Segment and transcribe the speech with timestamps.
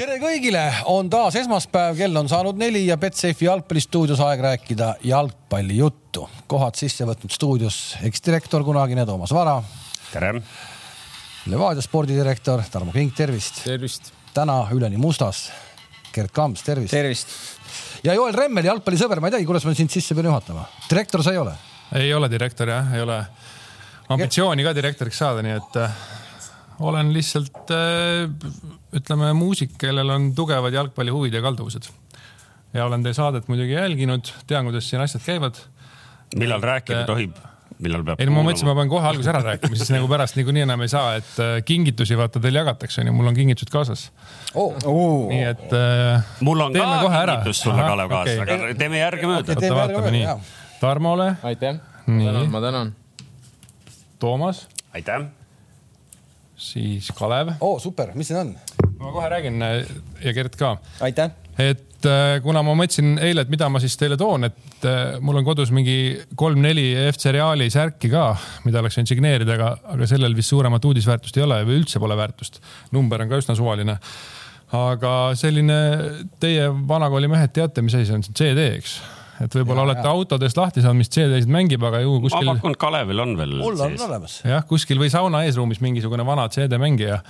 [0.00, 6.22] tere kõigile, on taas esmaspäev, kell on saanud neli ja Betsafe'i jalgpallistuudios aeg rääkida jalgpallijuttu.
[6.48, 9.58] kohad sisse võtnud stuudios eksdirektor kunagine Toomas Vara.
[10.12, 10.40] tere.
[11.46, 13.60] Levadia spordidirektor Tarmo Kink, tervist.
[13.64, 14.12] tervist.
[14.32, 15.50] täna üleni mustas
[16.14, 16.90] Gerd Kamps, tervist.
[16.90, 17.28] tervist.
[18.02, 20.64] ja Joel Remmel, jalgpallisõber, ma ei teagi, kuidas ma sind sisse pean juhatama.
[20.88, 21.52] direktor sa ei ole?
[21.92, 23.20] ei ole direktor jah, ei ole
[24.08, 26.00] ambitsiooni ka direktoriks saada, nii et äh,
[26.80, 28.30] olen lihtsalt äh,
[28.96, 31.90] ütleme muusik, kellel on tugevad jalgpallihuvid ja kalduvused.
[32.74, 35.62] ja olen teie saadet muidugi jälginud, tean, kuidas siin asjad käivad.
[36.36, 37.36] millal rääkida tohib?
[37.78, 38.20] millal peab?
[38.20, 40.84] ei no ma mõtlesin, ma pean kohe alguses ära rääkima, siis nagu pärast niikuinii enam
[40.84, 44.06] ei saa, et äh, kingitusi vaata teil jagatakse onju, mul on kingitused kaasas
[44.54, 44.76] oh..
[44.84, 45.26] Oh.
[45.30, 46.30] nii et äh,.
[46.46, 49.74] mul on ka kingitus sulle, Kalev, kaasas okay., aga teeme järgemööda okay,.
[49.82, 50.38] vaatame nii.
[50.80, 51.34] Tarmole.
[51.44, 51.82] aitäh.
[52.06, 52.94] ma tänan.
[54.20, 54.66] Toomas.
[54.94, 55.28] aitäh.
[56.60, 57.54] Siis Kalev.
[57.60, 58.56] oo, super, mis siin on?
[59.00, 59.62] ma kohe räägin
[60.24, 60.76] ja Gert ka.
[61.00, 61.30] aitäh.
[61.58, 65.40] et äh, kuna ma mõtlesin eile, et mida ma siis teile toon, et äh, mul
[65.40, 65.96] on kodus mingi
[66.36, 68.26] kolm-neli FC Reali särki ka,
[68.66, 72.18] mida oleks võinud signeerida, aga, aga sellel vist suuremat uudisväärtust ei ole või üldse pole
[72.18, 72.60] väärtust.
[72.92, 73.96] number on ka üsna suvaline.
[74.76, 75.80] aga selline,
[76.40, 79.00] teie vanakooli mehed teate, mis asi see on, see on CD, eks
[79.44, 80.12] et võib-olla olete ja.
[80.12, 82.48] autodest lahti saanud, mis CD-sid mängib, aga ju kuskil.
[82.48, 83.54] ma pakun, Kalevil on veel.
[83.60, 84.40] mul on olemas.
[84.46, 87.20] jah, kuskil või sauna eesruumis mingisugune vana CD-mängija.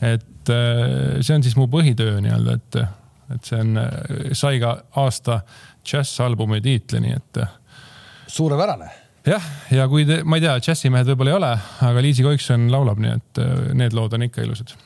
[0.00, 2.80] et äh, see on siis mu põhitöö nii-öelda, et,
[3.36, 3.82] et see on,
[4.32, 5.42] sai ka aasta
[5.84, 7.42] džässalbumi tiitli, nii et.
[8.26, 8.90] suurepärane
[9.28, 11.56] jah, ja kui te, ma ei tea, džässimehed võib-olla ei ole,
[11.90, 14.76] aga Liisi Koikson laulab, nii et äh, need lood on ikka ilusad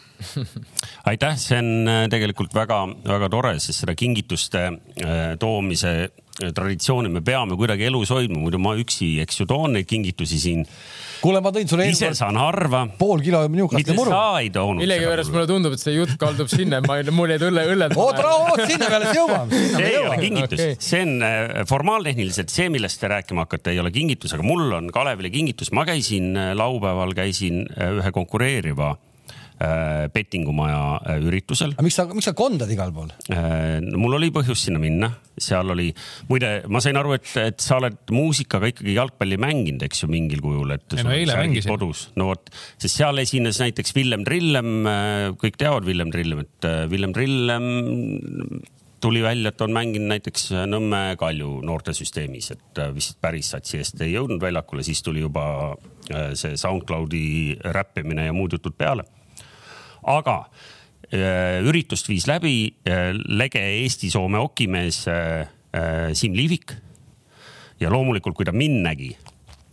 [1.10, 4.68] aitäh, see on äh, tegelikult väga-väga tore, sest seda kingituste
[5.40, 5.94] toomise
[6.32, 10.64] traditsiooni me peame kuidagi elus hoidma, muidu ma üksi, eks ju, toon neid kingitusi siin.
[11.22, 11.86] kuule, ma tõin sulle.
[11.92, 12.86] ise saan harva.
[12.98, 14.10] pool kilo Newcastli muru.
[14.10, 14.80] sa ei toonud.
[14.82, 17.96] millegipärast mulle tundub, et see jutt kaldub sinna, ma, mul jäid õlle, õlled.
[18.00, 19.62] oot, oot, sinna peale jõuame.
[19.76, 23.84] see ei ole kingitus okay., see on äh, formaaltehniliselt see, millest te rääkima hakkate, ei
[23.84, 25.72] ole kingitus, aga mul on Kalevile kingitus.
[25.76, 28.94] ma käisin äh, laupäeval, käisin äh, ühe konkureeriva
[30.12, 31.74] pettingumaja üritusel.
[31.76, 33.12] aga miks sa, miks sa kondad igal pool?
[33.98, 35.90] mul oli põhjust sinna minna, seal oli,
[36.30, 40.42] muide, ma sain aru, et, et sa oled muusikaga ikkagi jalgpalli mänginud, eks ju, mingil
[40.44, 40.86] kujul, et.
[40.98, 41.72] ei no eile mängisin.
[41.72, 42.52] kodus, no vot,
[42.82, 44.74] sest seal esines näiteks Villem Trillem,
[45.40, 47.66] kõik teavad Villem Trillemit, Villem Trillem
[49.02, 54.14] tuli välja, et on mänginud näiteks Nõmme Kalju noortesüsteemis, et vist päris satsi eest ei
[54.14, 55.74] jõudnud väljakule, siis tuli juba
[56.38, 57.24] see SoundCloudi
[57.74, 59.06] räppimine ja muud jutud peale
[60.02, 60.38] aga
[61.12, 62.72] üritust viis läbi
[63.28, 65.02] lege Eesti-Soome okimees
[66.16, 66.72] Siim Liivik.
[67.80, 69.10] ja loomulikult, kui ta mind nägi,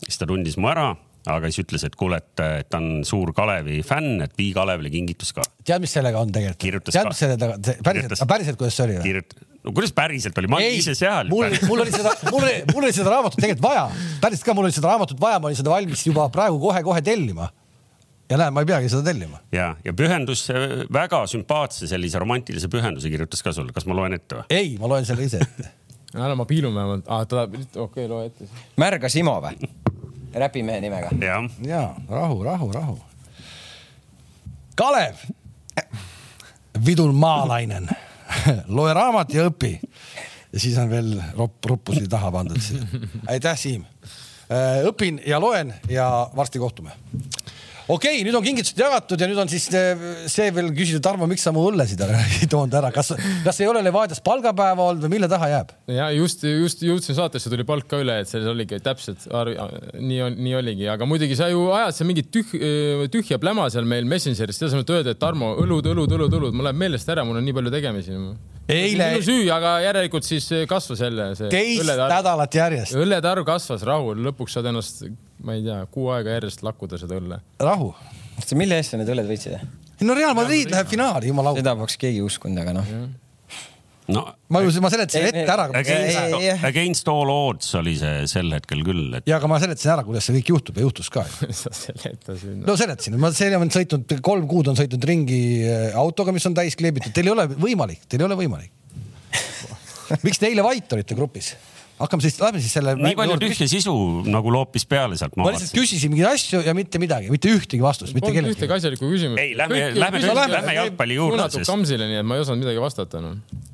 [0.04, 0.90] siis ta tundis mu ära,
[1.30, 5.34] aga siis ütles, et kuule, et ta on suur Kalevi fänn, et vii Kalevile kingitus
[5.36, 5.46] ka.
[5.64, 6.92] tead, mis sellega on tegelikult?
[6.96, 9.22] tead, mis selle taga, päriselt, päriselt, kuidas see oli või?
[9.60, 11.30] no kuidas päriselt oli, ma olin ise seal.
[11.32, 13.86] mul, mul oli seda, mul oli, mul oli seda raamatut tegelikult vaja,
[14.24, 17.50] päriselt ka, mul oli seda raamatut vaja, ma olin seda valmis juba praegu kohe-kohe tellima
[18.30, 19.42] ja näe, ma ei peagi seda tellima.
[19.52, 20.46] ja, ja pühendus,
[20.94, 24.48] väga sümpaatse sellise romantilise pühenduse kirjutas ka sulle, kas ma loen ette või?
[24.54, 25.72] ei, ma loen selle ise ette
[26.26, 28.66] ära ma piilun vähemalt ah,, ta tahab, okei okay,, loe ette siis.
[28.82, 29.72] Märga Simo või?
[30.34, 31.10] räpimehe nimega.
[31.26, 33.00] ja, ja, rahu, rahu, rahu.
[34.78, 35.26] Kalev,
[36.86, 37.90] vidul maalainen
[38.78, 39.74] loe raamat ja õpi.
[40.54, 42.86] ja siis on veel ropp, roppusi taha pandud siia.
[43.28, 43.86] aitäh, Siim.
[44.90, 46.94] õpin ja loen ja varsti kohtume
[47.90, 51.28] okei okay,, nüüd on kingitused jagatud ja nüüd on siis eh, see veel küsida, Tarmo,
[51.30, 52.04] miks sa mu õllesid
[52.44, 53.12] ei toonud ära, kas,
[53.46, 55.74] kas ei ole Levadias palgapäeva olnud või mille taha jääb?
[55.96, 60.38] ja just, just jõudsin saatesse, tuli palk ka üle, et selles oligi täpselt nii on,
[60.38, 62.56] nii oligi, aga muidugi sa ju ajad seal mingit tüh,
[63.14, 66.56] tühja pläma seal meil Messengeris, selle asemel, et öelda, et Tarmo, õlud, õlud, õlud, õlud,
[66.56, 68.18] mul läheb meelest ära, mul on nii palju tegemisi
[68.76, 69.10] eile.
[69.16, 71.50] minu süü, aga järelikult siis kasvas jälle see.
[71.54, 72.98] teist nädalat järjest.
[73.00, 75.06] õllede arv kasvas, rahul, lõpuks saad ennast
[75.44, 77.40] ma ei tea, kuu aega järjest lakkuda seda õlle.
[77.60, 77.94] rahu.
[78.56, 79.58] mille eest sa need õlled võitsid?
[80.06, 81.60] no Real Madrid läheb finaali, jumala au.
[81.60, 82.94] seda poleks keegi uskunud, aga noh
[84.10, 84.24] no
[84.54, 85.68] ma ju, ma seletasin ette ära.
[85.80, 89.30] Against, against all odds oli see sel hetkel küll et....
[89.30, 91.26] ja, aga ma seletasin ära, kuidas see kõik juhtub ja juhtus ka
[91.62, 96.34] sa seletasid no seletasin, ma see on sõitnud kolm kuud on sõitnud ringi äh, autoga,
[96.36, 98.74] mis on täis kleebitud, teil ei ole võimalik, teil ei ole võimalik
[100.26, 101.54] miks te eile vait olite grupis?
[102.00, 102.96] hakkame siis, lähme siis selle.
[102.98, 103.94] nii palju tühja sisu
[104.32, 105.36] nagu loopis peale sealt.
[105.38, 108.56] ma lihtsalt küsisin mingeid asju ja mitte midagi, mitte ühtegi vastust, mitte kellelegi.
[108.56, 109.42] ühtegi asjalikku küsimust.
[109.44, 110.22] ei, lähme, lähme,
[110.56, 111.36] lähme jalgpalli juurde.
[111.36, 113.68] suunatud Kamsile, nii et ma ei osanud midagi vastata noh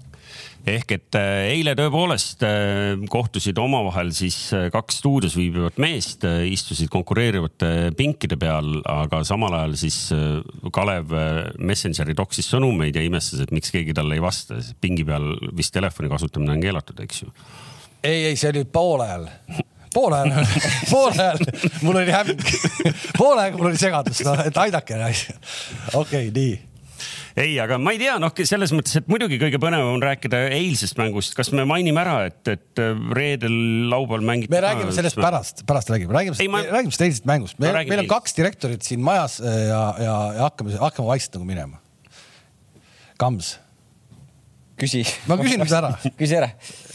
[0.66, 6.90] ehk et äh, eile tõepoolest äh, kohtusid omavahel siis äh, kaks stuudios viibivat meest, istusid
[6.94, 10.00] konkureerivate pinkide peal, aga samal ajal siis
[10.74, 11.14] Kalev
[11.62, 14.58] Messengeri toksis sõnumeid ja imestas, et miks keegi talle ei vasta.
[14.82, 17.32] pingi peal vist telefoni kasutamine on keelatud, eks ju.
[18.04, 19.30] ei, ei, see oli poole ajal
[19.96, 20.54] poole ajal,
[20.92, 21.44] poole ajal
[21.86, 22.38] mul oli häbi,
[23.18, 24.98] poole aega mul oli segadus, noh, et aidake.
[24.98, 25.30] okei
[26.02, 26.75] okay,, nii
[27.36, 30.96] ei, aga ma ei tea, noh, selles mõttes, et muidugi kõige põnevam on rääkida eilsest
[31.00, 31.36] mängust.
[31.36, 33.56] kas me mainime ära, et, et äh, reedel,
[33.92, 34.54] laupäeval mängiti?
[34.54, 36.64] me räägime sellest pärast, pärast räägime, räägime, ma...
[36.64, 37.60] räägime sellest eilsest mängust.
[37.60, 41.50] meil, meil on kaks direktorit siin majas äh, ja, ja, ja hakkame, hakkame vaikselt nagu
[41.50, 41.82] minema.
[43.20, 43.52] Kams.
[44.80, 45.04] küsi.
[45.28, 45.92] ma küsin nüüd ära
[46.22, 46.54] küsi ära.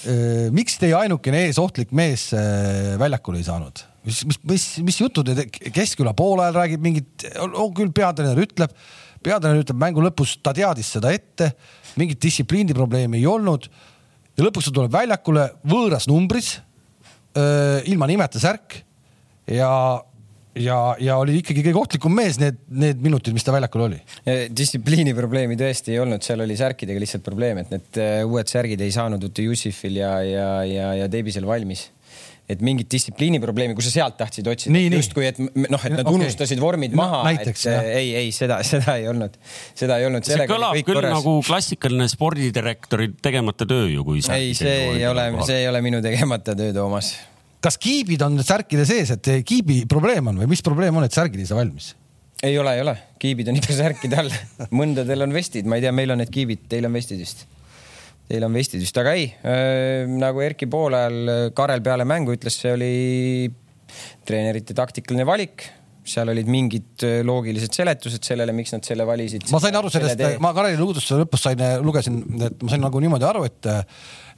[0.09, 2.31] Äh, miks teie ainukene eesohtlik mees
[3.01, 3.85] väljakule ei saanud?
[4.09, 5.29] mis, mis, mis, mis jutud,
[5.77, 7.29] Keskküla poole ajal räägib mingit,
[7.77, 8.73] küll peatreener ütleb
[9.25, 11.52] peatreener ütleb mängu lõpus, ta teadis seda ette,
[12.00, 13.70] mingit distsipliiniprobleemi ei olnud.
[14.37, 16.55] ja lõpuks ta tuleb väljakule võõras numbris,
[17.90, 18.81] ilma nimeta särk
[19.46, 19.70] ja
[20.58, 24.00] ja, ja oli ikkagi kõige ohtlikum mees need, need minutid, mis ta väljakul oli.
[24.50, 28.93] distsipliini probleemi tõesti ei olnud, seal oli särkidega lihtsalt probleem, et need uued särgid ei
[28.94, 31.87] saanud Utu Jussifil ja, ja, ja, ja Deebisel valmis
[32.50, 36.17] et mingit distsipliiniprobleemi, kui sa sealt tahtsid otsida, justkui, et noh, et nad okay.
[36.19, 37.87] unustasid vormid maha no,, et jah.
[37.94, 39.37] ei, ei seda, seda ei olnud,
[39.79, 40.26] seda ei olnud.
[40.26, 41.14] see kõlab küll korras.
[41.14, 44.25] nagu klassikaline spordidirektori tegemata töö ju, kui.
[44.35, 47.14] ei, see ei ole, see ei ole minu tegemata töö, Toomas.
[47.62, 51.43] kas kiibid on särkide sees, et kiibi probleem on või mis probleem on, et särgid
[51.43, 51.94] ei saa valmis?
[52.43, 54.35] ei ole, ei ole, kiibid on ikka särkide all
[54.82, 57.46] mõndadel on vestid, ma ei tea, meil on need kiibid, teil on vestid vist
[58.31, 62.61] Teil on vestid vist, aga ei äh,, nagu Erki poolajal äh, Karel peale mängu ütles,
[62.62, 62.94] see oli
[64.27, 65.67] treenerite taktikaline valik
[66.11, 69.47] seal olid mingid äh, loogilised seletused sellele, miks nad selle valisid.
[69.53, 73.29] ma sain aru sellest, ma Kareli lugutuste lõpus sain, lugesin, et ma sain nagu niimoodi
[73.29, 73.69] aru, et,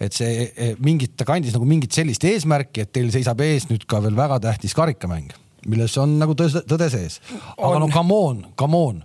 [0.02, 3.86] et see e, mingit, ta kandis nagu mingit sellist eesmärki, et teil seisab ees nüüd
[3.88, 5.30] ka veel väga tähtis karikamäng,
[5.70, 7.20] milles on nagu tõde, tõde sees.
[7.30, 7.86] aga on.
[7.86, 9.02] no come on, come on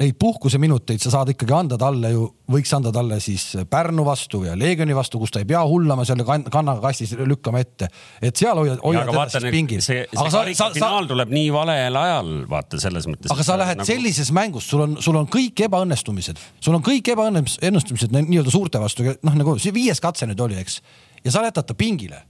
[0.00, 4.54] neid puhkuseminuteid sa saad ikkagi anda talle ju, võiks anda talle siis Pärnu vastu ja
[4.58, 7.88] Leegioni vastu, kus ta ei pea hullama selle kannaga kastis lükkama ette.
[8.22, 9.84] et seal hoiad, hoiad teda siis pingil.
[9.84, 13.32] see, see karika finaal tuleb nii valel ajal, vaata selles mõttes.
[13.34, 13.88] aga sa lähed nagu...
[13.88, 19.06] sellises mängus, sul on, sul on kõik ebaõnnestumised, sul on kõik ebaõnnestumised nii-öelda suurte vastu,
[19.22, 20.80] noh nagu see viies katse nüüd oli, eks.
[21.24, 22.24] ja sa jätad ta pingile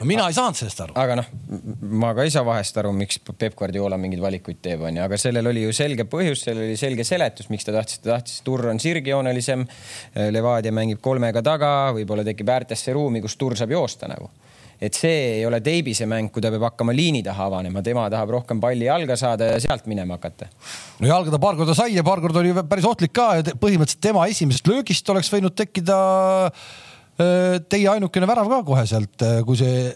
[0.00, 0.96] no mina ei saanud sellest aru.
[1.02, 1.28] aga noh,
[2.02, 5.52] ma ka ei saa vahest aru, miks Peep Guardiola mingeid valikuid teeb, onju, aga sellel
[5.52, 8.80] oli ju selge põhjus, sellel oli selge seletus, miks ta tahtis, ta tahtis, Turr on
[8.82, 9.64] sirgjoonelisem.
[10.32, 14.30] Levadia mängib kolmega taga, võib-olla tekib äärtesse ruumi, kus Turr saab joosta nagu
[14.76, 18.34] et see ei ole Teibise mäng, kui ta peab hakkama liini taha avanema, tema tahab
[18.36, 20.50] rohkem palli jalga saada ja sealt minema hakata.
[21.00, 24.04] no jalga ta paar korda sai ja paar korda oli päris ohtlik ka ja põhimõtteliselt
[24.04, 25.96] tema esimesest löögist oleks võinud tekkida
[26.50, 26.76] äh,
[27.16, 29.90] teie ainukene värav ka kohe sealt, kui see.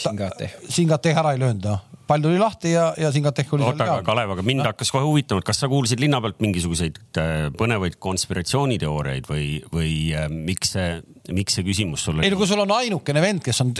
[0.00, 0.46] Singate.
[0.72, 4.34] Singate ära ei löönud noh pall tuli lahti ja, ja Singatech oli oota, aga Kalev,
[4.34, 4.66] aga mind no.
[4.70, 9.92] hakkas kohe huvitama, et kas sa kuulsid linna pealt mingisuguseid äh, põnevaid konspiratsiooniteooriaid või, või
[10.16, 10.88] äh, miks see,
[11.36, 12.24] miks see küsimus sulle?
[12.26, 13.72] ei no kui sul on ainukene vend, kes on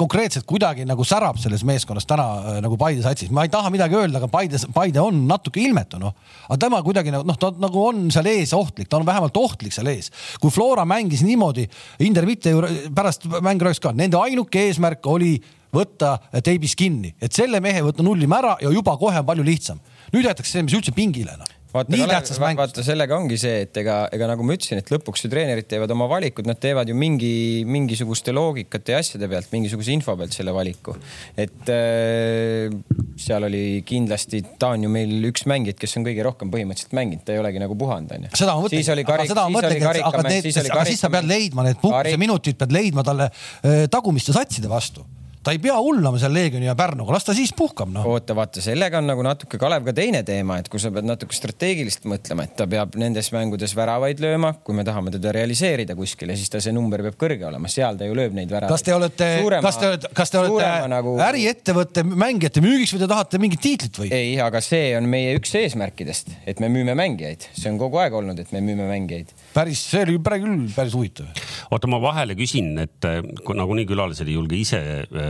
[0.00, 3.96] konkreetselt kuidagi nagu särab selles meeskonnas täna äh, nagu Paide satsis, ma ei taha midagi
[3.96, 6.16] öelda, aga Paide, Paide on natuke ilmetu noh.
[6.48, 9.74] aga tema kuidagi nagu noh, ta nagu on seal ees ohtlik, ta on vähemalt ohtlik
[9.76, 10.12] seal ees.
[10.42, 11.64] kui Flora mängis niimoodi,
[12.04, 12.60] Inder Mitte ju
[12.96, 15.38] pärast mängu rääkis ka, nende ainuke eesmärk oli
[15.74, 19.80] võtta teibis kinni, et selle mehe võtta nullima ära ja juba kohe on palju lihtsam.
[20.12, 24.02] nüüd jäetakse see, mis üldse pingile noh vaata, Kalev, vaata sellega ongi see, et ega,
[24.14, 27.62] ega nagu ma ütlesin, et lõpuks ju treenerid teevad oma valikud, nad teevad ju mingi,
[27.68, 30.96] mingisuguste loogikate ja asjade pealt, mingisuguse info pealt selle valiku.
[31.38, 32.74] et äh,
[33.20, 37.24] seal oli kindlasti, ta on ju meil üks mängijad, kes on kõige rohkem põhimõtteliselt mänginud,
[37.26, 38.34] ta ei olegi nagu puhanud, onju.
[38.34, 41.80] seda ma mõtlengi, aga seda ma mõtlengi, aga, need, aga siis sa pead leidma need
[41.82, 45.06] puhkuseminutid, pead leidma talle äh, tagumiste satside vastu
[45.42, 48.04] ta ei pea hullama seal Leegioni ja Pärnuga, las ta siis puhkab noh.
[48.12, 51.36] oota, vaata, sellega on nagu natuke, Kalev, ka teine teema, et kui sa pead natuke
[51.36, 56.36] strateegiliselt mõtlema, et ta peab nendes mängudes väravaid lööma, kui me tahame teda realiseerida kuskile,
[56.36, 58.74] siis ta see number peab kõrge olema, seal ta ju lööb neid väravaid.
[58.74, 59.30] kas te olete,
[59.64, 61.16] kas te olete, kas te olete nagu...
[61.30, 64.12] äriettevõtte mängijate müügiks või te tahate mingit tiitlit või?
[64.12, 68.18] ei, aga see on meie üks eesmärkidest, et me müüme mängijaid, see on kogu aeg
[68.20, 69.32] olnud, et me müüme mängijaid.
[69.56, 71.32] päris, see oli praegu küll päris huvitav.
[71.72, 73.08] oota, ma vahele küsin, et
[73.56, 74.84] nagunii külalised ei julge ise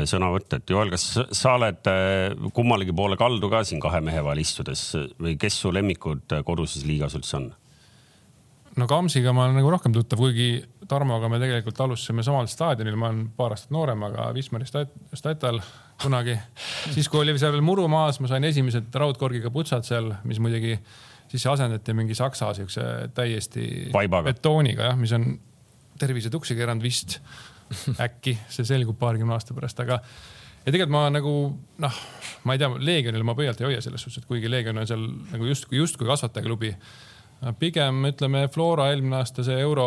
[0.08, 4.22] sõna võtta, et Joel, kas sa oled äh, kummalegi poole kaldu ka siin kahe mehe
[4.24, 7.50] vahel istudes või kes su lemmikud äh, koduses liigas üldse on?
[8.78, 13.10] no Kamsiga ma olen nagu rohkem tuttav, kuigi Tarmoga me tegelikult alustasime samal staadionil, ma
[13.10, 15.60] olen paar aastat noorem, aga Wismari statal
[16.02, 16.36] kunagi.
[16.94, 20.78] siis, kui oli seal veel muru maas, ma sain esimesed raudkorgiga putsad seal, mis muidugi
[21.30, 22.82] siis asendati mingi saksa siukse
[23.14, 24.32] täiesti Vaibaga.
[24.32, 25.32] betooniga jah, mis on
[26.00, 27.20] tervise tuksi keeranud vist
[28.06, 30.00] äkki see selgub paarikümne aasta pärast, aga
[30.64, 31.34] ja tegelikult ma nagu
[31.84, 32.00] noh,
[32.44, 35.06] ma ei tea, Leegionil ma pöialt ei hoia selles suhtes, et kuigi Leegion on seal
[35.32, 36.74] nagu justkui, justkui kasvatajaklubi.
[37.58, 39.86] pigem ütleme Flora eelmine aasta see euro,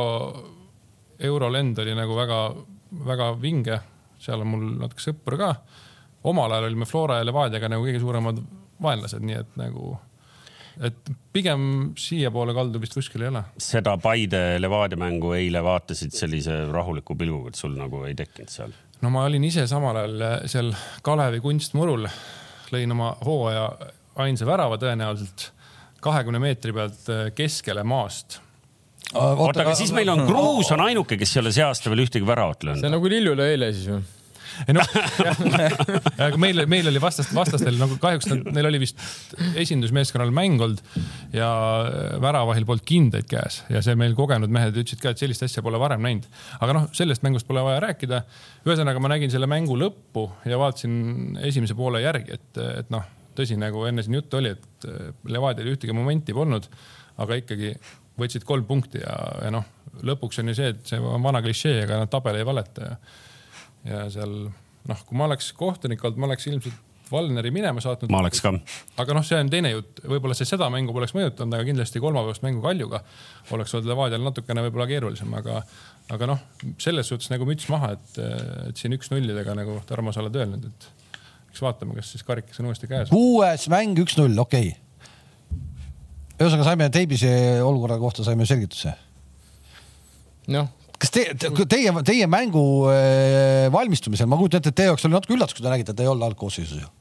[1.19, 3.79] eurolend oli nagu väga-väga vinge,
[4.19, 5.55] seal on mul natuke sõpru ka.
[6.23, 8.41] omal ajal olime Flora ja Levadiaga nagu kõige suuremad
[8.81, 9.97] vaenlased, nii et nagu
[10.81, 13.43] et pigem siiapoole kaldu vist kuskil ei ole.
[13.61, 18.73] seda Paide Levadia mängu eile vaatasid sellise rahuliku pilguga, et sul nagu ei tekkinud seal?
[19.01, 20.71] no ma olin ise samal ajal seal
[21.05, 22.07] Kalevi kunstmurul,
[22.73, 23.67] lõin oma hooaja
[24.23, 25.51] ainsa värava tõenäoliselt
[26.03, 28.39] kahekümne meetri pealt keskele maast
[29.13, 32.27] oota, aga siis meil on Kruus on ainuke, kes ei ole see aasta veel ühtegi
[32.27, 32.81] väravat löönud.
[32.81, 34.03] see on nagu Lillu lõi eile siis või?
[34.67, 34.89] Ei noh,
[36.27, 38.99] aga meil, meil oli vastast, vastastel nagu kahjuks neil oli vist
[39.59, 40.81] esindusmeeskonnal mäng olnud
[41.35, 41.49] ja
[42.23, 45.81] väravahil polnud kindaid käes ja see meil kogenud mehed ütlesid ka, et sellist asja pole
[45.81, 46.27] varem näinud.
[46.59, 48.23] aga noh, sellest mängust pole vaja rääkida.
[48.67, 53.05] ühesõnaga, ma nägin selle mängu lõppu ja vaatasin esimese poole järgi, et, et noh,
[53.37, 54.87] tõsi, nagu enne siin juttu oli, et
[55.29, 56.67] Levadial ühtegi momenti polnud,
[57.23, 57.73] aga ikkagi
[58.19, 59.65] võtsid kolm punkti ja, ja noh,
[60.05, 62.97] lõpuks on ju see, et see on vana klišee, aga noh, tabel ei valeta ja
[63.87, 64.33] ja seal
[64.89, 66.81] noh, kui ma oleks kohtunik olnud, ma oleks ilmselt
[67.13, 68.09] Valneri minema saatnud.
[68.09, 68.49] ma oleks ka.
[68.97, 72.45] aga noh, see on teine jutt, võib-olla see seda mängu poleks mõjutanud, aga kindlasti kolmapäevast
[72.45, 73.03] mängu Kaljuga
[73.53, 75.59] oleks olnud Levadial natukene võib-olla keerulisem, aga,
[76.15, 76.41] aga noh,
[76.81, 78.19] selles suhtes nagu müts maha, et,
[78.69, 80.87] et siin üks-nullidega nagu Tarmo, sa oled öelnud, et
[81.51, 83.11] eks vaatame, kas siis karikas on uuesti käes.
[83.13, 85.59] kuues mäng üks-null, okei okay..
[86.39, 87.33] ühesõnaga saime Teibise
[87.67, 88.95] olukorra kohta saime selgituse.
[90.55, 90.71] noh
[91.03, 91.23] kas te,
[91.67, 95.65] teie, teie mängu äh, valmistumisel, ma kujutan ette, et teie jaoks oli natuke üllatus, kui
[95.65, 96.91] te nägite, et ta ei olnud algkoosseisus ju?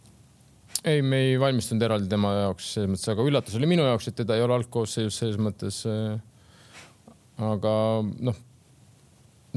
[0.82, 4.18] ei, me ei valmistunud eraldi tema jaoks selles mõttes, aga üllatus oli minu jaoks, et
[4.18, 5.84] teda ei ole algkoosseisus selles mõttes.
[5.86, 6.16] Äh,
[7.42, 8.40] aga noh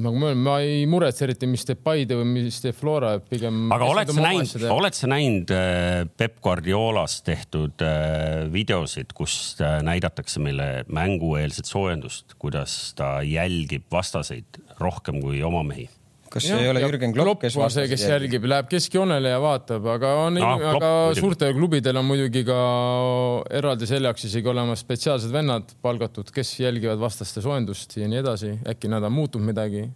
[0.02, 3.66] nagu ma öelin, ma ei muretse eriti, mis teeb Paide või mis teeb Flora, pigem.
[3.74, 9.80] aga oled sa näinud, oled sa näinud äh, Peep Guardiolas tehtud äh, videosid, kus äh,
[9.86, 15.88] näidatakse meile mängueelset soojendust, kuidas ta jälgib vastaseid rohkem kui oma mehi?
[16.36, 19.86] Kas see ei ole Jürgen Klopp, kes on see, kes jälgib, läheb keskjoonele ja vaatab,
[19.94, 21.22] aga on no,, aga muidugi.
[21.22, 22.58] suurtel klubidel on muidugi ka
[23.62, 28.52] eraldi selle jaoks isegi olemas spetsiaalsed vennad palgatud, kes jälgivad vastaste soojendust ja nii edasi.
[28.68, 29.88] äkki nad on muutnud midagi.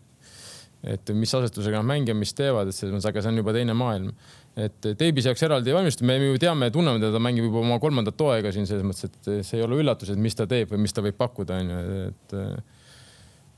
[0.80, 4.14] et mis asetusega nad mängimist teevad, et selles mõttes, aga see on juba teine maailm.
[4.56, 7.82] et Teibis jaoks eraldi ei valmistu, me ju teame ja tunneme teda, mängib juba oma
[7.84, 10.86] kolmandat hooaega siin selles mõttes, et see ei ole üllatus, et mis ta teeb või
[10.88, 12.38] mis ta võib pakkuda, onju, et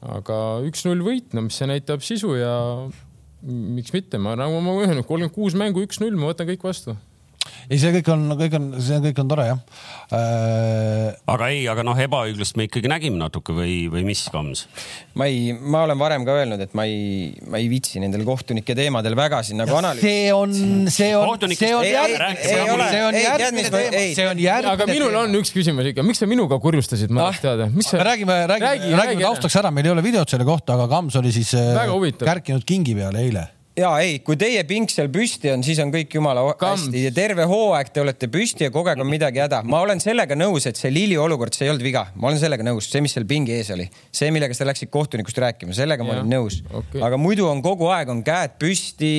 [0.01, 2.53] aga üks-null võit, no mis see näitab sisu ja
[3.41, 6.97] miks mitte, ma nagu ma öelnud, kolmkümmend kuus mängu, üks-null, ma võtan kõik vastu
[7.69, 9.59] ei, see kõik on, kõik on, see kõik on tore jah.
[10.11, 11.11] Äh....
[11.33, 14.65] aga ei, aga noh, ebaõiglust me ikkagi nägime natuke või, või mis, Kams?
[15.19, 18.75] ma ei, ma olen varem ka öelnud, et ma ei, ma ei viitsi nendel kohtunike
[18.77, 20.09] teemadel väga siin nagu analüüsida.
[20.09, 20.55] see on,
[20.89, 24.75] see on, see on järgmine, see on järgmine teema, see on järgmine.
[24.75, 27.71] aga minul on üks küsimus ikka, miks sa minuga kurjustasid, ma tahaks teada.
[28.11, 31.55] räägime, räägime, räägime taustaks ära, meil ei ole videot selle kohta, aga Kams oli siis
[31.59, 31.73] äh,
[32.25, 33.47] kärkinud kingi peale eile
[33.81, 36.87] ja ei, kui teie ping seal püsti on, siis on kõik jumala Kamps.
[36.87, 39.61] hästi ja terve hooaeg te olete püsti ja kogu aeg on midagi häda.
[39.67, 42.65] ma olen sellega nõus, et see Lili olukord, see ei olnud viga, ma olen sellega
[42.67, 46.15] nõus, see, mis seal pingi ees oli, see, millega sa läksid kohtunikust rääkima, sellega ma
[46.15, 46.21] ja.
[46.21, 47.01] olen nõus okay..
[47.03, 49.13] aga muidu on kogu aeg on käed püsti,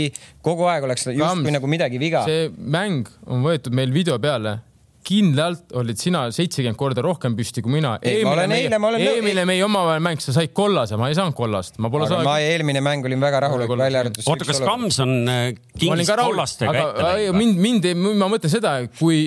[0.44, 2.26] kogu aeg oleks justkui nagu midagi viga.
[2.28, 4.60] see mäng on võetud meil video peale
[5.06, 7.96] kindlalt olid sina seitsekümmend korda rohkem püsti kui mina.
[8.02, 12.26] eelmine meie omavahel mäng, sa said kollase, ma ei saanud kollast, ma pole saanud.
[12.28, 14.24] ma eelmine mäng olin väga rahulik, välja arvatud.
[14.26, 15.44] oota, kas Kams on äh,
[15.78, 17.38] kingist kollastega ette läinud?
[17.40, 17.92] mind, mind,
[18.22, 19.24] ma mõtlen seda, kui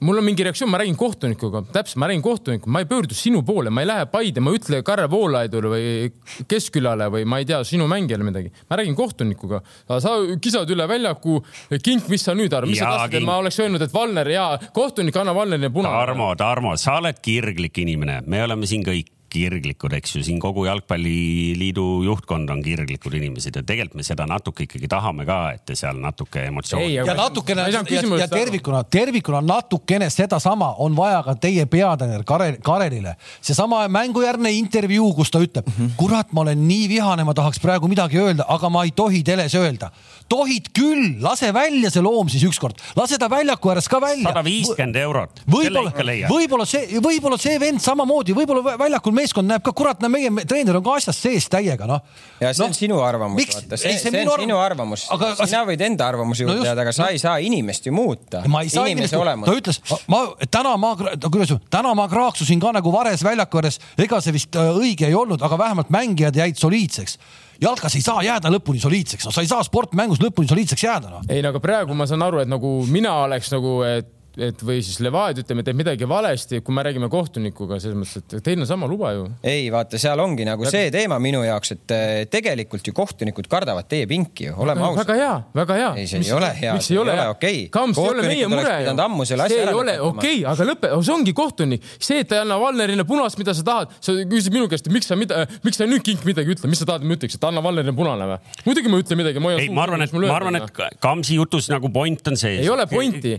[0.00, 3.42] mul on mingi reaktsioon, ma räägin kohtunikuga, täpselt, ma räägin kohtunikuga, ma ei pöördu sinu
[3.46, 7.48] poole, ma ei lähe Paide, ma ei ütle Karel Voolaidule või Keskkülale või ma ei
[7.48, 8.52] tea, sinu mängijale midagi.
[8.70, 9.62] ma räägin kohtunikuga.
[9.88, 11.40] sa kisad üle väljaku,
[11.82, 14.28] kink, mis sa nüüd arvad, mis ja, sa tahtsid, et ma oleks öelnud, et Valner
[14.28, 16.06] ja kohtunik, anna Valnerile punane.
[16.06, 20.66] Tarmo, Tarmo, sa oled kirglik inimene, me oleme siin kõik kirglikud, eks ju, siin kogu
[20.68, 25.76] jalgpalliliidu juhtkond on kirglikud inimesed ja tegelikult me seda natuke ikkagi tahame ka, et te
[25.78, 26.92] seal natuke emotsiooni.
[26.94, 27.82] ja natukene ja,
[28.20, 33.16] ja tervikuna, tervikuna natukene sedasama on vaja ka teie peatreener Karel, Karelile.
[33.40, 35.96] seesama mängujärgne intervjuu, kus ta ütleb mm, -hmm.
[36.00, 39.54] kurat, ma olen nii vihane, ma tahaks praegu midagi öelda, aga ma ei tohi teles
[39.54, 39.90] öelda.
[40.28, 44.28] tohid küll, lase välja see loom siis ükskord, lase ta väljaku ääres ka välja.
[44.30, 45.42] sada viiskümmend eurot.
[45.50, 45.92] võib-olla,
[46.30, 50.30] võib-olla see, võib-olla see vend samamoodi, võib-olla väljakul meeldib meeskond näeb ka, kurat, no meie
[50.48, 52.02] treener on ka asjas sees täiega, noh.
[52.40, 55.62] ja see no, on sinu arvamus, vaata, see, see, see on sinu arvamus, aga sina
[55.68, 58.44] võid enda arvamuse juurde no jääda, aga sa ei saa inimest ju muuta.
[58.50, 59.80] ma ei saa inimest muuta, ta ütles,
[60.12, 64.58] ma täna ma, kuidas, täna ma kraaksusin ka nagu Vares väljaku ääres, ega see vist
[64.60, 67.18] äh, õige ei olnud, aga vähemalt mängijad jäid soliidseks.
[67.62, 71.22] Jalkas ei saa jääda lõpuni soliidseks, no sa ei saa sportmängus lõpuni soliidseks jääda no..
[71.30, 74.80] ei no aga praegu ma saan aru, et nagu mina oleks nagu, et et või
[74.84, 78.68] siis Levadia ütleme, teeb midagi valesti, kui me räägime kohtunikuga selles mõttes, et teil on
[78.68, 79.26] sama luba ju.
[79.46, 83.88] ei vaata, seal ongi nagu see teema minu jaoks, et eh, tegelikult ju kohtunikud kardavad
[83.90, 85.04] teie pinki ju, oleme ausad.
[85.04, 85.90] väga hea, väga hea.
[86.02, 86.74] ei, see mis, ei ole hea.
[86.78, 87.62] miks ei ole okei.
[87.74, 89.26] Kams ei ole meie mure ju.
[89.28, 91.88] see ei ole okei okay,, aga lõpe, see ongi kohtunik.
[91.98, 95.10] see, et ta ei anna Valnerile punast, mida sa tahad, sa küsid minu käest, miks
[95.10, 97.48] sa mida, miks sa nüüd kink midagi ütle, mis sa tahad, et ma ütleks, et
[97.50, 98.54] anna Valnerile punane või?
[98.68, 99.44] muidugi ma ütlen midagi.
[99.54, 102.62] ei, ma arvan, et ma arvan, et Kamsi jutus nagu point on sees.
[102.62, 103.36] ei ole pointi.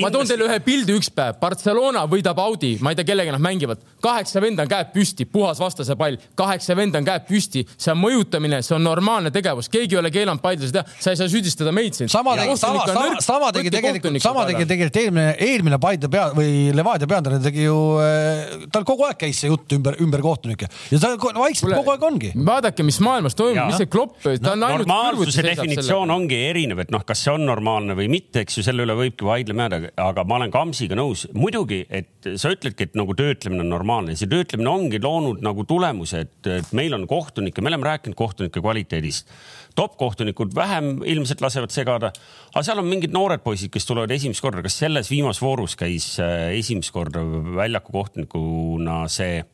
[0.00, 1.38] ma toon teile ühe pildi, üks päev.
[1.40, 3.82] Barcelona võidab Audi, ma ei tea, kellega nad mängivad.
[4.00, 8.00] kaheksa venda on käed püsti, puhas vastase pall, kaheksa venda on käed püsti, see on
[8.00, 11.28] mõjutamine, see on normaalne tegevus, keegi ei ole keelanud palli seda teha, sa ei saa
[11.28, 12.08] süüdistada meid siin.
[12.08, 16.70] sama tegi, sama, sama, sama tegi tegelikult, sama tegi tegelikult eelmine, eelmine Paide pea või
[16.76, 21.02] Levadia peatreener tegi ju, eh, tal kogu aeg käis see jutt ümber, ümber kohtunike ja
[21.02, 22.32] ta vaikselt kogu aeg ongi.
[22.46, 24.88] vaadake, mis maailmas toimub, mis see klopp, ta on ainult.
[24.88, 28.86] normaalsuse definitsioon ongi erinev, et noh, kas see on normaalne või mitte, eks ju, selle
[28.86, 33.14] üle võibki vaidlema jääda, aga ma olen Kamsiga nõus muidugi, et sa ütledki, et nagu
[33.16, 37.72] töötlemine on normaalne, see töötlemine ongi loonud nagu tulemuse, et, et meil on kohtunikke, me
[37.72, 39.30] oleme rääkinud kohtunike kvaliteedist.
[39.74, 42.12] top kohtunikud vähem ilmselt lasevad segada,
[42.54, 46.18] aga seal on mingid noored poisid, kes tulevad esimest korda, kas selles viimases voorus käis
[46.20, 47.22] äh, esimest korda
[47.56, 49.44] väljaku kohtunikuna see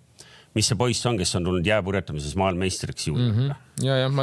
[0.56, 3.38] mis see poiss on, kes on tulnud jääpurjetamises maailmameistriks juurde mm?
[3.38, 3.65] -hmm.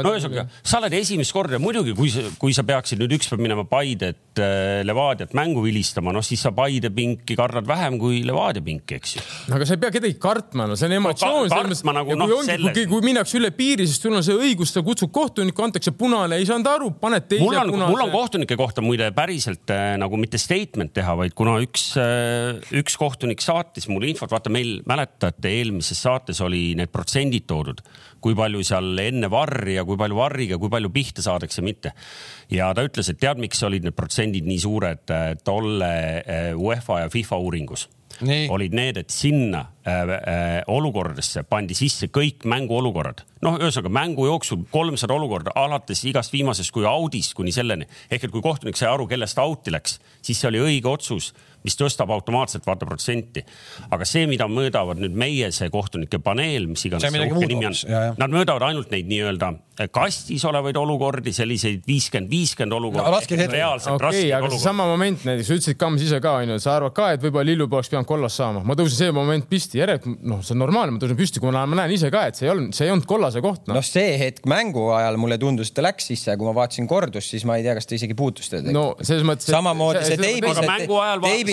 [0.02, 4.40] No ühesõnaga, sa oled esimest korda, muidugi, kui kui sa peaksid nüüd ükspäev minema Paidet
[4.42, 9.14] äh,, Levadiat mängu vilistama, noh siis sa Paide pinki kardad vähem kui Levadia pinki, eks
[9.14, 9.22] ju.
[9.50, 11.54] no aga sa ei pea kedagi kartma, no see on emotsioon no,.
[11.54, 12.74] kartma nagu noh, selles.
[12.74, 16.40] kui, kui minnakse üle piiri, siis sul on see õigus, sa kutsud kohtuniku, antakse punane,
[16.40, 17.94] ei saanud aru, paned teise mul on, punase.
[17.94, 22.58] mul on kohtunike kohta muide päriselt äh, nagu mitte statement teha, vaid kuna üks äh,,
[22.82, 27.84] üks kohtunik saatis mulle infot, vaata meil mäletate, eelmises saates oli need protsendid toodud
[28.24, 31.92] kui palju seal enne varri ja kui palju varriga, kui palju pihta saadakse, mitte.
[32.52, 37.04] ja ta ütles, et tead, miks olid need protsendid nii suured äh, tolle äh, UEFA
[37.04, 37.88] ja FIFA uuringus
[38.22, 38.46] Nii.
[38.50, 43.24] olid need, et sinna äh, äh, olukordadesse pandi sisse kõik mänguolukorrad.
[43.42, 47.88] noh, ühesõnaga mängu jooksul kolmsada olukorda alates igast viimasest kui audist kuni selleni.
[48.10, 51.32] ehk et kui kohtunik sai aru, kellest out'i läks, siis see oli õige otsus
[51.64, 53.44] mis tõstab automaatselt vaata protsenti.
[53.90, 57.12] aga see, mida mõõdavad nüüd meie see kohtunike paneel, mis iganes see
[58.18, 59.54] nad mõõdavad ainult neid nii-öelda
[59.90, 63.46] kastis olevaid olukordi, selliseid viiskümmend, viiskümmend olukorda no,.
[63.50, 64.58] reaalselt okay, raskeid olukordi.
[64.62, 67.66] sama moment näiteks, sa ütlesid Kams ise ka onju, sa arvad ka, et võib-olla Lillu
[67.70, 68.62] poleks pidanud kollast saama.
[68.66, 71.64] ma tõusin see moment püsti, järelikult noh, see on normaalne, ma tõusen püsti, kui ma
[71.66, 73.78] näen ise ka, et see ei olnud, see ei olnud kollase koht no..
[73.80, 77.34] noh, see hetk mängu ajal mulle tundus, et ta läks sisse kui ma vaatasin kordust,
[77.34, 78.70] siis ma ei tea, kas ta isegi puutus teda.
[78.74, 79.50] no selles mõttes.
[79.50, 80.62] samamoodi see, see teibise,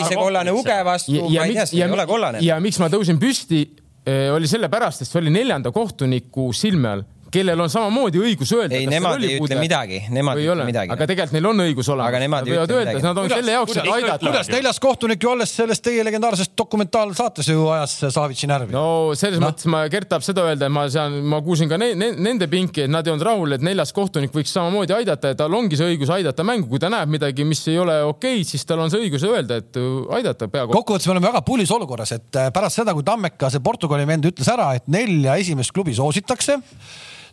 [0.02, 2.44] teibise kollane uge vastu, ma ei tea, see ei ole kollane.
[2.46, 3.64] ja miks ma tõusin püsti,
[4.06, 8.78] eh, oli sellepärast, et see oli neljanda kohtuniku silme all kellel on samamoodi õigus öelda.
[8.78, 10.92] ei, nemad ei ütle midagi, nemad ei ütle midagi.
[10.94, 12.12] aga tegelikult neil on õigus olemas.
[12.12, 13.04] aga nemad ei ütle midagi.
[13.06, 14.26] Nad on kuidas, selle jaoks, et aidata.
[14.26, 18.76] kuidas neljas kohtunik ju alles selles teie legendaarsest dokumentaalsaates ju ajas Savitsi närvi.
[18.76, 18.86] no
[19.18, 19.48] selles no.
[19.48, 22.50] mõttes ma, Gert tahab seda öelda, et ma seal, ma kuulsin ka ne, ne, nende
[22.52, 25.80] pinki, et nad ei olnud rahul, et neljas kohtunik võiks samamoodi aidata ja tal ongi
[25.80, 28.84] see õigus aidata mängu, kui ta näeb midagi, mis ei ole okei okay,, siis tal
[28.84, 29.80] on see õigus öelda, et
[30.18, 30.78] aidata peakohtunik.
[30.82, 34.52] kokkuvõttes me oleme väga pulis olukorras, et pärast seda, kui Tammeka, see Portugali vend ütles
[34.52, 36.60] ära, et nelja esimest klubi soositakse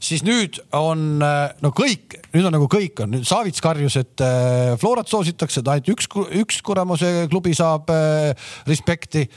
[0.00, 4.24] siis nüüd on äh, no kõik, nüüd on nagu kõik on, nüüd Savits karjus, et
[4.24, 8.32] äh, Florat soositakse, et ainult üks, üks kuramuse klubi saab äh,
[8.68, 9.28] respekti.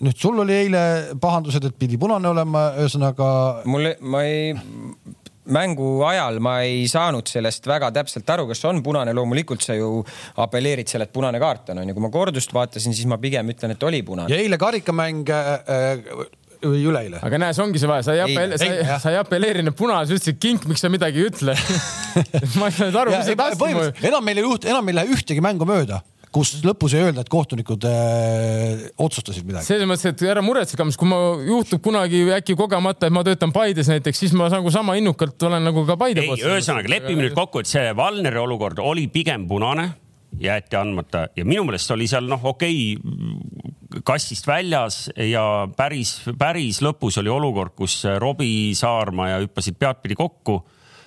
[0.00, 0.80] nüüd sul oli eile
[1.20, 3.28] pahandused, et pidi punane olema, ühesõnaga.
[3.68, 4.54] mul, ma ei
[5.52, 10.00] mängu ajal ma ei saanud sellest väga täpselt aru, kas on punane, loomulikult sa ju
[10.42, 11.94] apelleerid selle, et punane kaart on, onju.
[11.96, 14.32] kui ma kordust vaatasin, siis ma pigem ütlen, et oli punane.
[14.32, 16.26] ja eile karikamäng äh,
[16.62, 17.20] või üleeile.
[17.26, 20.16] aga näe, see ongi see vahe, sa ei apelle-, sa, ei, sa ei apelleerinud punase,
[20.16, 21.56] ütlesid kink, miks sa midagi ei ütle
[22.58, 24.04] ma ei saanud aru, mis sa tahtsid.
[24.10, 26.02] enam meil ei juhtu, enam ei lähe ühtegi mängu mööda
[26.36, 29.66] kus lõpus ei öelda, et kohtunikud äh, otsustasid midagi.
[29.68, 33.54] selles mõttes, et ära muretse, Kams, kui ma juhtub kunagi äkki kogemata, et ma töötan
[33.54, 36.44] Paides näiteks, siis ma nagu sama innukalt olen nagu ka Paide poolt.
[36.44, 39.90] ühesõnaga lepime nüüd kokku, et see Valneri olukord oli pigem punane
[40.40, 43.65] jäeti andmata ja minu meelest oli seal noh, okei okay,
[44.04, 50.60] kastist väljas ja päris, päris lõpus oli olukord, kus Robbie Saarma ja hüppasid peadpidi kokku.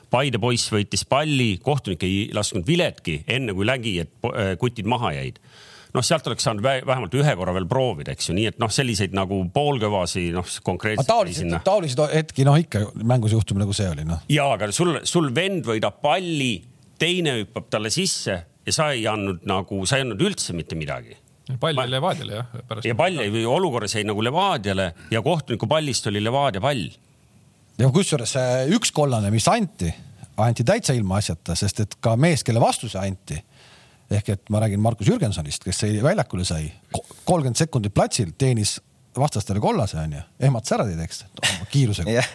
[0.10, 5.38] Paide poiss võitis palli, kohtunik ei lasknud viletki, enne kui nägi, et kutid maha jäid
[5.94, 8.72] noh, sealt oleks saanud vä- vähemalt ühe korra veel proovida, eks ju, nii et noh,
[8.74, 11.10] selliseid nagu poolkõvasi, noh, konkreetselt.
[11.10, 14.22] taoliseid, taoliseid hetki noh, ikka mängus juhtub nagu see oli noh.
[14.30, 16.60] ja aga sul, sul vend võidab palli,
[17.02, 21.18] teine hüppab talle sisse ja sa ei andnud nagu, sa ei andnud üldse mitte midagi
[21.60, 22.86] pall jäi Levadiale jah, pärast.
[22.86, 26.90] ja pall jäi, olukorras jäi nagu Levadiale ja kohtuniku pallist oli Levadia pall.
[27.80, 29.94] Ja kusjuures see üks kollane, mis anti,
[30.38, 33.40] anti täitsa ilma asjata, sest et ka mees, kelle vastu see anti
[34.10, 36.72] ehk et ma räägin Markus Jürgensonist, kes sai väljakule sai
[37.26, 38.80] kolmkümmend sekundit platsil, teenis
[39.18, 41.24] vastastele kollase onju, ehmatas ära teid, eks,
[41.74, 42.20] kiirusega.
[42.20, 42.30] Jah,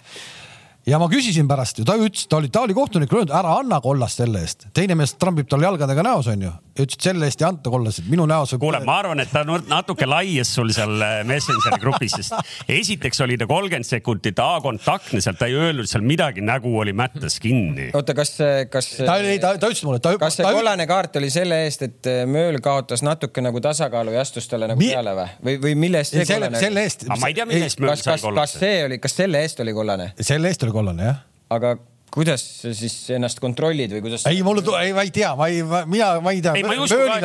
[0.87, 3.81] ja ma küsisin pärast ju, ta ütles, ta oli, ta oli kohtunikule öelnud, ära anna
[3.85, 4.66] kollast selle eest.
[4.77, 8.27] teine mees trambib tal jalgadega näos onju, ütles, et selle eest ei anta kollaseid, minu
[8.29, 8.53] näos.
[8.61, 12.37] kuule, ma arvan, et ta natuke laias sul seal äh, Messengeri grupis, sest
[12.68, 17.38] esiteks oli ta kolmkümmend sekundit A-kontaktne sealt, ta ei öelnud seal midagi, nägu oli mättes
[17.40, 17.88] kinni.
[17.97, 18.37] oota, kas,
[18.70, 20.12] kas, ta ei, ta, ta ütles mulle, ta.
[20.20, 24.25] kas see kollane kaart oli selle eest, et äh, Mööl kaotas natuke nagu tasakaalu ja
[24.25, 26.61] astus talle nagu Mi- peale või, või, või mille eest see selle, kollane?
[26.61, 27.09] selle eest.
[27.09, 28.61] ma ei tea, mille eest Mööl kas, sai kas, kas kollase.
[28.61, 31.18] see oli, kas selle eest oli kollane, selle eest oli kollane jah.
[31.54, 31.76] aga
[32.14, 34.22] kuidas sa siis ennast kontrollid või kuidas?
[34.30, 36.52] ei, mulle, ei, ma ei tea, ma ei, mina, ma ei tea.
[36.60, 36.68] Et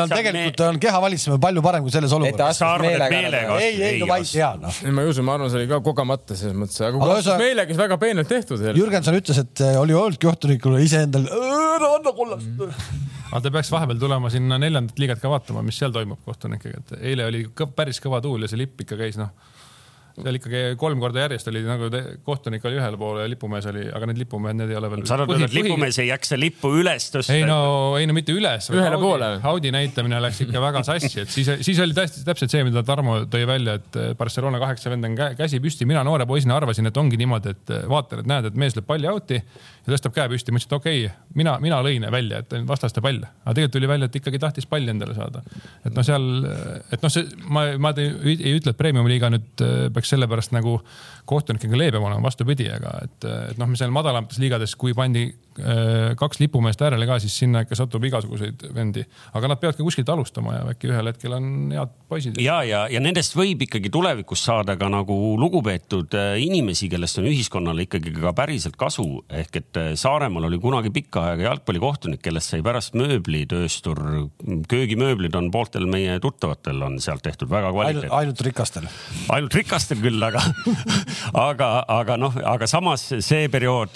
[0.01, 2.61] on tegelikult me- on keha valitsemine palju parem kui selles olukorras.
[3.13, 3.59] meelega?
[3.61, 4.79] ei, ei, no ma ei tea noh.
[4.85, 7.43] ei, ma ei usu, ma arvan, see oli ka kogemata selles mõttes, aga Aga ühesõnaga-
[7.43, 8.65] meelega, siis väga peenelt tehtud.
[8.79, 11.29] Jürgenson ütles, et äh, oli öelnud kohtunikule iseendale,
[11.75, 12.49] ära anna kollast.
[13.29, 16.97] aga ta peaks vahepeal tulema sinna neljandat liigat ka vaatama, mis seal toimub kohtunikega, et
[17.13, 19.29] eile oli kõ- päris kõva tuul ja see lipp ikka käis noh.
[20.23, 23.85] Seal ikkagi kolm korda järjest oli nagu te- kohtunik oli ühel pool ja lipumees oli,
[23.95, 25.03] aga need lipumehed, need ei ole veel.
[25.09, 27.35] sa arvad, et lipumees ei jaksa lippu üles tõsta?
[27.37, 27.59] ei no,
[27.99, 28.69] ei no mitte üles.
[28.73, 29.31] Ühele poole.
[29.49, 33.19] Audi näitamine läks ikka väga sassi, et siis, siis oli tõesti täpselt see, mida Tarmo
[33.31, 36.89] tõi välja, et eh, Barcelona kaheksa vend on kä- käsi püsti, mina noore poisina arvasin,
[36.91, 39.41] et ongi niimoodi, et eh, vaatan, et näed, et mees lööb palli out'i
[39.89, 43.23] ja tõstab käe püsti, mõtlesin, et okei okay,, mina, mina lõin välja, et vastaste pall,
[43.25, 45.41] aga tegelikult tuli välja, et ikkagi tahtis palli endale saada.
[45.85, 46.27] et noh, seal,
[46.93, 50.53] et noh, see ma, ma ei, ei ütle, et premium liiga nüüd eh, peaks sellepärast
[50.55, 50.77] nagu
[51.29, 56.15] kohtunikega leebem olema, vastupidi, aga et, et noh, me seal madalamates liigades, kui pandi äh,
[56.19, 59.03] kaks lipumeest äärele ka, siis sinna ikka satub igasuguseid vendi,
[59.37, 62.39] aga nad peavad ka kuskilt alustama ja äkki ühel hetkel on head poisid.
[62.41, 67.29] ja, ja, ja nendest võib ikkagi tulevikus saada ka nagu lugupeetud äh, inimesi, kellest on
[67.29, 69.07] ühiskonnale ikkagi ka päriselt kasu.
[69.29, 74.01] ehk et äh, Saaremaal oli kunagi pikka aega jalgpallikohtunik, kellest sai pärast mööblitööstur.
[74.69, 78.15] köögimööblid on pooltel meie tuttavatel on sealt tehtud väga ainult, kvaliteetne.
[78.17, 78.89] ainult rikastel.
[79.29, 80.43] ainult rikastel küll, aga,
[81.33, 83.95] aga, aga noh, aga samas see periood,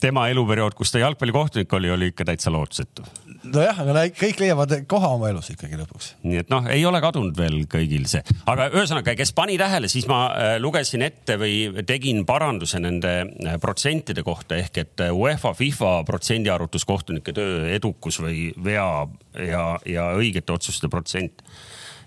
[0.00, 3.06] tema eluperiood, kus ta jalgpallikohtunik oli, oli ikka täitsa lootusetu.
[3.40, 6.10] Nojah, aga kõik leiavad koha oma elus ikkagi lõpuks.
[6.28, 8.20] nii et noh, ei ole kadunud veel kõigil see,
[8.50, 13.56] aga ühesõnaga, kes pani tähele, siis ma äh, lugesin ette või tegin paranduse nende äh,
[13.62, 19.06] protsentide kohta ehk et äh, UEFA, FIFA protsendiarvutus kohtunike töö edukus või vea
[19.48, 21.40] ja, ja õigete otsuste protsent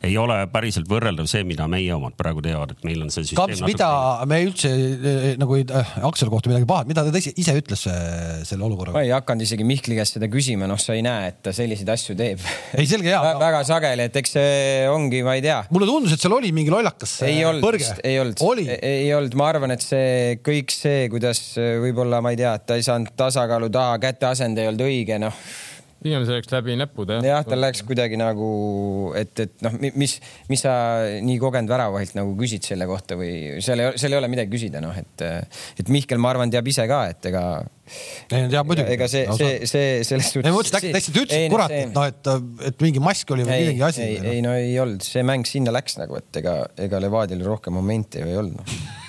[0.03, 3.39] ei ole päriselt võrreldav see, mida meie omad praegu teevad, et meil on see süsteem.
[3.39, 3.87] Kamps, mida
[4.29, 7.85] me üldse eh, nagu ei äh, Aksel kohta midagi paha, mida ta ise, ise ütles
[7.87, 9.05] äh, selle olukorraga ma?
[9.05, 12.17] ei hakanud isegi Mihkli käest seda küsima, noh, sa ei näe, et ta selliseid asju
[12.19, 13.21] teeb ei, selge hea.
[13.39, 14.53] väga sageli, et eks see
[14.91, 15.61] ongi, ma ei tea.
[15.73, 18.67] mulle tundus, et seal oli mingi lollakas äh, ei olnud põrge vist, ei olnud, oli,
[18.75, 22.79] ei olnud, ma arvan, et see kõik see, kuidas võib-olla ma ei tea, et ta
[22.79, 25.45] ei saanud tasakaalu taha, käte asend ei olnud õige, noh
[26.03, 28.49] pigem see läks läbi näppude jah, tal läks kuidagi nagu,
[29.19, 30.15] et, et noh, mis,
[30.51, 30.73] mis sa
[31.23, 34.81] nii kogenud väravahilt nagu küsid selle kohta või seal ei, seal ei ole midagi küsida,
[34.83, 35.25] noh, et,
[35.79, 37.43] et Mihkel, ma arvan, teab ise ka, et ega.
[38.31, 38.95] ei teab muidugi.
[38.95, 41.77] ega see, see, see selles ei, ma mõtlesin, et äkki ta lihtsalt ütles, et kurat,
[41.77, 42.33] et noh, et,
[42.71, 44.07] et mingi mask oli või mingi asi.
[44.07, 47.75] ei, ei no ei olnud, see mäng sinna läks nagu, et ega, ega Levadial rohkem
[47.79, 49.01] momente ju ei olnud no..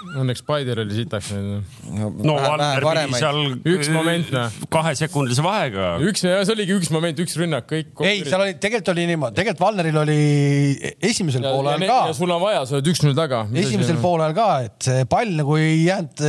[0.00, 2.20] Õnneks Spider oli sitaks nüüd.
[2.24, 4.54] no Valner pidi seal Üks moment, noh.
[4.72, 5.90] kahesekundilise vahega.
[6.08, 7.90] üks, see oligi üks moment, üks rünnak, kõik.
[8.08, 10.16] ei, seal oli, tegelikult oli niimoodi, tegelikult Valneril oli
[11.10, 13.42] esimesel poolel ka ja, sul on vaja, sa oled üks-null taga.
[13.62, 16.24] esimesel poolel ka, et see pall nagu ei jäänud,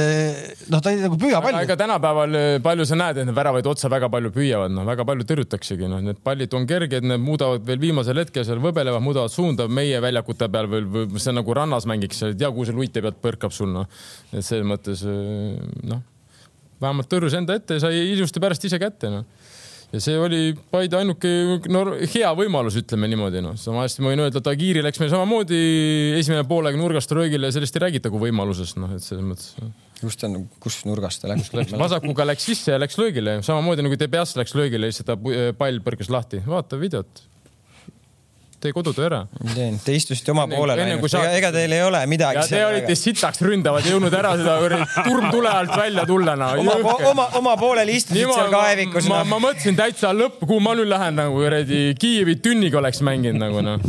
[0.74, 1.80] noh, ta oli nagu püüa aga pall ega.
[1.86, 5.30] tänapäeval eh, palju sa näed, et need väravaid otsa väga palju püüavad, noh, väga palju
[5.32, 9.70] tõrjutaksegi, noh, need pallid on kerged, need muudavad veel viimasel hetkel seal võbelevad, muudavad suunda
[9.72, 13.04] meie väljakute peal veel, või see on nagu rannas mängiks, ei tea, kuhu see luite
[13.04, 13.88] pealt põrkab sul, noh.
[14.32, 15.58] et selles mõttes eh,
[15.90, 16.04] noh,
[16.82, 19.26] vähemalt tõrjus enda ette ja sai ilusti pärast ise kätte, noh
[19.92, 21.30] ja see oli Paide ainuke
[21.72, 25.60] no, hea võimalus, ütleme niimoodi noh, samasti ma võin öelda, et Agiri läks meil samamoodi
[26.20, 29.52] esimene poolega nurgast röögile ja sellest ei räägita kui võimalusest, noh, et selles mõttes
[30.02, 31.52] just on, kus nurgast ta läks?
[31.84, 36.12] vasakuga läks sisse ja läks löögile, samamoodi nagu DBS läks löögile siis ta pall põrkas
[36.14, 37.26] lahti, vaata videot.
[38.62, 39.22] Tee kodutöö ära.
[39.86, 43.42] te istusite oma poolele ainult, ega, ega teil ei ole midagi ja te olite sitaks
[43.46, 46.52] ründavad, jõudnud ära seda turmtule alt välja tulla no..
[46.62, 49.10] oma, oma, oma poolel istusid seal kaevikus.
[49.10, 53.42] ma, ma mõtlesin täitsa lõppu, kuhu ma nüüd lähen nagu kuradi Kiievi tünniga oleks mänginud
[53.42, 53.82] nagu noh.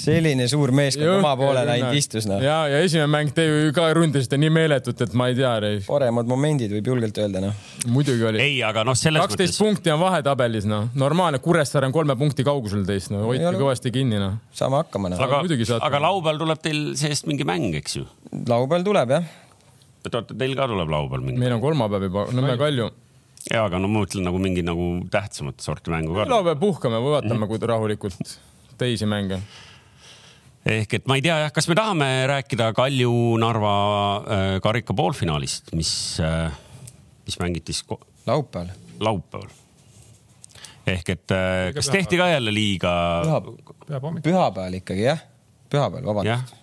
[0.00, 2.42] selline suur meeskond oma poolele ainult istus noh.
[2.44, 5.56] ja, ja esimene mäng te ju ka ründasite nii meeletult, et ma ei tea,
[5.88, 7.66] paremad momendid võib julgelt öelda noh.
[7.90, 8.42] muidugi oli.
[8.46, 12.46] ei, aga noh, selles kaksteist mõttes, punkti on vahetabelis noh, normaalne Kuressaare on kolme punkti
[12.46, 14.38] kaugusel teist, no Ei hoidke kõvasti kinni noh.
[14.56, 15.20] saame hakkama noh.
[15.26, 15.42] aga
[15.80, 18.06] aga laupäeval tuleb teil seest mingi mäng, eks ju?
[18.32, 19.30] laupäeval tuleb jah.
[20.04, 21.42] et oota, teil ka tuleb laupäeval mingi?
[21.42, 22.90] meil on kolmapäev juba, Nõmme Kalju.
[23.48, 26.28] jaa, aga no ma mõtlen nagu mingi nagu tähtsamat sorti mängu ka.
[26.30, 27.68] laupäev puhkame või vaatame mm -hmm.
[27.72, 28.38] rahulikult
[28.80, 29.40] teisi mänge.
[30.64, 33.76] ehk et ma ei tea jah, kas me tahame rääkida Kalju-Narva
[34.20, 36.52] äh, karika poolfinaalist, mis äh,,
[37.26, 37.86] mis mängiti siis
[38.26, 38.74] laupäeval.
[39.00, 39.48] laupäeval.
[40.88, 42.94] Ehk et äh, kas tehti ka jälle liiga,
[43.86, 44.30] peab hommikul.
[44.30, 45.20] pühapäeval ikkagi jah,
[45.72, 46.56] pühapäeval, jah vabandust.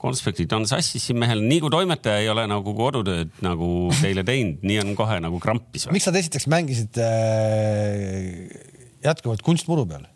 [0.00, 3.70] konspektid on sassis siin mehel, nii kui toimetaja ei ole nagu kodutööd nagu
[4.00, 8.44] teile teinud, nii on kohe nagu krampis miks nad esiteks mängisid äh,
[9.06, 10.06] jätkuvalt kunstmuru peal?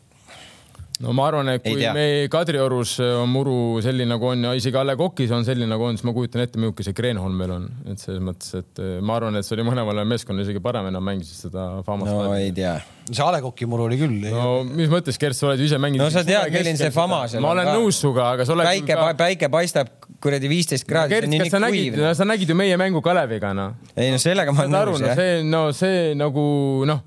[1.00, 4.76] No ma arvan, et Ei kui me Kadriorus on muru selline nagu on ja isegi
[4.76, 7.66] A Le Coq'is on selline nagu on, siis ma kujutan ette, milline see Kreenholmil on,
[7.90, 10.96] et selles mõttes, et eh, ma arvan, et see oli mõlemale meeskonnale isegi parem, et
[10.96, 12.76] nad mängisid seda Famast no ei tea.
[13.08, 14.28] see A Le Coq'i muru oli küll.
[14.34, 16.04] no mis mõttes, Kert, sa oled ju ise mänginud.
[16.04, 17.76] No sa tead, milline see Fama seal ma on olen ka.
[17.80, 18.68] nõus sinuga, aga sa oled.
[18.68, 22.76] päike, päike paistab kuradi viisteist kraadi, on nii kas sa nägid sa nägid ju meie
[22.80, 23.78] mängu Kaleviga, noh.
[23.96, 25.16] ei no sellega ma olen aru, nõus no jah.
[25.22, 26.44] see, no see nagu
[26.88, 27.00] noh,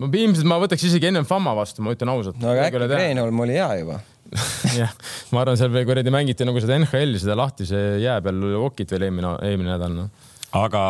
[0.00, 2.40] ma ilmselt ma võtaks isegi ennem Fama vastu, ma ütlen ausalt.
[2.40, 4.00] no aga äkki Kreenholm oli hea juba.
[4.80, 4.92] jah,
[5.34, 9.08] ma arvan, seal veel kuradi mängiti nagu seda NHL-i, seda lahtise jää peal okit veel
[9.08, 10.30] eelmine, eelmine nädal noh.
[10.56, 10.82] aga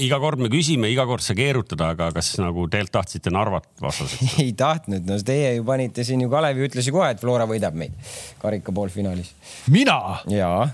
[0.00, 4.34] iga kord me küsime, iga kord sa keerutad, aga kas nagu tegelikult tahtsite Narvat vastaseks?
[4.44, 7.46] ei tahtnud, no teie ju panite siin ju, Kalev ju ütles ju kohe, et Flora
[7.48, 7.96] võidab meid
[8.42, 9.34] karika poolfinaalis.
[9.72, 10.00] mina,
[10.32, 10.68] jaa.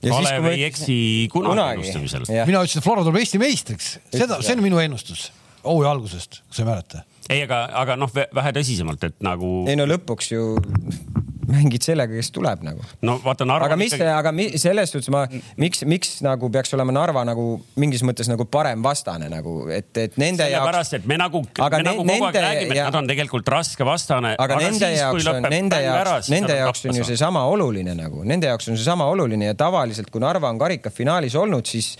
[0.00, 0.94] Kalev ei eksi
[1.30, 2.24] kunagi ennustamisel.
[2.26, 5.28] mina ütlesin, et Flora tuleb Eesti meistriks, seda, see on minu ennustus
[5.64, 7.02] hooaja algusest, kas sa ei mäleta?
[7.30, 10.46] ei, aga, aga noh, vähe tõsisemalt, et nagu ei no lõpuks ju
[11.50, 12.82] mängid sellega, kes tuleb nagu.
[13.02, 13.66] no vaata Narva.
[13.66, 15.24] aga mis, aga mi, selles suhtes ma,
[15.60, 17.46] miks, miks nagu peaks olema Narva nagu
[17.80, 21.80] mingis mõttes nagu parem vastane nagu, et, et nende jaoks sellepärast, et me nagu, Aga
[21.80, 24.34] me ne- nagu kogu aeg nende- räägime, et ja- nad on tegelikult raske vastane.
[24.38, 28.70] aga nende jaoks on, nende jaoks, nende jaoks on ju seesama oluline nagu, nende jaoks
[28.70, 31.96] on seesama oluline ja tavaliselt, kui Narva on karikafinaalis olnud, siis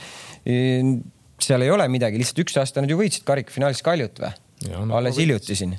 [1.47, 4.33] seal ei ole midagi, lihtsalt üks aasta nad ju võitsid karikafinaalis Kaljut või
[4.87, 5.77] no alles hiljuti siin.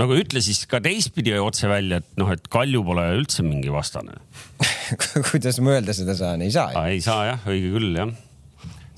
[0.00, 4.16] nagu ütle siis ka teistpidi otse välja, et noh, et Kalju pole üldse mingi vastane.
[5.30, 6.84] kuidas ma öelda seda saan, ei saa ju.
[6.94, 8.14] ei saa jah, õige küll jah.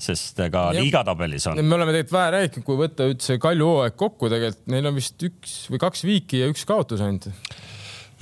[0.03, 0.79] sest ega Jah.
[0.81, 1.59] liigatabelis on.
[1.63, 5.27] me oleme tegelikult vähe rääkinud, kui võtta üldse Kalju hooaeg kokku, tegelikult neil on vist
[5.27, 7.29] üks või kaks viiki ja üks kaotus ainult.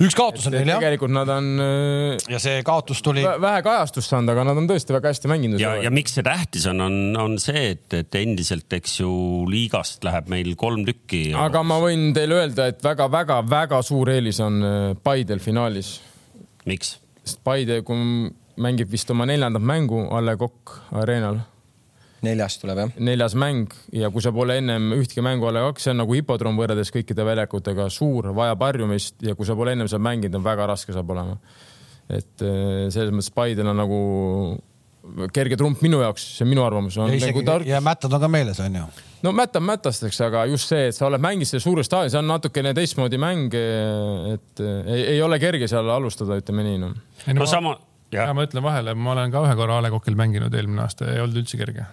[0.02, 3.62] Üks kaotus on neil jah, tegelikult nad on äh, ja see kaotus tuli, vä- vähe
[3.66, 5.62] kajastust saanud, aga nad on tõesti väga hästi mänginud.
[5.62, 9.12] ja, ja miks see tähtis on, on, on see, et, et endiselt, eks ju,
[9.50, 11.24] liigast läheb meil kolm tükki.
[11.38, 15.96] aga ma võin teile öelda, et väga-väga-väga suur eelis on äh, Paidel finaalis,
[16.68, 16.96] miks?
[17.22, 21.38] sest Paide, kui mängib vist oma neljandat mängu A Le Coq Arenal,
[22.26, 22.94] neljas tuleb jah.
[23.02, 26.16] neljas mäng ja kui sa pole ennem ühtegi mängu A Le Coq, see on nagu
[26.16, 30.46] hipodroom võrreldes kõikide väljakutega suur, vajab harjumist ja kui sa pole ennem seal mänginud, on
[30.46, 31.38] väga raske saab olema.
[32.08, 34.02] et äh, selles mõttes Paidel on nagu
[35.34, 36.96] kerge trump minu jaoks, see on minu arvamus.
[36.96, 37.64] ja isegi Nagu tar...
[37.66, 38.84] ja mättad on ka meeles, onju.
[39.26, 42.20] no mätt on mätasteks, aga just see, et sa oled mänginud selle suure staadioni, see
[42.22, 43.56] on natukene teistmoodi mäng.
[44.34, 46.94] et äh, ei, ei ole kerge seal alustada, ütleme nii noh.
[47.34, 47.74] no sama,
[48.12, 50.84] ja jah, ma ütlen vahele, ma olen ka ühe korra A Le Coqil mänginud eelmine
[50.84, 51.86] aasta, ei olnud üldse kerge.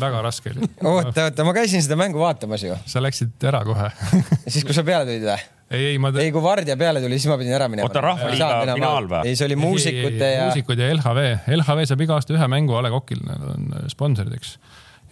[0.00, 0.68] väga raske oli.
[0.90, 3.90] oota, oota, ma käisin seda mängu vaatamas ju, sa läksid ära kohe
[4.52, 5.38] siis kui sa peale tulid või?
[5.70, 6.12] ei, ei ma.
[6.18, 7.88] ei, kui Vardja peale tuli, siis ma pidin ära minema.
[7.88, 9.22] Oota, Rahvaliiga finaal või?
[9.28, 10.48] ei, see oli muusikute ja.
[10.48, 11.26] muusikud ja LHV,
[11.58, 14.56] LHV saab iga aasta ühe mängu A Le Coqil, nad on sponsorideks.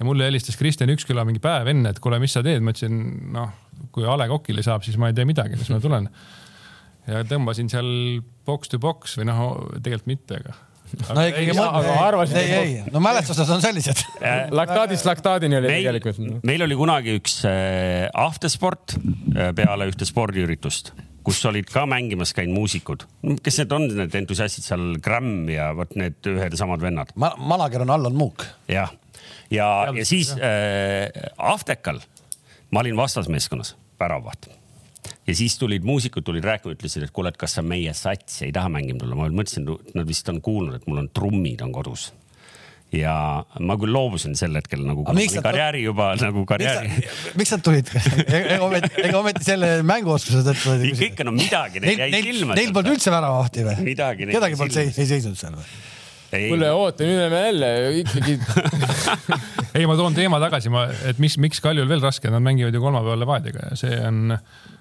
[0.01, 2.99] ja mulle helistas Kristjan Üksküla mingi päev enne, et kuule, mis sa teed, ma ütlesin,
[3.35, 3.53] noh,
[3.95, 6.09] kui A Le Coqile saab, siis ma ei tee midagi, siis ma tulen.
[7.09, 7.91] Ja tõmbasin seal
[8.49, 9.45] box to box või noh,
[9.83, 10.57] tegelikult mitte, aga.
[11.17, 14.05] no ikkagi aga arvasid- ei, ei, no mälestused on sellised.
[14.55, 16.23] laktaadist laktaadini oli meil tegelikult.
[16.25, 20.93] noh., meil oli kunagi üks äh, aftersport äh, peale ühte spordiüritust,
[21.27, 23.05] kus olid ka mängimas käinud muusikud.
[23.45, 27.13] kes need on, need entusiastid seal, Gramm ja vot need ühed ja samad vennad.
[27.21, 28.47] Ma-, manager on Allan Muuk.
[28.69, 28.93] jah,
[29.53, 32.01] ja, ja siis äh, Aftekal
[32.71, 34.51] ma olin vastasmeeskonnas, väravaht.
[35.27, 38.55] Ja siis tulid muusikud tulid rääkima, ütlesid, et kuule, et kas sa meie satsi ei
[38.55, 42.13] taha mängima tulla, ma mõtlesin, nad vist on kuulnud, et mul on trummid on kodus.
[42.89, 47.03] ja ma küll loobusin sel hetkel nagu karjääri juba nagu karjääri.
[47.37, 47.91] miks nad tulid?
[48.39, 50.79] ega ometi, ega ometi selle mänguoskuse tõttu.
[51.11, 52.57] ikka no midagi neil jäi silma.
[52.57, 53.95] neil polnud üldse väravahti või?
[53.99, 55.69] Kedagi polnud seis, ei seisnud seal või?
[56.29, 57.69] kuule, oota, nüüd oleme jälle
[58.03, 58.35] ikkagi
[59.79, 62.83] ei, ma toon teema tagasi, ma, et miks, miks Kaljul veel raske, nad mängivad ju
[62.83, 64.37] kolmapäeval Levadiaga ja see on.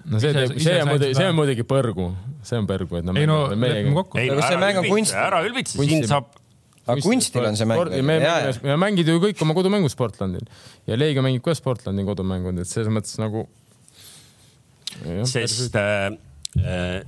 [0.06, 2.10] No see teeb, see on muidugi, see on muidugi põrgu,
[2.46, 4.20] see on põrgu, et nad ei no lepime kokku.
[4.20, 5.16] no ära mäng on ülbitse, kunst?
[5.22, 6.30] ära ülbitse, siin saab,
[6.86, 10.46] aga kunstil on see mäng me, me, me mängid ju kõik oma kodumängud Sportlandil.
[10.88, 13.46] Ja Leegia mängib ka Sportlandi kodumängud, et selles mõttes nagu.
[15.28, 16.08] sest äh,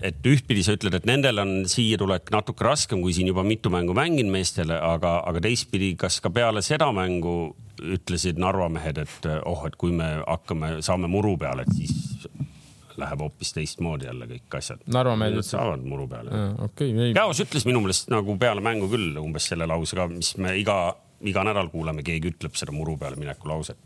[0.05, 3.73] et ühtpidi sa ütled, et nendel on siia tulek natuke raskem, kui siin juba mitu
[3.73, 9.29] mängu mänginud meestele, aga, aga teistpidi, kas ka peale seda mängu ütlesid Narva mehed, et
[9.49, 12.29] oh, et kui me hakkame, saame muru peale, et siis
[13.01, 14.81] läheb hoopis teistmoodi jälle kõik asjad.
[14.93, 16.31] Narva mehed ütlesid- saavad muru peale.
[16.67, 20.35] okei, ei, Käos ütles minu meelest nagu peale mängu küll umbes selle lause ka, mis
[20.41, 20.79] me iga,
[21.27, 23.79] iga nädal kuuleme, keegi ütleb seda muru peale mineku lauset.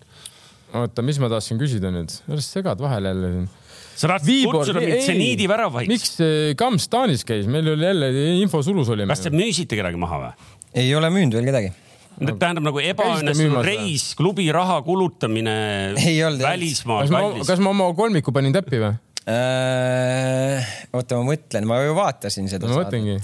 [0.74, 3.48] oota, mis ma tahtsin küsida nüüd, ära sa segad vahele jälle siin.
[3.94, 5.88] sa tahad kutsuda mind seniidi väravaiks?
[5.88, 8.10] miks eh, Kams Taanis käis, meil oli jälle
[8.42, 9.12] infosulus olime.
[9.14, 10.52] kas te müüsite kedagi maha või?
[10.74, 11.72] ei ole müünud veel kedagi.
[12.18, 15.54] Tähendab nagu ebaõnnestunud reis, klubi raha kulutamine
[15.98, 18.94] Ei olnud, ei välismaal kas kas ma oma kolmiku panin täppi või?
[19.24, 23.16] Äh, oota, ma mõtlen, ma ju vaatasin seda No mõtlengi.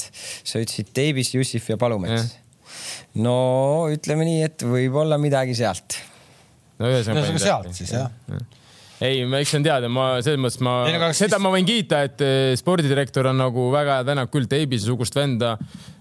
[0.48, 2.36] sa ütlesid Davis, Jussif ja Palumets.
[3.20, 3.34] no
[3.92, 5.98] ütleme nii, et võib-olla midagi sealt.
[6.80, 8.08] no ühesõnaga ühesõnaga sealt siis jah.
[9.04, 11.52] ei, ma eks see on teada, ma selles mõttes ma Ei, no seda siis- ma
[11.52, 15.56] võin kiita, et eh, spordidirektor on nagu väga tänab küll Teibise sugust venda.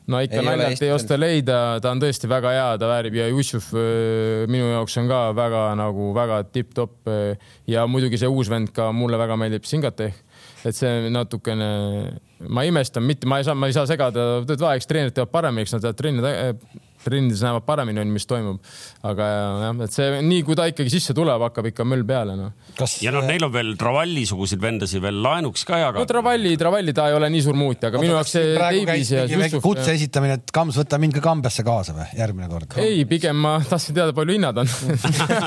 [0.09, 3.69] No ikka naljalt ei osta leida, ta on tõesti väga hea, ta väärib ja Jussuf
[3.77, 7.13] eh, minu jaoks on ka väga nagu väga tipp-topp.
[7.69, 10.13] ja muidugi see uus vend ka mulle väga meeldib, Singateh.
[10.65, 11.69] et see natukene,
[12.49, 14.43] ma imestan, mitte, ma ei saa, ma ei saa segada,
[14.73, 16.23] eks treenerid teevad paremini, eks nad teevad trenni,
[17.03, 18.59] trennides näevad paremini, mis toimub.
[19.07, 22.51] aga jah, et see nii, kui ta ikkagi sisse tuleb, hakkab ikka möll peale noh.
[23.03, 26.07] ja noh, neil on veel Travalli-suguseid vendasid veel laenuks ka no jagada.
[26.09, 29.63] Travalli, Travalli ta ei ole nii suur muutja, aga minu jaoks see käis ja Jussuf.
[29.63, 32.77] kutse esitamine, et Kams, võta mind ka kambesse kaasa või järgmine kord?
[32.81, 34.69] ei, pigem ma tahtsin teada, palju hinnad on.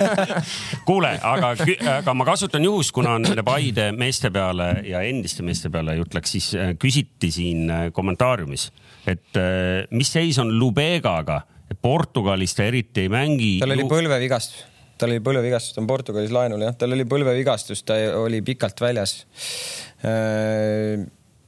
[0.88, 1.52] kuule, aga,
[1.98, 6.34] aga ma kasutan juhust, kuna nende Paide meeste peale ja endiste meeste peale jutt läks,
[6.36, 8.70] siis äh, küsiti siin äh, kommentaariumis,
[9.06, 11.42] et äh, mis seis on Lubegaga,
[11.82, 13.54] Portugalis ta eriti ei mängi.
[13.62, 14.66] tal oli põlvevigastus,
[15.00, 19.16] tal oli põlvevigastus, ta on Portugalis laenul jah, tal oli põlvevigastus, ta oli pikalt väljas.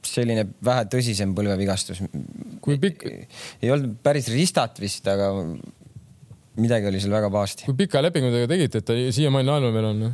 [0.05, 2.03] selline vähe tõsisem põlvevigastus.
[2.65, 3.07] kui pikk,
[3.63, 5.31] ei olnud päris ristat vist, aga
[6.61, 9.91] midagi oli seal väga pahasti, kui pika lepingu te tegite, et ta siiamaani laenul veel
[9.93, 10.05] on?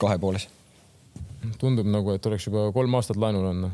[0.00, 0.48] kahe pooles.
[1.60, 3.68] Tundub nagu, et oleks juba kolm aastat laenul on.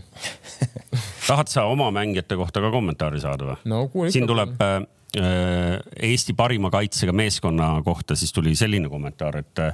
[1.29, 3.57] tahad sa oma mängijate kohta ka kommentaari saada või?
[3.71, 4.83] no siin tuleb äh,
[5.17, 9.73] Eesti parima kaitsega meeskonna kohta, siis tuli selline kommentaar, et äh,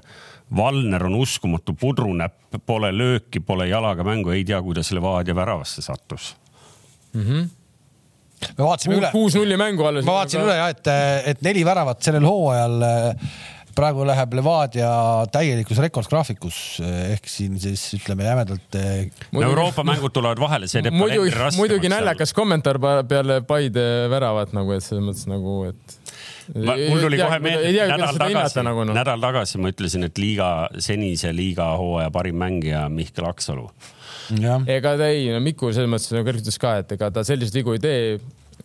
[0.56, 6.34] Valner on uskumatu pudrunäpp, pole lööki, pole jalaga mängu, ei tea, kuidas Levadia väravasse sattus.
[8.58, 10.04] me vaatasime üle, kuus-nulli mängu alles.
[10.04, 10.92] ma vaatasin üle ja et,
[11.32, 13.34] et neli väravat sellel hooajal äh,
[13.76, 14.90] praegu läheb Levadia
[15.32, 20.96] täielikus rekordgraafikus ehk siin siis ütleme jämedalt äh, no Euroopa mängud tulevad vahele, see teeb
[20.98, 25.96] raskemaks muidugi naljakas kommentaar peale Paide väravat nagu, et selles mõttes nagu, et.
[26.52, 28.96] Ma- mul tuli kohe meelde, nädal tagasi nagu noh.
[28.96, 30.50] nädal tagasi ma ütlesin, et liiga,
[30.82, 33.68] senise liiga hooaja parim mängija Mihkel Aksalu.
[34.70, 37.76] ega ta ei, no Miku selles mõttes nagu ütles ka, et ega ta selliseid vigu
[37.76, 38.00] ei tee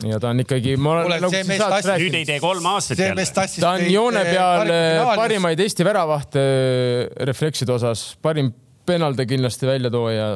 [0.06, 3.02] ja ta on ikkagi, ma olen nagu siin saates rääkinud nüüd ei tee kolm aastat
[3.02, 8.52] jälle ta on joone peal eh, parimaid Eesti väravahte eh, reflekside osas, parim
[8.88, 10.28] penalde kindlasti väljatooja.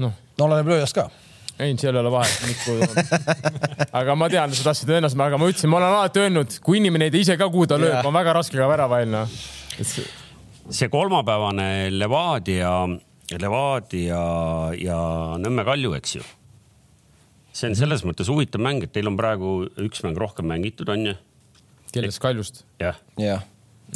[0.00, 1.06] noh, no oleneb lööjast ka.
[1.58, 2.78] ei, seal ei ole vahet, Miku.
[4.00, 7.10] aga ma tean, sa tahtsid ennast, aga ma ütlesin, ma olen alati öelnud, kui inimene
[7.10, 9.40] ei tea ise ka, kuhu ta lööb, on väga raske ka väravail noh.
[10.72, 12.74] see kolmapäevane Levadia,
[13.38, 14.22] Levadia
[14.80, 15.02] ja
[15.42, 16.30] Nõmme Kalju, eks ju.
[17.52, 21.12] See on selles mõttes huvitav mäng, et teil on praegu üks mäng rohkem mängitud, on
[21.12, 21.16] ju?
[21.92, 22.62] kellest Kaljust?
[22.80, 22.96] jah.
[23.20, 23.42] jah,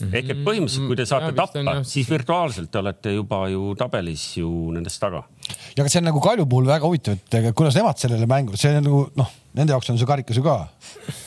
[0.05, 3.15] ehk et põhimõtteliselt, kui te saate Jaa, vist on, tappa jah., siis virtuaalselt te olete
[3.17, 5.25] juba ju tabelis ju nendest taga.
[5.73, 8.75] ja aga see on nagu Kalju puhul väga huvitav, et kuidas nemad sellele mängu, see
[8.75, 10.59] on nagu noh, nende jaoks on see karikas ju ka.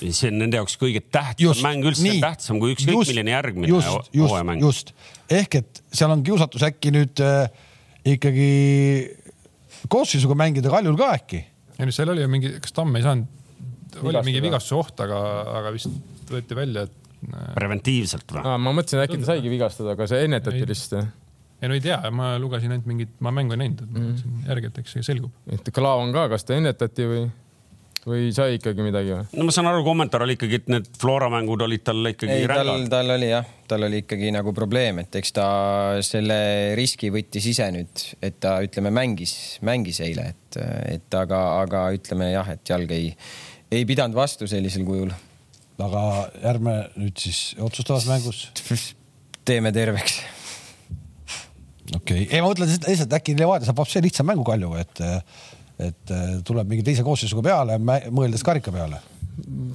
[0.04, 4.30] see on nende jaoks kõige tähtsam mäng üldse, tähtsam kui ükskõik milline järgmine just, just,
[4.30, 4.62] hooajamäng.
[4.68, 4.94] just
[5.34, 7.50] ehk et seal on kiusatus äkki nüüd äh,
[8.14, 8.52] ikkagi
[9.90, 11.44] koosseisuga mängida Kaljul ka äkki.
[11.80, 13.28] Ei no seal oli ju mingi, kas Tamm ei saanud,
[14.04, 15.20] oli mingi vigastuse oht, aga,
[15.62, 17.10] aga vist võeti välja, et.
[17.56, 18.46] preventiivselt või?
[18.66, 21.10] ma mõtlesin, äkki ta saigi vigastada, aga see ennetati lihtsalt.
[21.60, 24.50] ei no ei tea, ma lugesin ainult mingit, ma mängu ei näinud, et ma mõtlesin
[24.52, 25.36] järgi, et eks see selgub.
[25.52, 27.30] et Klaavan ka, kas ta ennetati või?
[28.10, 29.28] Või sai ikkagi midagi või?
[29.38, 32.48] no ma saan aru, kommentaar oli ikkagi, et need Flora mängud olid talle ikkagi ei,
[32.50, 32.90] tal, rängad.
[32.94, 35.48] tal oli jah, tal oli ikkagi nagu probleem, et eks ta
[36.06, 36.40] selle
[36.80, 39.34] riski võttis ise nüüd, et ta ütleme, mängis,
[39.66, 40.60] mängis eile, et,
[40.96, 43.14] et aga, aga ütleme jah, et jalg ei,
[43.72, 45.14] ei pidanud vastu sellisel kujul.
[45.80, 46.02] aga
[46.44, 48.50] ärme nüüd siis otsustavas mängus.
[49.46, 50.20] teeme terveks.
[51.96, 55.02] okei okay., ei ma mõtlen lihtsalt- äkki Levadia saab hoopis lihtsam mängu Kaljuga, et,
[55.80, 56.12] et
[56.48, 59.00] tuleb mingi teise koosseisuga peale, mõeldes karika peale.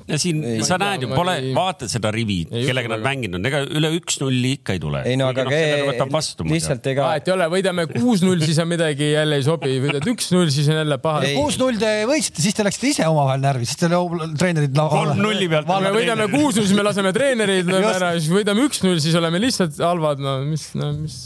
[0.05, 3.63] ja siin Ei, sa näed ju, pole vaata seda rivi, kellega nad mänginud on, ega
[3.65, 5.01] üle üks-nulli ikka ei tule.
[5.09, 6.45] ei no aga võtab vastu.
[6.51, 10.53] lihtsalt ega vahet ei ole, võidame kuus-null, siis on midagi jälle ei sobi, võidad üks-null,
[10.53, 11.31] siis on jälle paha.
[11.39, 13.97] Kuus-null te võitsite, siis te läksite ise omavahel närvi, siis teil
[14.41, 14.77] treenerid.
[14.77, 15.73] kolm nulli pealt.
[15.87, 20.21] me võidame kuus-null, siis me laseme treenerid ära, siis võidame üks-null, siis oleme lihtsalt halvad,
[20.21, 21.23] no mis, no mis.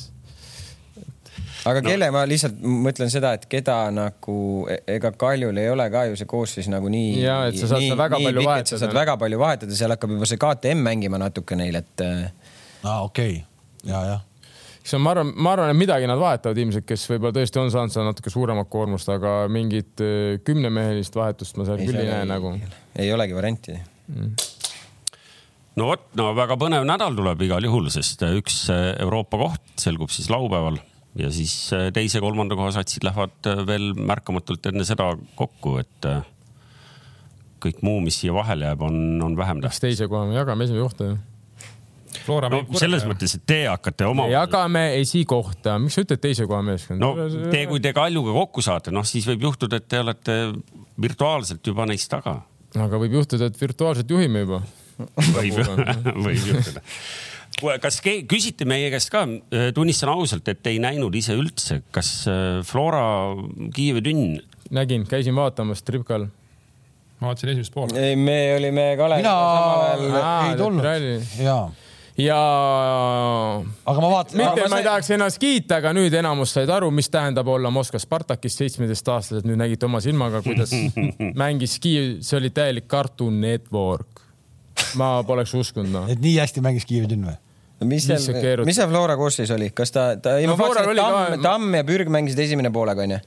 [1.69, 2.17] Aga kelle no.
[2.17, 4.37] ma lihtsalt mõtlen seda, et keda nagu,
[4.89, 7.19] ega Kaljul ei ole ka ju see koosseis nagu nii.
[7.23, 8.81] Jaa, et sa saad seda väga palju sa vahetada.
[8.85, 12.25] saad väga palju vahetada, seal hakkab juba see KTM mängima natuke neil, et äh,
[12.85, 13.39] aa, okei,
[13.89, 14.25] ja, jah.
[14.81, 17.73] siis on, ma arvan, ma arvan, et midagi nad vahetavad ilmselt, kes võib-olla tõesti on
[17.75, 22.29] saanud seal natuke suuremat koormust, aga mingit eh, kümnemehelist vahetust ma seal küll ei näe
[22.29, 22.55] nagu.
[22.99, 23.79] ei olegi varianti.
[25.79, 30.15] no vot, no väga põnev nädal tuleb igal juhul, sest üks äh, Euroopa koht selgub
[30.15, 30.81] siis laupäeval
[31.19, 36.21] ja siis äh, teise-kolmanda koha satsid lähevad äh, veel märkamatult enne seda kokku, et äh,
[37.63, 39.83] kõik muu, mis siia vahele jääb, on, on vähem tähtis.
[39.83, 41.19] teise koha, me jagame esimene kohta ju.
[42.25, 43.13] Flora no selles korraga.
[43.13, 44.27] mõttes, et te hakkate oma.
[44.33, 47.03] jagame esikohta, miks sa ütled teise koha meeskond?
[47.03, 47.13] no
[47.53, 50.39] te, kui te Kaljuga kokku saate, noh siis võib juhtuda, et te olete
[51.01, 52.39] virtuaalselt juba neist taga.
[52.77, 54.63] aga võib juhtuda, et virtuaalselt juhime juba.
[54.99, 55.61] võib,
[56.27, 56.85] võib juhtuda.
[57.61, 59.25] kuule, kas küsite meie käest ka,
[59.75, 63.03] tunnistan ausalt, et ei näinud ise üldse, kas äh, Flora
[63.75, 64.39] Kiievi tünn,
[64.75, 66.29] nägin, käisin vaatamas Tripkal.
[67.21, 67.97] ma vaatasin esimest poolt.
[67.97, 70.51] ei, me olime Kaleviga samal ajal.
[70.51, 71.15] Ei tulnud ralli.
[72.19, 72.39] ja,
[73.87, 74.39] aga ma vaatan.
[74.43, 78.01] mitte, ma ei tahaks ennast kiita, aga nüüd enamus said aru, mis tähendab olla Moskva
[78.03, 80.75] Spartakis seitsmeteistaastased, nüüd nägite oma silmaga, kuidas
[81.43, 84.25] mängis Kiiev, see oli täielik Cartoon Network.
[85.01, 86.09] ma poleks uskunud, noh.
[86.13, 87.39] et nii hästi mängis Kiievi tünn või?
[87.87, 90.99] Mis seal, mis see Flora koosseis oli, kas ta, ta, ei No ma vaatasin, et
[90.99, 93.19] Tamm ka-, Tamm ja Pürg mängisid esimene poolega onju.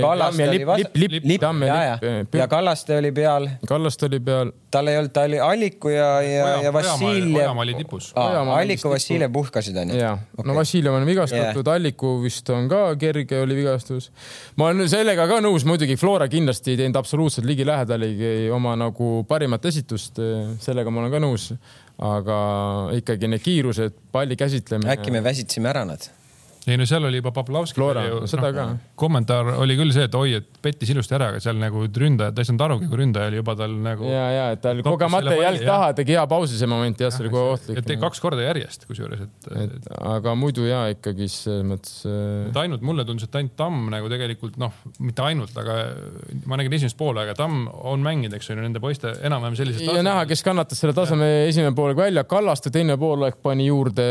[0.00, 1.98] Kallaste ja oli Lipp, vast- Lipp, Lipp, ja, ja
[2.40, 2.46] ja.
[2.48, 4.52] Kallaste oli peal, Kallast oli peal.
[4.72, 7.36] tal ei olnud, ta oli Alliku ja, ja, ja Vassiljev.
[7.42, 8.12] Ojamaa oli tipus.
[8.16, 10.00] Alliku, Vassiljev puhkasid onju.
[10.00, 14.10] ja okay., no Vassiljev on vigastatud yeah., Alliku vist on ka kerge, oli vigastus.
[14.56, 19.64] ma olen sellega ka nõus, muidugi Flora kindlasti ei teinud absoluutselt ligilähedalegi oma nagu parimat
[19.68, 20.20] esitust,
[20.64, 21.50] sellega ma olen ka nõus.
[21.98, 22.36] Aga
[22.98, 24.92] ikkagi need kiirused, palli käsitlemine.
[24.96, 26.10] äkki me väsitsime ära nad?
[26.68, 27.32] Ei no seal oli juba.
[27.74, 28.64] Flora, seda ka.
[28.98, 32.48] kommentaar oli küll see, et oi, et pettis ilusti ära, aga seal nagu ründajad, ei
[32.48, 34.06] saanud arugi, kui ründaja oli juba tal nagu.
[34.08, 37.32] ja, ja, et tal kogemata palli, taha tegi hea pausi see moment, jah, see oli
[37.34, 37.80] kohe ohtlik.
[37.82, 42.48] et kaks korda järjest, kusjuures, et, et, et aga muidu ja ikkagi selles mõttes äh,
[42.48, 44.72] et ainult mulle tundus, et ainult Tamm nagu tegelikult noh,
[45.04, 45.76] mitte ainult, aga
[46.48, 49.86] ma nägin esimest poolega, Tamm on mänginud, eks ju, nende poiste enam-vähem sellisest.
[49.88, 54.06] ja näha, kes kannatas selle taseme esimene poolek välja, Kallaste teine poolek pani juurde,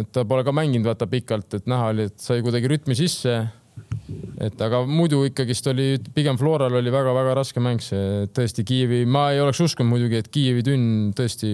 [0.00, 3.36] et ta pole ka mänginud vaata pikalt, et näha oli, et sai kuidagi rütmi sisse.
[4.40, 9.30] et aga muidu ikkagist oli pigem Floral oli väga-väga raske mäng see tõesti Kiievi, ma
[9.34, 11.50] ei oleks uskunud muidugi, et Kiievi tünn tõesti.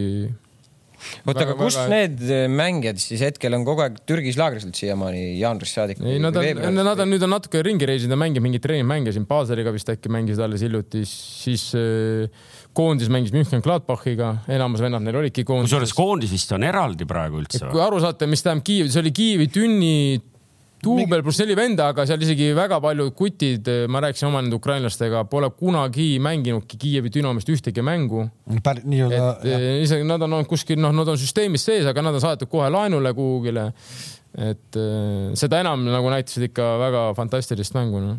[1.27, 2.23] oota, aga kus väga- need
[2.53, 6.01] mängijad siis hetkel on kogu aeg Türgis laagris olnud siiamaani, jaanuarist saadik?
[6.05, 9.27] ei, nad on, nad on nüüd on natuke ringi reisinud ja mänginud mingeid treeningmänge siin
[9.29, 12.27] Baseliga vist äkki mängisid alles hiljuti, siis äh,
[12.77, 15.97] koondis mängis München Gladbachiga, enamus vennad neil olidki koondises kusjuures.
[15.97, 19.49] koondis vist on eraldi praegu üldse kui aru saate, mis tähendab Kiiev, see oli Kiievi
[19.53, 19.95] tünni
[20.83, 25.23] duubel pluss neli venda, aga seal isegi väga paljud kutid, ma rääkisin oma nende ukrainlastega,
[25.31, 28.25] pole kunagi mänginudki Kiievi Dünamist ühtegi mängu.
[29.47, 32.51] eh, isegi nad on olnud kuskil, noh, nad on süsteemis sees, aga nad on saadetud
[32.51, 33.71] kohe laenule kuhugile.
[34.33, 38.19] et eh, seda enam nagu näitasid ikka väga fantastilist mängu, noh.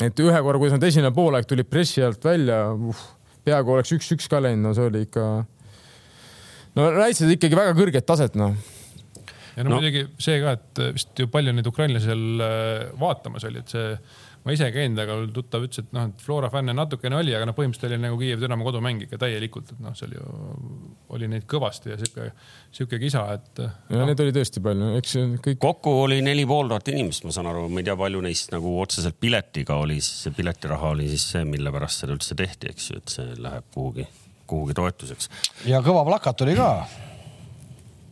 [0.00, 3.04] et ühe korra, kui nad esimene poolaeg tulid pressi alt välja uh,,
[3.44, 5.28] peaaegu oleks üks-üks ka läinud, no see oli ikka.
[6.78, 8.56] no näitasid ikkagi väga kõrget taset, noh
[9.58, 9.74] ja no, No.
[9.74, 13.72] no muidugi see ka, et vist ju palju neid ukrainlasi seal äh, vaatamas oli, et
[13.74, 13.88] see,
[14.46, 17.48] ma ise ei käinud, aga tuttav ütles, et noh, et Flora fänne natukene oli, aga
[17.48, 20.22] noh, põhimõtteliselt oli nagu Kiiev Dünamo kodumäng ikka täielikult, et noh, seal ju
[21.16, 22.28] oli neid kõvasti ja sihuke,
[22.78, 23.64] sihuke kisa, et.
[23.90, 25.58] ja neid oli tõesti palju, eks see kõik.
[25.66, 28.76] kokku oli neli pool tuhat inimest, ma saan aru, ma ei tea, palju neist nagu
[28.84, 32.88] otseselt piletiga oli, siis see piletiraha oli siis see, mille pärast seda üldse tehti, eks
[32.92, 34.06] ju, et see läheb kuhugi,
[34.48, 35.32] kuhugi toetuseks.
[35.66, 36.70] ja kõva plakat oli ka.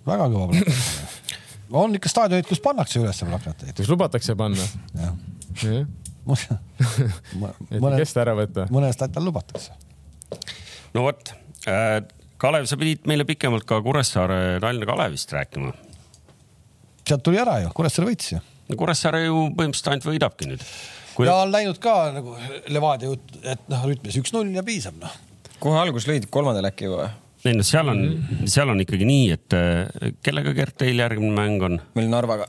[0.07, 1.37] Väga kõva plakat.
[1.83, 3.75] on ikka staadionid, kus pannakse üles plakateid.
[3.77, 4.67] kas lubatakse panna?
[4.97, 5.15] jah,
[6.27, 8.67] et mõne, kes ta ära võtta.
[8.75, 9.77] mõne statal lubatakse.
[10.95, 11.33] no vot,
[12.37, 15.73] Kalev, sa pidid meile pikemalt ka Kuressaare Tallinna Kalevist rääkima.
[17.07, 18.43] sealt tuli ära ju, Kuressaare võitis ju.
[18.71, 20.67] no Kuressaare ju põhimõtteliselt ainult võidabki nüüd.
[21.17, 22.37] kui ja on läinud ka nagu
[22.75, 25.15] Levadia jutt, et noh, rütmis üks-null ja piisab noh.
[25.63, 27.11] kohe algus lõid kolmandal äkki juba.
[27.51, 28.01] Ei no seal on,
[28.51, 31.81] seal on ikkagi nii, et äh, kellega Gert teil järgmine mäng on?
[31.99, 32.47] meil Narvaga.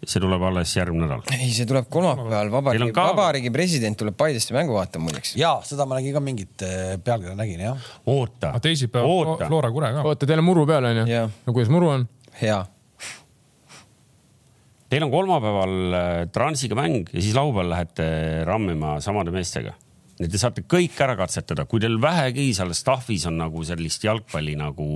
[0.00, 1.22] see tuleb alles järgmine nädal.
[1.36, 5.34] ei, see tuleb kolmapäeval, vabariigi ka- vabariigi president tuleb Paidesse mängu vaatama muideks.
[5.36, 7.88] ja seda ma nägin ka mingit eh, pealkirja nägin jah.
[8.06, 10.04] oota, aga teisipäeval Flora Kure ka.
[10.08, 12.08] oota, teil on muru peal onju no kuidas muru on?
[12.40, 12.62] hea.
[14.90, 18.08] teil on kolmapäeval äh, Transiga mäng ja siis laupäeval lähete
[18.48, 19.76] rammima samade meestega.
[20.20, 24.86] Te saate kõik ära katsetada, kui teil vähegi seal staff'is on nagu sellist jalgpalli nagu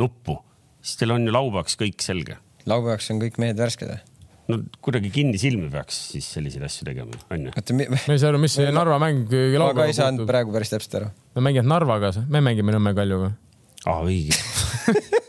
[0.00, 0.38] nuppu,
[0.80, 2.38] siis teil on ju laupäevaks kõik selge.
[2.64, 4.00] laupäevaks on kõik mehed värsked või?
[4.48, 7.52] no kuidagi kinni silmi peaks siis selliseid asju tegema, onju.
[7.52, 10.72] ma ei saa aru, mis see Narva mäng ma ka ei laupäeval saanud praegu päris
[10.72, 11.12] täpselt aru.
[11.36, 13.34] me mängime Narvaga, me mängime Nõmme Kaljuga.
[13.84, 14.40] aa, õige.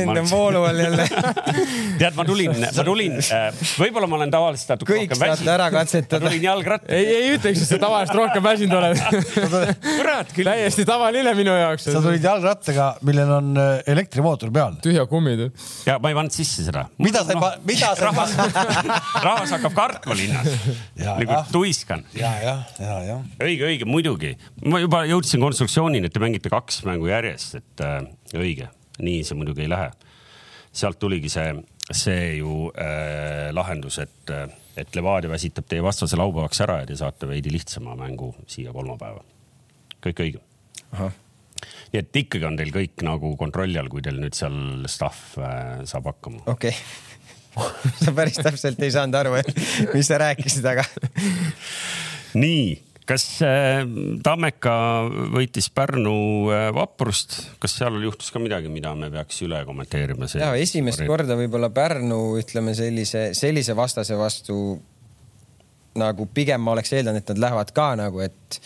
[0.00, 1.06] Enda voolu all jälle.
[2.00, 3.16] tead, ma tulin, ma tulin,
[3.80, 6.26] võib-olla ma olen tavaliselt natuke kõik saate ära katsetada.
[6.26, 6.96] tulin jalgrattaga.
[6.96, 9.00] ei, ei ütleks, et sa tavaliselt rohkem väsinud oled.
[9.98, 10.48] kurat küll.
[10.50, 11.88] täiesti tavaline minu jaoks.
[11.90, 14.78] sa tulid jalgrattaga, millel on eh, elektrimootor peal.
[14.84, 15.46] tühja kummid.
[15.86, 16.86] ja ma ei pannud sisse seda.
[16.98, 20.50] mida sa ei pa-, mida sa ei rahvas pa-, rahvas hakkab kartma linnas.
[21.00, 22.04] Ja, nagu tuiskan.
[22.16, 23.24] ja, jah, ja, jah.
[23.42, 24.34] õige, õige, muidugi.
[24.66, 28.00] ma juba jõudsin konstruktsioonini, et te mängite kaks mängu järjest, et äh,
[28.36, 28.70] õige,
[29.04, 29.90] nii see muidugi ei lähe.
[30.72, 31.54] sealt tuligi see,
[31.90, 34.30] see ju äh, lahendus, et,
[34.78, 39.24] et Levadia väsitab teie vastase laupäevaks ära ja te saate veidi lihtsama mängu siia kolmapäeva.
[40.06, 40.42] kõik õige.
[41.92, 45.82] nii et ikkagi on teil kõik nagu kontrolli all, kui teil nüüd seal staff äh,
[45.84, 46.44] saab hakkama.
[46.46, 47.90] okei okay..
[48.04, 49.34] sa päris täpselt ei saanud aru,
[49.94, 50.86] mis sa rääkisid, aga
[52.38, 52.78] nii,
[53.10, 53.82] kas äh,
[54.22, 54.74] Tammeka
[55.34, 56.14] võitis Pärnu
[56.54, 60.30] äh, vaprust, kas seal juhtus ka midagi, mida me peaks üle kommenteerima?
[60.38, 64.60] ja esimest korda võib-olla Pärnu, ütleme sellise, sellise vastase vastu
[65.98, 68.60] nagu pigem ma oleks eeldanud, et nad lähevad ka nagu, et,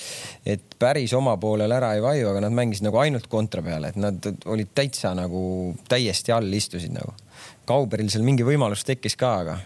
[0.44, 4.00] et päris oma poolel ära ei vaju, aga nad mängisid nagu ainult kontra peale, et
[4.00, 5.40] nad olid täitsa nagu
[5.88, 7.14] täiesti all istusid nagu.
[7.64, 9.56] Kauberil seal mingi võimalus tekkis ka, aga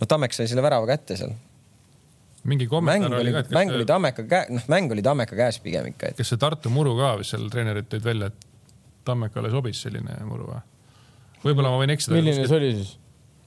[0.00, 1.32] no Tammek sai selle värava kätte seal.
[2.44, 5.58] Mingi mäng kommentaar oli ka, et, mäng oli Tammeka käe, noh, mäng oli Tammeka käes
[5.64, 8.46] pigem ikka, et kas see Tartu muru ka vist seal treenerid tõid välja, et
[9.08, 10.60] Tammekale sobis selline muru või?
[11.44, 12.16] võib-olla ma võin eksida.
[12.16, 12.90] milline see oli siis?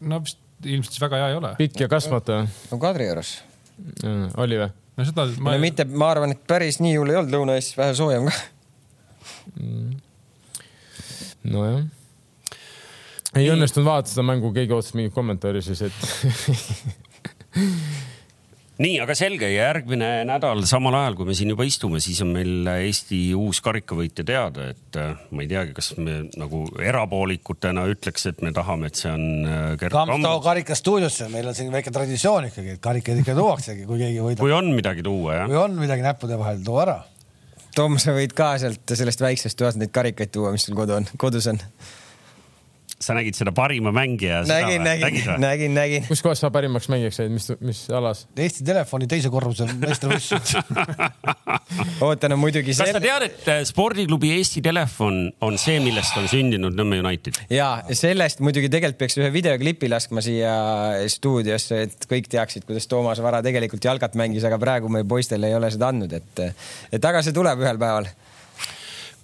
[0.02, 1.54] no vist ilmselt siis väga hea ei ole.
[1.60, 2.48] pikk ja kasvamata või?
[2.72, 3.32] no Kadriorus.
[4.42, 4.70] oli või?
[4.98, 7.94] no seda ma no mitte, ma arvan, et päris nii hull ei olnud Lõuna-Eestis, vähe
[7.98, 8.36] soojem ka.
[11.54, 11.82] nojah.
[13.38, 15.98] ei õnnestunud vaadata seda mängu, keegi ootas mingit kommentaari siis, et
[18.82, 22.70] nii, aga selge, järgmine nädal samal ajal, kui me siin juba istume, siis on meil
[22.78, 28.42] Eesti uus karikavõitja teada, et äh, ma ei teagi, kas me nagu erapoolikutena ütleks, et
[28.46, 30.46] me tahame, et see on äh, Gert Kamps too Kambus.
[30.46, 34.44] karika stuudiosse, meil on siin väike traditsioon ikkagi, et karikaid ikka tuuaksegi, kui keegi võidab.
[34.46, 35.62] kui on midagi tuua, jah kui.
[35.62, 37.00] on midagi näppude vahel, too ära.
[37.78, 41.10] Tom, sa võid ka sealt sellest väiksest toast neid karikaid tuua, mis sul kodu on,
[41.22, 41.62] kodus on.
[43.00, 44.42] Sa nägid seda parima mängija.
[44.50, 46.06] nägin, nägin, nägin, nägin.
[46.08, 48.24] kus kohas sa parimaks mängijaks said, mis, mis alas?
[48.34, 50.58] Eesti Telefoni teise korruse meistrivõistlused.
[52.08, 53.04] oota, no muidugi kas sa see.
[53.06, 57.38] tead, et äh, spordiklubi Eesti Telefon on see, millest on sündinud Nõmme United?
[57.54, 60.56] ja sellest muidugi tegelikult peaks ühe videoklipi laskma siia
[61.14, 65.60] stuudiosse, et kõik teaksid, kuidas Toomas Vara tegelikult jalgat mängis, aga praegu me poistele ei
[65.60, 66.48] ole seda andnud, et,
[66.98, 68.10] et aga see tuleb ühel päeval.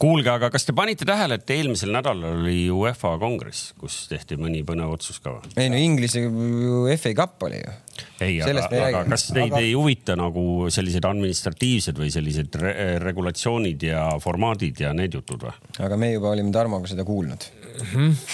[0.04, 4.64] kuulge, aga kas te panite tähele, et eelmisel nädalal oli UEFA kongress, kus tehti mõni
[4.68, 5.54] põnev otsus ka või?
[5.64, 7.74] ei no Inglise ju FA Cup oli ju.
[8.26, 12.74] ei, aga aga kas teid Aga- ei huvita nagu sellised administratiivsed või sellised re
[13.04, 15.56] regulatsioonid ja formaadid ja need jutud või?
[15.88, 17.46] aga me juba olime Tarmoga seda kuulnud.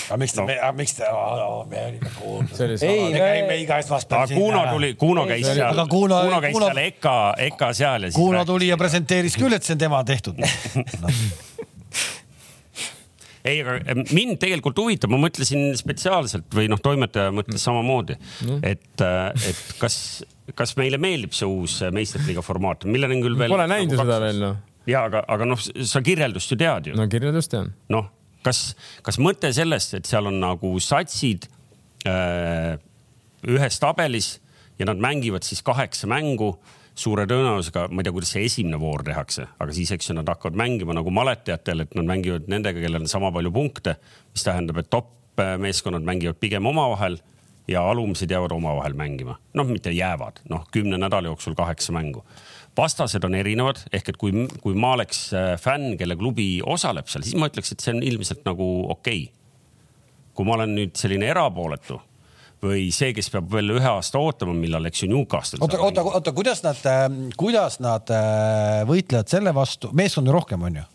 [0.09, 0.45] aga miks te,
[0.75, 1.07] miks te,
[1.71, 2.55] me olime kuulnud.
[2.81, 4.15] Ei, me käime iga vastu.
[4.17, 7.17] aga Kuno tuli, Kuno käis Ei, seal, aga Kuno- Kuno käis Kuno- seal EKA,
[7.47, 10.39] EKA seal ja siis Kuno rääkis- tuli ja presenteeris küll, et see on tema tehtud
[11.03, 11.13] no..
[13.49, 18.17] ei, aga eh, mind tegelikult huvitab, ma mõtlesin spetsiaalselt või noh, toimetaja mõtles samamoodi,
[18.65, 19.99] et, et kas,
[20.57, 23.53] kas meile meeldib see uus meistrite liiga formaat, milleni on küll veel.
[23.53, 24.59] Pole näinud ju seda veel, noh.
[24.89, 25.61] ja aga, aga noh,
[25.93, 27.73] sa kirjeldust ju tead ju no kirjeldust tean.
[27.93, 28.09] noh,
[28.45, 28.73] kas,
[29.05, 31.49] kas mõte sellest, et seal on nagu satsid
[32.07, 32.77] äh,
[33.49, 34.37] ühes tabelis
[34.79, 36.53] ja nad mängivad siis kaheksa mängu
[36.99, 40.27] suure tõenäosusega, ma ei tea, kuidas see esimene voor tehakse, aga siis, eks ju, nad
[40.29, 43.95] hakkavad mängima nagu maletajatel, et nad mängivad nendega, kellel on sama palju punkte,
[44.33, 47.15] mis tähendab, et top meeskonnad mängivad pigem omavahel
[47.69, 49.37] ja alumised jäävad omavahel mängima.
[49.53, 52.25] noh, mitte jäävad, noh, kümne nädala jooksul kaheksa mängu.
[52.77, 54.31] vastased on erinevad, ehk et kui,
[54.61, 58.03] kui ma oleks äh, fänn, kelle klubi osaleb seal, siis ma ütleks, et see on
[58.03, 59.33] ilmselt nagu okei okay.
[60.33, 62.01] kui ma olen nüüd selline erapooletu
[62.63, 65.61] või see, kes peab veel ühe aasta ootama, millal, eks ju, Newcastle.
[65.63, 66.79] oota, oota, oota, kuidas nad,
[67.39, 70.87] kuidas nad äh, võitlevad selle vastu, meeskondi rohkem on ju?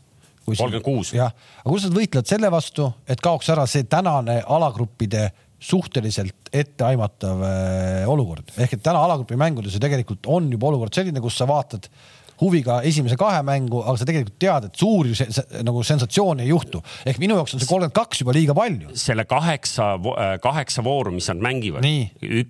[0.45, 1.15] kolmkümmend kuus.
[1.17, 5.31] jah, aga kuidas nad võitlevad selle vastu, et kaoks ära see tänane alagruppide
[5.65, 11.23] suhteliselt etteaimatav äh, olukord ehk et täna alagrupi mängudes ju tegelikult on juba olukord selline,
[11.25, 11.89] kus sa vaatad
[12.41, 15.27] huviga esimese kahe mängu, aga sa tegelikult tead, et suuri se
[15.67, 16.83] nagu sensatsioone ei juhtu.
[17.07, 18.95] ehk minu jaoks on see kolmkümmend kaks juba liiga palju.
[18.99, 21.87] selle kaheksa, äh, kaheksa vooru, mis nad mängivad,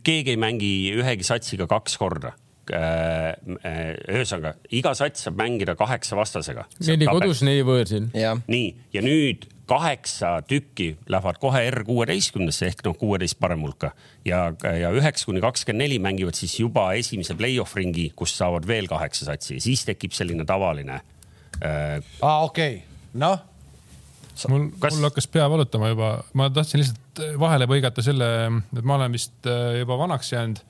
[0.05, 2.35] keegi ei mängi ühegi satsiga kaks korda
[2.73, 6.69] äh, äh, ühesõnaga iga sats saab mängida kaheksa vastasega.
[6.87, 8.09] neli kodus, neli võõrsil.
[8.15, 13.93] nii, ja nüüd kaheksa tükki lähevad kohe R kuueteistkümnesse ehk noh, kuueteist parem hulka
[14.25, 14.47] ja,
[14.81, 19.31] ja üheksa kuni kakskümmend neli mängivad siis juba esimese play-off ringi, kus saavad veel kaheksa
[19.31, 21.01] satsi, siis tekib selline tavaline
[21.61, 21.99] äh....
[22.21, 23.41] aa, okei okay., noh
[24.51, 28.31] mul Kas..., mul hakkas pea valutama juba, ma tahtsin lihtsalt vahele põigata selle,
[28.75, 30.61] et ma olen vist äh, juba vanaks jäänud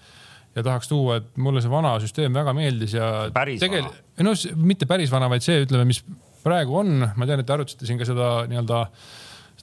[0.55, 3.09] ja tahaks tuua, et mulle see vana süsteem väga meeldis ja.
[3.35, 3.89] päris tegel...
[3.89, 4.29] vana?
[4.29, 4.35] no
[4.69, 6.05] mitte päris vana, vaid see, ütleme, mis
[6.45, 8.85] praegu on, ma tean, et te arutasite siin ka seda nii-öelda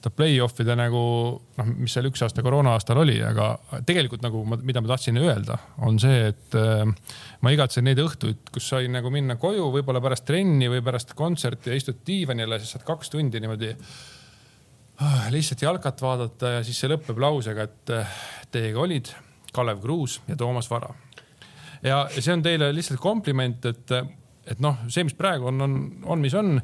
[0.02, 1.02] seda play-off'ide nagu
[1.38, 3.52] noh, mis seal üks aasta koroona aastal oli, aga
[3.86, 6.82] tegelikult nagu ma, mida ma tahtsin öelda, on see, et äh,
[7.44, 11.70] ma igatsen neid õhtuid, kus sai nagu minna koju, võib-olla pärast trenni või pärast kontserti
[11.70, 16.90] ja istud diivanile, siis saad kaks tundi niimoodi äh, lihtsalt jalkat vaadata ja siis see
[16.90, 18.18] lõpeb lausega, et äh,
[18.54, 19.12] teiega olid
[19.52, 20.90] Kalev Kruus ja Toomas Vara.
[21.84, 23.96] ja see on teile lihtsalt kompliment, et
[24.50, 25.74] et noh, see, mis praegu on, on,
[26.10, 26.56] on, mis on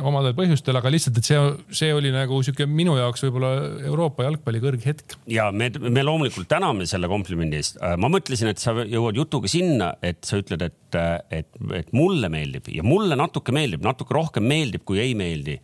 [0.00, 1.40] omadel põhjustel, aga lihtsalt, et see,
[1.82, 3.50] see oli nagu sihuke minu jaoks võib-olla
[3.90, 5.16] Euroopa jalgpalli kõrghetk.
[5.30, 7.80] ja me, me loomulikult täname selle komplimendi eest.
[7.84, 11.00] Äh, ma mõtlesin, et sa jõuad jutuga sinna, et sa ütled, et,
[11.42, 11.50] et,
[11.82, 15.60] et mulle meeldib ja mulle natuke meeldib, natuke rohkem meeldib, kui ei meeldi.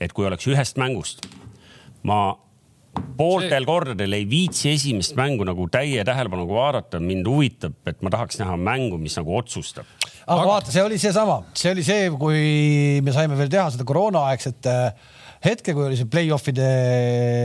[0.00, 1.26] et kui oleks ühest mängust,
[2.08, 2.32] ma
[3.20, 3.68] pooltel see...
[3.68, 8.56] kordadel ei viitsi esimest mängu nagu täie tähelepanuga vaadata, mind huvitab, et ma tahaks näha
[8.60, 9.88] mängu, mis nagu otsustab.
[10.26, 12.42] aga, vaata, see oli seesama, see oli see, kui
[13.04, 16.66] me saime veel teha seda koroonaaegset äh, hetke, kui oli see play-off'ide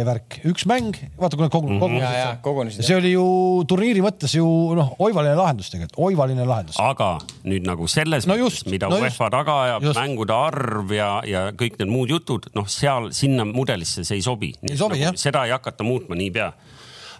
[0.07, 2.83] värk, üks mäng, vaata kui nad kogu, kogunesid, kogunesid.
[2.87, 3.25] see oli ju
[3.71, 6.79] turniiri mõttes ju noh, oivaline lahendus tegelikult, oivaline lahendus.
[6.83, 7.13] aga
[7.47, 11.79] nüüd nagu selles no mõttes, mida no UEFA taga ajab, mängude arv ja, ja kõik
[11.79, 14.51] need muud jutud, noh, seal sinna mudelisse see ei sobi.
[14.67, 15.19] ei sobi nagu, jah.
[15.19, 16.51] seda ei hakata muutma niipea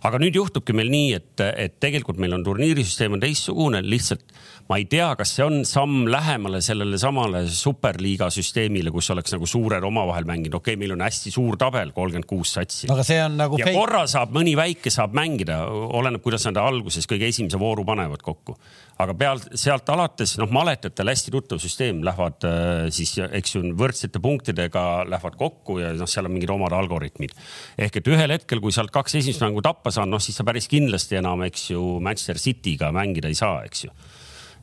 [0.05, 4.28] aga nüüd juhtubki meil nii, et, et tegelikult meil on turniirisüsteem on teistsugune, lihtsalt
[4.66, 9.45] ma ei tea, kas see on samm lähemale sellele samale superliiga süsteemile, kus oleks nagu
[9.49, 12.89] suured omavahel mänginud, okei okay,, meil on hästi suur tabel, kolmkümmend kuus satsi.
[12.89, 13.59] aga see on nagu.
[13.61, 13.78] ja fake.
[13.78, 18.57] korra saab mõni väike saab mängida, oleneb, kuidas nad alguses kõige esimese vooru panevad kokku.
[19.05, 24.24] aga pealt, sealt alates, noh, maletatel hästi tuttav süsteem, lähevad äh, siis, eks ju, võrdsete
[24.24, 27.38] punktidega lähevad kokku ja noh, seal on mingid omad algoritmid.
[27.78, 30.66] ehk et ühel hetkel, kui sealt kaks esimest mängu tappa saad, noh siis sa päris
[30.72, 33.93] kindlasti enam, eks ju, Manchester City'ga mängida ei saa, eks ju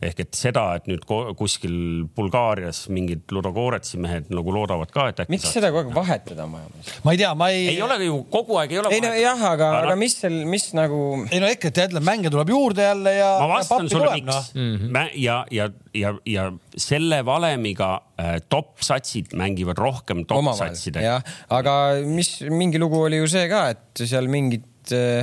[0.02, 1.04] ehk et seda, et nüüd
[1.38, 1.74] kuskil
[2.16, 5.34] Bulgaarias mingid Ludogoretsi mehed nagu loodavad ka, et äkki.
[5.34, 5.58] miks saaks...
[5.58, 6.94] seda kogu aeg vahetada oma jaoks?
[7.04, 7.68] ma ei tea, ma ei.
[7.74, 8.92] ei ole ju kogu aeg ei ole.
[8.96, 11.02] ei no jah, aga, aga mis seal, mis nagu.
[11.28, 13.30] ei no EKRE jälle mänge tuleb juurde jälle ja.
[13.42, 14.40] ma vastan sulle, miks no.
[14.54, 14.74] mm.
[14.80, 15.14] -hmm.
[15.22, 21.06] ja, ja, ja, ja selle valemiga äh, top satsid mängivad rohkem top satsidega.
[21.06, 24.66] jah, aga mis mingi lugu oli ju see ka, et seal mingid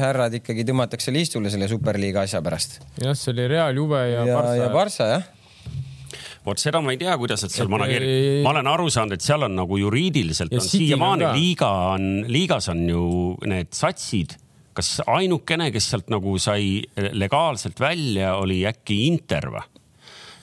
[0.03, 2.79] härrad ikkagi tõmmatakse liistule selle superliiga asja pärast.
[3.01, 4.55] jah, see oli Real, Juve ja, ja Barca.
[4.59, 5.27] ja Barca jah
[6.45, 8.43] vot seda ma ei tea, kuidas nad seal manageerivad.
[8.45, 12.85] ma olen aru saanud, et seal on nagu juriidiliselt on siiamaani liiga on, liigas on
[12.89, 13.03] ju
[13.49, 14.37] need satsid.
[14.73, 19.65] kas ainukene, kes sealt nagu sai legaalselt välja, oli äkki Inter või?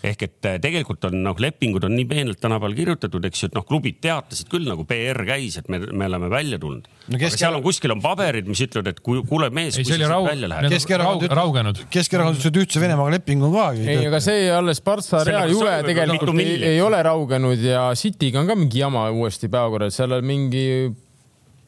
[0.05, 3.57] Ehk et äh, tegelikult on noh, lepingud on nii peenelt tänapäeval kirjutatud, eks ju, et
[3.57, 7.17] noh, klubid teatasid küll nagu PR käis, et me, me oleme välja tulnud no,.
[7.17, 10.29] aga seal on kuskil on paberid, mis ütlevad, et kui kuule mees, kui sa raug...
[10.29, 10.69] välja lähed.
[10.77, 11.83] Keskerakond raugenud.
[11.93, 13.71] Keskerakond ütles, et ühtse Venemaaga lepingu ka.
[13.81, 18.51] ei, aga see alles Partsa Real Juve tegelikult ei, ei ole raugenud ja City'ga on
[18.51, 20.67] ka mingi jama uuesti päevakorral, seal on mingi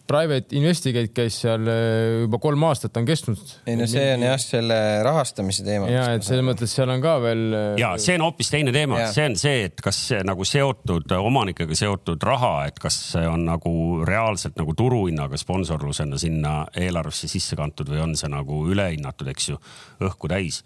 [0.08, 3.40] Private Investigate käis seal äh, juba kolm aastat on kestnud.
[3.68, 5.90] ei no see on jah, selle rahastamise teema.
[5.92, 7.42] ja, et selles mõttes seal on ka veel.
[7.52, 11.12] Äh, ja see on hoopis teine teema, see on see, et kas see nagu seotud
[11.18, 13.74] omanikega seotud raha, et kas see on nagu
[14.08, 19.60] reaalselt nagu turuhinnaga sponsorlusena sinna eelarvesse sisse kantud või on see nagu ülehinnatud, eks ju,
[20.08, 20.62] õhku täis.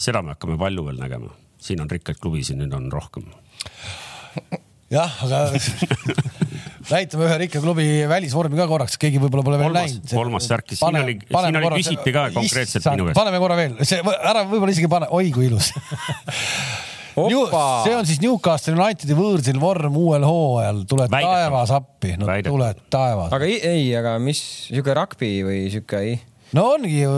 [0.00, 1.30] seda me hakkame palju veel nägema,
[1.62, 3.30] siin on rikkaid klubisid, nüüd on rohkem
[4.90, 5.46] jah, aga
[6.88, 10.14] näitame ühe rikka klubi välisvormi ka korraks, keegi võib-olla pole veel Kolmas- näinud.
[10.16, 13.18] kolmas särk, siin oli- siin oli- küsiti ka konkreetselt minu käest.
[13.20, 15.72] paneme korra veel, see ära võib-olla isegi pane, oi kui ilus.
[17.20, 17.82] Opa!
[17.84, 21.36] see on siis Newcastle Unitedi võõrsil vorm uuel hooajal, tuled Väidetav.
[21.50, 22.54] taevas appi, no Väidetav.
[22.54, 23.32] tuled taevas.
[23.36, 26.14] aga ei, ei, aga mis sihuke rugby või sihuke ei?
[26.56, 27.10] no ongi ju,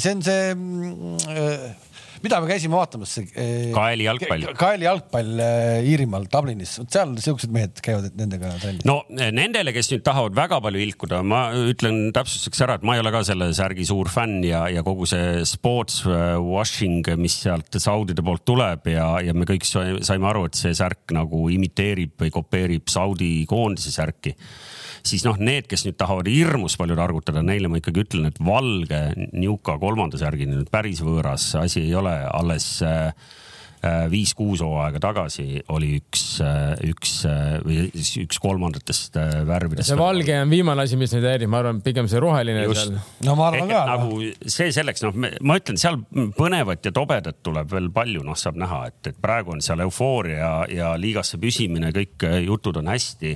[0.00, 0.54] see on see,
[2.24, 3.26] mida me käisime vaatamas, see.
[3.74, 4.46] Kaeli jalgpall.
[4.58, 8.84] Kaeli jalgpall äh, Iirimaal, Dublinis, seal siuksed mehed käivad et nendega trennis.
[8.88, 11.42] no eh, nendele, kes nüüd tahavad väga palju ilkuda, ma
[11.72, 15.08] ütlen täpsustuseks ära, et ma ei ole ka selle särgi suur fänn ja, ja kogu
[15.10, 20.28] see sports eh, washing, mis sealt Saudide poolt tuleb ja, ja me kõik sai- saime
[20.30, 24.36] aru, et see särk nagu imiteerib või kopeerib Saudi koondise särki
[25.06, 29.02] siis noh, need, kes nüüd tahavad hirmus palju targutada, neile ma ikkagi ütlen, et valge
[29.32, 33.10] Newca kolmanda särgini nüüd päris võõras asi ei ole, alles äh,
[34.12, 36.24] viis-kuus hooaega tagasi oli üks,
[36.86, 37.16] üks
[37.66, 39.88] või siis üks kolmandatest äh, värvidest.
[39.90, 42.84] see valge on viimane asi, mis neid häirib, ma arvan, pigem see roheline Just.
[42.84, 42.98] seal.
[43.26, 43.82] no ma arvan ehk ka.
[43.90, 44.18] nagu
[44.56, 45.98] see selleks, noh, ma ütlen, seal
[46.36, 50.52] põnevat ja tobedat tuleb veel palju, noh, saab näha, et, et praegu on seal eufooria
[50.72, 53.34] ja liigasse püsimine, kõik äh, jutud on hästi.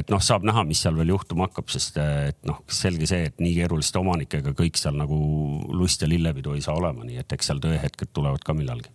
[0.00, 3.26] et noh, saab näha, mis seal veel juhtuma hakkab, sest äh, et noh, selge see,
[3.30, 5.18] et nii keeruliste omanikega kõik seal nagu
[5.74, 8.92] lust ja lillepidu ei saa olema, nii et eks seal tõehetked tulevad ka millalgi.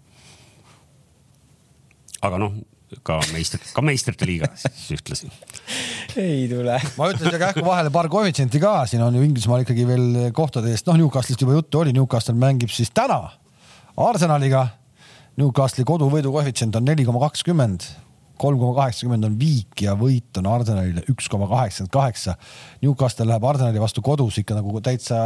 [2.22, 2.56] Aga noh,
[3.06, 5.32] ka meistrit, ka meistrite liiga siis ühtlasi.
[6.22, 6.78] ei tule.
[7.00, 10.72] ma ütlen siia kähku vahele paar koefitsienti ka, siin on ju Inglismaal ikkagi veel kohtade
[10.72, 13.24] eest, noh, Newcastle'ist juba juttu oli, Newcastle mängib siis täna
[13.96, 14.68] Arsenaliga.
[15.40, 17.84] Newcastle'i koduvõidu koefitsient on neli koma kakskümmend,
[18.40, 22.36] kolm koma kaheksakümmend on viik ja võit on Arsenalile üks koma kaheksakümmend kaheksa.
[22.84, 25.18] Newcastle läheb Arsenali vastu kodus ikka nagu täitsa,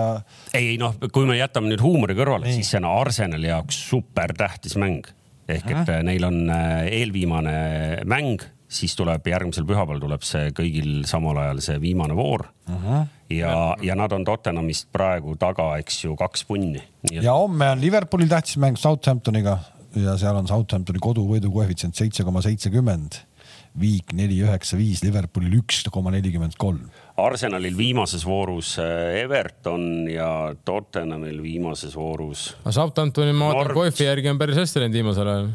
[0.58, 4.78] ei noh, kui me jätame nüüd huumori kõrvale, siis see on Arsenali jaoks super tähtis
[4.82, 5.10] mäng.
[5.50, 7.54] Ehk et äh, neil on äh, eelviimane
[8.10, 12.46] mäng, siis tuleb järgmisel pühapäeval tuleb see kõigil samal ajal see viimane voor.
[13.30, 16.84] ja, ja nad on Tottenhamist praegu taga, eks ju, kaks punni.
[17.12, 19.58] ja homme on Liverpoolil tähtis mäng Southamptoniga
[19.98, 23.24] ja seal on Southamptoni koduvõidu koefitsient seitse koma seitsekümmend.
[23.78, 26.90] Viik neli üheksa viis, Liverpoolil üks koma nelikümmend kolm.
[27.20, 32.50] Arsenalil viimases voorus äh, Everton ja Tottenhamil viimases voorus.
[32.64, 33.76] aga Southamptoni ma vaatan.
[33.78, 35.50] Koefi järgi on päris hästi läinud viimasel ajal.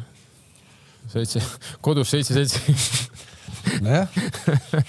[1.14, 1.42] seitse,
[1.84, 2.60] kodus seitse-seitse.
[3.84, 4.08] nojah,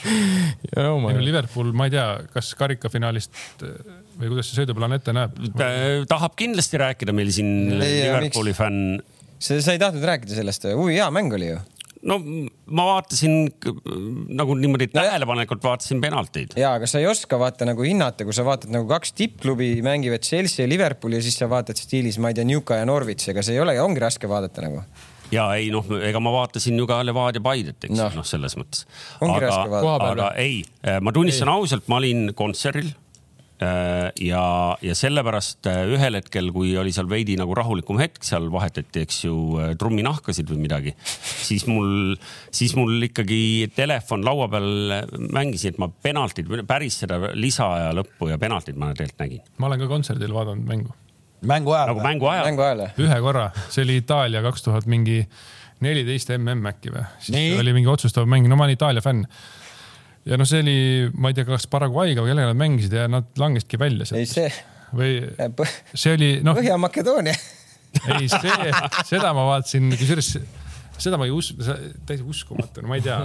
[0.83, 3.75] no Liverpool, ma ei tea, kas karikafinaalist eh,
[4.19, 5.39] või kuidas see sõiduplaan ette näeb?
[6.11, 8.99] tahab kindlasti rääkida meil siin Ei, Liverpooli fänn
[9.39, 11.61] sa, ei tahtnud rääkida sellest, ui hea mäng oli ju.
[12.05, 13.49] No ma vaatasin
[14.37, 16.55] nagu niimoodi tähelepanelikult vaatasin penalteid.
[16.59, 20.25] ja, aga sa ei oska vaata nagu hinnata, kui sa vaatad nagu kaks tippklubi mängivad
[20.25, 23.43] Chelsea ja Liverpool ja siis sa vaatad stiilis, ma ei tea, Newca ja Norwich, ega
[23.45, 24.83] see ei ole, ongi raske vaadata nagu.
[25.33, 28.11] ja ei noh, ega ma vaatasin ju ka Levadia Paidet, eks Noh.
[28.11, 28.85] noh no,, selles mõttes.
[29.25, 29.55] Aga
[30.11, 30.61] aga ei,
[31.01, 31.57] ma tunnistan ei.
[31.57, 32.93] ausalt, ma olin kontserdil.
[33.59, 34.43] ja,
[34.83, 39.21] ja sellepärast äh, ühel hetkel, kui oli seal veidi nagu rahulikum hetk, seal vahetati, eks
[39.27, 39.35] ju,
[39.79, 42.15] trumminahkasid või midagi, siis mul,
[42.55, 44.69] siis mul ikkagi telefon laua peal
[45.35, 49.43] mängis, et ma penaltid, päris seda lisaaja lõppu ja penaltid ma tegelikult nägin.
[49.57, 50.95] ma olen ka kontserdil vaadanud mängu,
[51.45, 52.07] mängu ajal nagu.
[52.09, 52.49] mängu ajal.
[52.49, 55.21] mängu ajal ühe korra, see oli Itaalia kaks tuhat mingi
[55.83, 57.59] neliteist mm äkki või, siis Nii.
[57.59, 59.27] oli mingi otsustav mäng, no ma olen Itaalia fänn.
[60.25, 60.77] Ja noh, see oli,
[61.13, 64.33] ma ei tea, kas Paraguay'ga või kellega nad mängisid ja nad langesidki välja ei, sealt
[64.33, 64.51] see,
[64.95, 65.17] või
[65.93, 67.35] see oli noh, Põhja-Makedoonia.
[68.17, 68.75] ei see,
[69.07, 70.35] seda ma vaatasin, kusjuures
[70.97, 73.19] seda ma ei usu, täiesti uskumatu, no ma ei tea.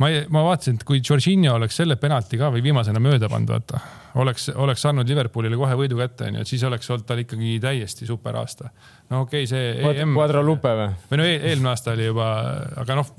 [0.00, 3.52] ma ei, ma vaatasin, et kui Jorginho oleks selle penalti ka või viimasena mööda pannud,
[3.52, 3.80] vaata,
[4.22, 8.08] oleks, oleks saanud Liverpoolile kohe võidu kätte, onju, et siis oleks olnud tal ikkagi täiesti
[8.08, 8.72] super aasta.
[9.12, 10.92] no okei okay,, see EM Quadralupe või?
[11.10, 12.30] või no e- eelmine aasta oli juba,
[12.80, 13.12] aga noh,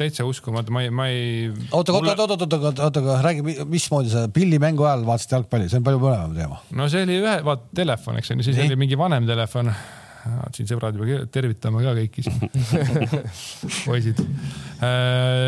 [0.00, 1.48] täitsa uskumatu, ma ei, ma ei.
[1.70, 5.80] oota, oota, oota, oota, oota, oota, aga räägi, mismoodi sa pillimängu ajal vaatasid jalgpalli, see
[5.80, 6.60] on palju põnevam teema.
[6.78, 8.70] no see oli ühe, vaat telefon, eks on ju, siis Nii.
[8.70, 9.72] oli mingi vanem telefon.
[10.52, 12.24] siin sõbrad juba tervitame ka kõiki
[13.86, 14.20] poisid.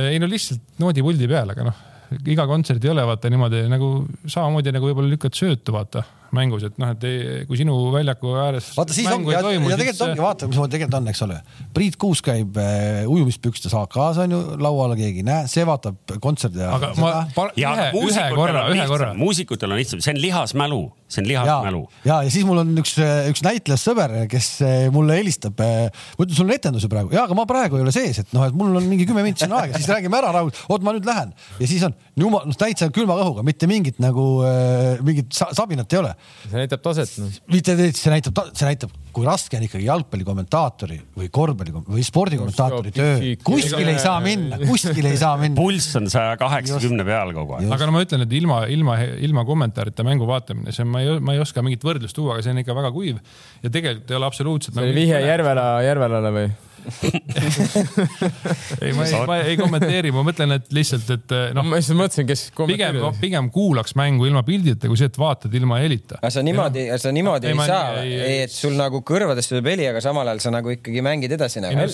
[0.08, 1.84] ei no lihtsalt noodipuldi peal, aga noh,
[2.32, 3.94] iga kontsert ei ole vaata niimoodi nagu
[4.24, 8.70] samamoodi nagu võib-olla lükkad söötu vaata mängus, et noh, et ei, kui sinu väljaku ääres.
[8.76, 11.36] vaata siis ongi ja, ja tegelikult ongi, vaata, mismoodi tegelikult on, eks ole.
[11.76, 16.16] Priit Kuus käib äh, ujumispükstes AK-s on ju, laua alla keegi ei näe, see vaatab
[16.24, 16.78] kontserdi ajal.
[16.78, 19.10] aga ma, ja ühe, ühe korra, ühe korra.
[19.18, 20.80] muusikutel on lihtsam, see on lihasmälu,
[21.12, 22.94] see on lihasmälu., ja, ja siis mul on üks,
[23.28, 25.60] üks näitlejassõber, kes eh, mulle helistab.
[25.60, 28.32] ma ütlen, sul on etendus ju praegu, ja aga ma praegu ei ole sees, et
[28.32, 30.96] noh, et mul on mingi kümme minti on aega, siis räägime ära rahul, oot ma
[30.96, 35.32] nüüd lähen ja siis on jumal, noh täitsa külma kõhuga, mitte mingit nagu äh, mingit
[35.36, 37.30] sa- sabinat ei ole see näitab taset noh.
[37.52, 43.30] mitte, see näitab, see näitab, kui raske on ikkagi jalgpallikommentaatori või korvpalli või spordikommentaatori töö.
[43.44, 45.58] kuskile ei saa minna, kuskile ei saa minna.
[45.58, 47.70] pulss on saja kaheksakümne peal kogu aeg.
[47.76, 48.98] aga no ma ütlen, et ilma, ilma,
[49.28, 52.46] ilma kommentaarita mängu vaatamine, see on, ma ei, ma ei oska mingit võrdlust tuua, aga
[52.46, 53.22] see on ikka väga kuiv
[53.62, 54.76] ja tegelikult ei ole absoluutselt.
[54.76, 56.52] see oli nagu vihje Järvela, Järvelale või?
[58.82, 61.66] ei, ma ei, ma ei kommenteeri, ma mõtlen, et lihtsalt, et noh.
[61.66, 62.44] ma just mõtlesin, kes.
[62.68, 66.20] pigem, pigem kuulaks mängu ilma pildita, kui see, et vaatad ilma helita.
[66.20, 69.88] aga sa niimoodi, sa niimoodi ei, ei saa, ei, et sul nagu kõrvadest tuleb heli,
[69.90, 71.88] aga samal ajal sa nagu ikkagi mängid edasi nagu.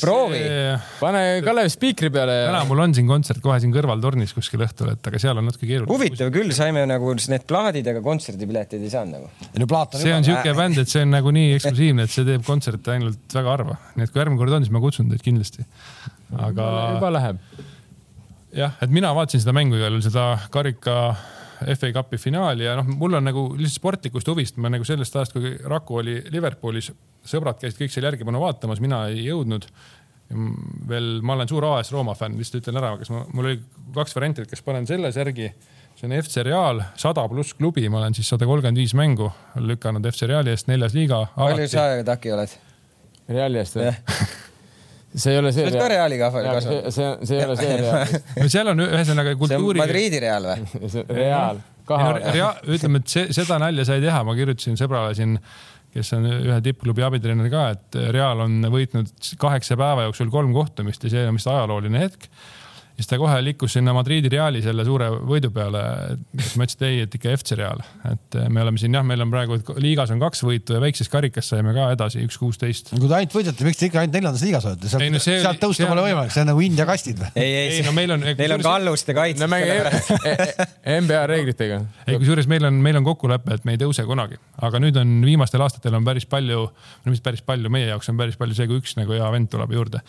[0.00, 0.42] proovi
[1.00, 4.92] pane Kalev spiikri peale täna mul on siin kontsert kohe siin kõrval tornis kuskil õhtul,
[4.94, 5.92] et aga seal on natuke keeruline.
[5.92, 9.26] huvitav küll, saime nagu need plaadid, aga kontserdipileteid ei saanud nagu.
[9.98, 13.38] see on siuke bänd, et see on nagu nii eksklusiivne, et see teeb kontserte ainult
[13.38, 15.66] väga harva, nii et kui järgmine kord on, siis ma kutsun teid kindlasti.
[16.38, 16.68] aga.
[16.96, 17.40] juba läheb.
[18.54, 21.16] jah, et mina vaatasin seda mängu igal juhul, seda karika
[21.64, 25.36] FA Cupi finaali ja noh, mul on nagu lihtsalt sportlikust huvist, ma nagu sellest ajast,
[25.36, 26.90] kui Raku oli Liverpoolis,
[27.26, 29.68] sõbrad käisid kõik seal järgipanu vaatamas, mina ei jõudnud.
[30.88, 33.58] veel, ma olen suur AS Rooma fänn, lihtsalt ütlen ära, kas ma, mul oli
[33.94, 35.50] kaks varianti, et kas panen selle särgi
[35.94, 40.06] see on FC Real, sada pluss klubi, ma olen siis sada kolmkümmend viis mängu lükanud
[40.10, 41.26] FC Reali eest neljas liiga.
[41.36, 42.56] palju sa, Taki, oled?
[43.28, 43.92] Reali eest või?
[45.22, 45.64] see ei ole see.
[45.64, 46.88] sa oled ka Reali kahvel kasvanud?
[46.94, 48.16] see, see ei ole see Real.
[48.40, 49.82] no seal on ühesõnaga kultuuri.
[49.82, 50.88] Madridi Real või?
[51.20, 52.16] Real, kahe.
[52.76, 55.38] ütleme, et see, seda nalja sai teha, ma kirjutasin sõbrale siin
[55.94, 61.06] kes on ühe tippklubi abitreener ka, et Real on võitnud kaheksa päeva jooksul kolm kohtumist
[61.06, 62.26] ja see on vist ajalooline hetk
[62.94, 65.82] siis ta kohe liikus sinna Madridi Reali selle suure võidu peale.
[66.38, 69.24] siis ma ütlesin, et ei, et ikka FC Real, et me oleme siin jah, meil
[69.24, 72.92] on praegu liigas on kaks võitu ja väikses karikas saime ka edasi üks kuusteist.
[72.94, 74.92] kui te ainult võidate, miks te ikka ainult neljandas liigas olete?
[74.92, 77.32] sealt, no see, sealt tõusta pole võimalik, see on nagu India kastid või?
[77.34, 78.24] ei, ei, ei, no meil on.
[78.44, 79.50] Neil on kalluste kaitse.
[80.94, 81.82] NBA reeglitega.
[82.06, 85.18] ei, kusjuures meil on, meil on kokkulepe, et me ei tõuse kunagi, aga nüüd on
[85.26, 88.70] viimastel aastatel on päris palju, no mis päris palju, meie jaoks on päris palju see,
[88.70, 90.02] kui üks nagu hea vend tuleb juurde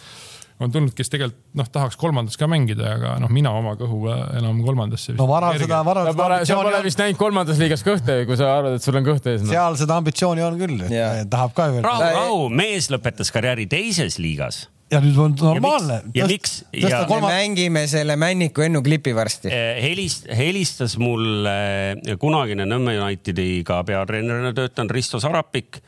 [0.60, 4.06] on tulnud, kes tegelikult noh, tahaks kolmandas ka mängida, aga noh, mina oma kõhu
[4.40, 5.16] enam kolmandasse.
[5.20, 6.52] no vara seda, vara seda ambitsiooni.
[6.52, 9.44] sa pole vist näinud kolmandas liigas kõhte, kui sa arvad, et sul on kõht ees
[9.44, 9.52] no..
[9.52, 10.86] seal seda ambitsiooni on küll,
[11.32, 11.84] tahab ka veel.
[11.86, 16.00] rahu, rahu, mees lõpetas karjääri teises liigas ja nüüd on normaalne.
[16.16, 16.60] ja miks?
[16.72, 17.04] Ja...
[17.10, 17.28] Kolma...
[17.28, 19.50] me mängime selle Männiku Ennu klipi varsti.
[19.52, 25.82] Eh, helist-, helistas mulle kunagine Nõmme Unitediga peatreenerina töötanud Risto Sarapik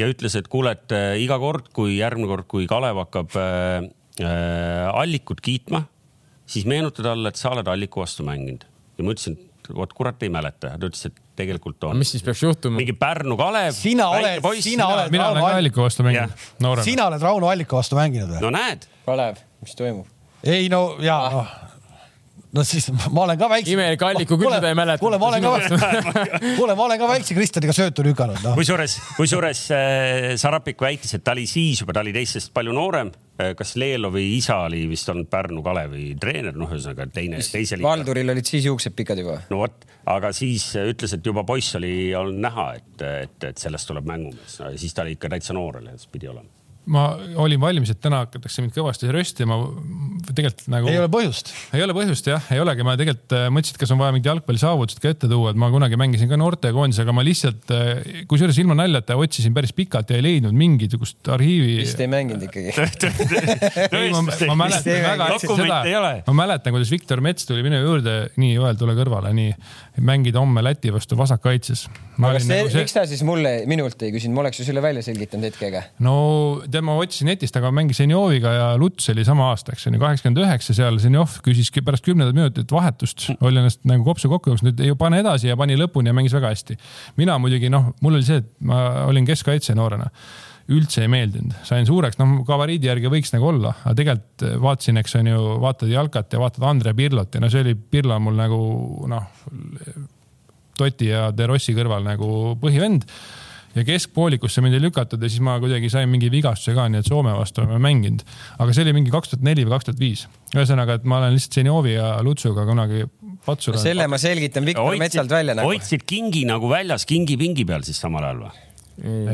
[0.00, 3.48] ja ütles, et kuule, et eh, iga kord, kui järgmine kord, kui Kalev hakkab eh,
[3.78, 3.88] äh,
[4.18, 5.84] Allikut kiitma,
[6.50, 8.66] siis meenuta talle, et sa oled Alliku vastu mänginud
[8.98, 10.74] ja ma ütlesin, et vot kurat ei mäleta.
[10.76, 11.96] ta ütles, et tegelikult on.
[12.00, 12.80] mis siis peaks juhtuma?
[12.80, 13.72] mingi Pärnu Kalev.
[13.76, 15.14] sina oled, sina oled.
[15.14, 16.46] mina olen ka Alliku vastu mänginud.
[16.84, 18.44] sina oled Rauno Alliku vastu mänginud või?
[18.44, 18.86] no näed.
[19.06, 20.06] Kalev, mis toimub?
[20.44, 21.69] ei no ja ah
[22.56, 23.74] no siis ma olen ka väikse.
[23.74, 25.00] imelik Alliku küll seda ei mäleta.
[25.02, 25.52] kuule, ma olen ka,
[26.56, 28.54] kuule, ma olen ka väikse Kristjaniga söötu lükanud no..
[28.58, 33.12] kusjuures, kusjuures äh, Sarapik väitis, et ta oli siis juba, ta oli teistest palju noorem.
[33.40, 37.88] Äh, kas Leelovi isa oli vist olnud Pärnu Kalevi treener, noh, ühesõnaga teine, teise liiga.
[37.88, 39.40] Valduril olid siis juuksed pikad juba.
[39.52, 42.94] no vot, aga siis ütles, et juba poiss oli olnud näha, et,
[43.24, 44.72] et, et sellest tuleb mängumees no,.
[44.80, 47.04] siis ta oli ikka täitsa noor alles pidi olema ma
[47.36, 49.58] olin valmis, et täna hakatakse mind kõvasti röstima.
[50.30, 50.88] tegelikult nagu.
[50.88, 51.52] ei ole põhjust.
[51.76, 54.30] ei ole põhjust jah, ei olegi, ma tegelikult äh, mõtlesin, et kas on vaja mingid
[54.30, 58.58] jalgpallisaavutused ka ette tuua, et ma kunagi mängisin ka noortekoondis, aga ma lihtsalt, äh, kusjuures
[58.62, 61.76] ilma naljata otsisin päris pikalt ja ei leidnud mingisugust arhiivi.
[61.82, 62.72] vist ei mänginud ikkagi
[64.16, 65.82] ma, ma mäletan väga hästi seda,
[66.26, 69.52] ma mäletan, kuidas Viktor Mets tuli minu juurde, nii Joel, tule kõrvale, nii
[70.00, 71.86] mängida homme Läti vastu vasakkaitses.
[72.18, 72.84] aga see, nagu see...
[72.84, 75.82] miks ta siis mulle, minult ei küsinud, ma oleks ju selle välja selgitanud hetkega.
[76.04, 76.16] no
[76.72, 80.02] tead, ma otsisin netist, aga mängis Zenjoviga ja Luts oli sama aasta, eks on ju,
[80.02, 81.00] kaheksakümmend üheksa seal.
[81.02, 85.50] Zenjov küsis pärast kümnendat minutit vahetust, oli ennast nagu kopsu kokku jooksnud, ei pane edasi
[85.50, 86.78] ja pani lõpuni ja mängis väga hästi.
[87.16, 90.10] mina muidugi noh, mul oli see, et ma olin keskkaitse noorena
[90.70, 95.16] üldse ei meeldinud, sain suureks, noh gabariidi järgi võiks nagu olla, aga tegelikult vaatasin, eks
[95.18, 98.60] on ju, vaatad jalkat ja vaatad Andre Pirlot ja no see oli, Pirlo mul nagu
[99.10, 99.26] noh,
[100.78, 103.08] Toti ja De Rossi kõrval nagu põhivend
[103.74, 107.10] ja keskpoolikusse mind ei lükatud ja siis ma kuidagi sain mingi vigastuse ka, nii et
[107.10, 108.24] Soome vastu oleme mänginud.
[108.58, 110.26] aga see oli mingi kaks tuhat neli või kaks tuhat viis.
[110.54, 113.04] ühesõnaga, et ma olen lihtsalt Zenjovi ja Lutsuga kunagi
[113.46, 113.82] patsu no.
[113.82, 115.70] selle ma selgitan Viktor Metsalt välja nagu.
[115.70, 118.66] hoidsid kingi nagu väljas kingi pingi peal siis samal ajal või?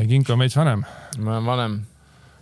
[0.07, 0.85] Kink on veits vanem.
[1.19, 1.79] ma olen vanem.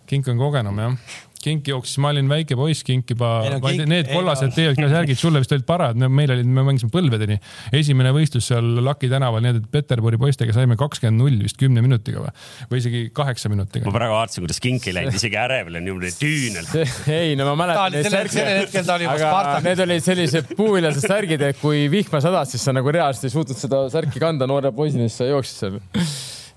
[0.05, 0.99] Kink on kogenum jah
[1.45, 5.19] kink jooksis, ma olin väike poiss, kink juba no, kink- need kollased no- TJK särgid
[5.21, 7.37] sulle vist olid parajad, no meil olid, me mängisime põlvedeni.
[7.75, 12.23] esimene võistlus seal Laki tänaval, nii et Peterburi poistega saime kakskümmend null vist kümne minutiga
[12.25, 12.33] või,
[12.71, 13.95] või isegi kaheksa minutiga ma.
[13.95, 16.69] praegu vaatasin, kuidas kink ei läinud isegi ärevile niimoodi tüünel.
[17.19, 19.63] ei no ma Ta mäletan oli neid sellel- sellel hetkel ta oli särke, juba aga
[19.69, 23.59] need olid sellised puuviljased särgid, et kui vihma sadas, siis sa nagu reaalselt ei suutnud
[23.59, 25.79] seda särki kanda noore poisina, siis sa jooksid seal.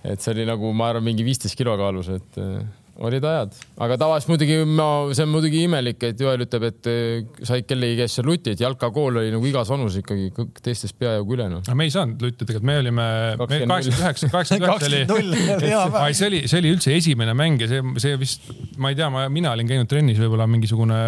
[0.08, 2.38] et see oli nagu, ma arvan, mingi viisteist kilo kaalus, et
[2.98, 7.44] olid ajad, aga tavaliselt muidugi ma, see on muidugi imelik, et Joel ütleb, et äh,
[7.46, 10.30] sai kellegi käest seal luti, et jalkakool oli nagu igas vanus ikkagi
[10.64, 11.62] teistest peaaegu üle noh.
[11.62, 13.06] aga me ei saanud lutti tegelikult, me olime
[13.38, 18.18] kaheksakümmend üheksa, kaheksakümmend üheksa oli see oli, see oli üldse esimene mäng ja see, see
[18.18, 18.50] vist,
[18.82, 20.98] ma ei tea, ma, mina olin käinud trennis võib-olla mingisugune,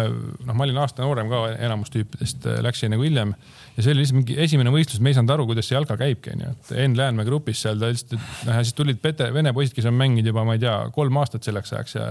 [0.45, 3.35] noh, ma olin aasta noorem ka enamus tüüpidest, läksin nagu hiljem
[3.75, 6.33] ja see oli lihtsalt mingi esimene võistlus, me ei saanud aru, kuidas see jalka käibki,
[6.35, 6.51] onju.
[6.51, 8.17] et Enn Läänmäe grupis seal ta lihtsalt,
[8.47, 11.21] noh ja siis tulid pete, vene poisid, kes on mänginud juba, ma ei tea, kolm
[11.21, 12.07] aastat selleks ajaks ja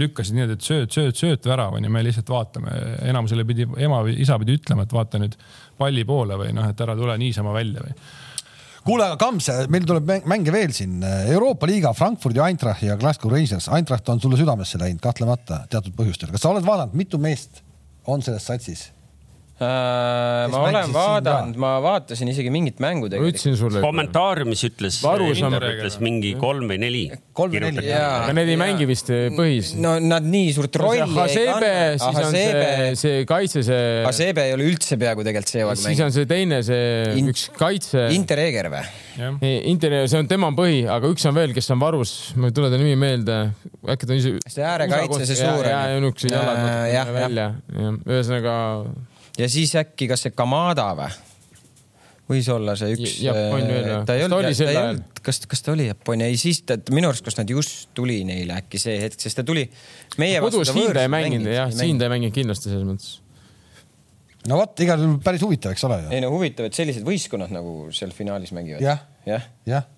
[0.00, 2.74] lükkasid nii, et sööt, sööt, sööt värav onju, me lihtsalt vaatame,
[3.08, 5.36] enamusele pidi ema või isa pidi ütlema, et vaata nüüd
[5.80, 7.96] palli poole või noh, et ära tule niisama välja või
[8.88, 11.02] kuule, aga Kams, meil tuleb mäng- mänge veel siin.
[11.04, 13.68] Euroopa liiga Frankfurdi Eintracht ja Glasgow Rangers.
[13.68, 16.30] Eintracht on sulle südamesse läinud kahtlemata teatud põhjustel.
[16.32, 17.60] kas sa oled vaadanud, mitu meest
[18.06, 18.86] on selles satsis?
[19.58, 23.80] Äh, ma olen vaadanud, ma vaatasin isegi mingit mängu tegelikult.
[23.82, 27.00] kommentaariumis ütles, ütles mingi kolm või neli.
[27.34, 28.20] Kolm või neli, jaa.
[28.20, 29.72] aga need ei mängi vist põhis.
[29.82, 32.86] no nad nii suurt rolli ei Hasebe, siis on see, kanna.
[33.02, 37.18] see kaitse, see, Hasebe ei ole üldse peaaegu tegelikult see siis on see teine, see
[37.18, 38.06] In- üks kaitse.
[38.14, 38.86] Intereger või?
[39.18, 39.42] jah.
[39.74, 42.70] Inter, see on tema põhi, aga üks on veel, kes on varus, ma ei tule
[42.70, 43.42] ta nimi meelde,
[43.90, 44.38] äkki ta on ise.
[44.46, 47.52] See äärekaitse, see suur ja, ja niisugused jalad välja,
[48.06, 48.58] ühesõnaga
[49.38, 51.10] ja siis äkki, kas see Kamada või?
[52.28, 53.14] võis olla see üks.
[53.24, 54.00] Ja- Jaapani veel või?
[54.08, 57.50] ta ei Kas kas, kas ta oli Jaapani, ei siis ta, minu arust, kas nad
[57.52, 59.64] just tuli neile äkki see hetk, sest ta tuli
[60.20, 63.18] meie kodus siin ta ei mänginud, jah, siin ta ei mänginud kindlasti selles mõttes.
[64.48, 66.10] no vot, igal juhul päris huvitav, eks ole ju.
[66.16, 68.84] ei no huvitav, et sellised võistkonnad nagu seal finaalis mängivad.
[68.84, 69.88] jah, jah, jah.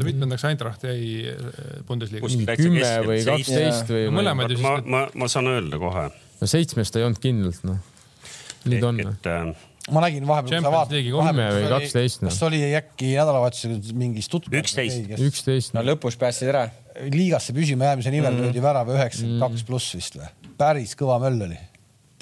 [0.00, 1.38] mitmendaks Eintracht jäi äh,
[1.86, 6.08] täitsa kümme või kaksteist või No mõlemad ju ma siis, ma, ma saan öelda kohe,
[6.44, 7.80] no seitsmes ta ei olnud kindlalt, noh.
[8.68, 9.00] ta on.
[9.00, 12.32] et äh, ma nägin vahepeal, Champions League'i kolme või 12, noh.
[12.32, 14.60] kas oli äkki nädalavahetusel mingi Stuttgart?
[14.62, 15.12] Üksteist.
[15.18, 15.84] üksteist no.
[15.88, 16.66] lõpus päästsid ära.
[17.12, 18.64] liigasse püsima jäämise nimel löödi mm.
[18.64, 20.28] värava üheksakümmend kaks pluss vist või?
[20.60, 21.60] päris kõva möll oli.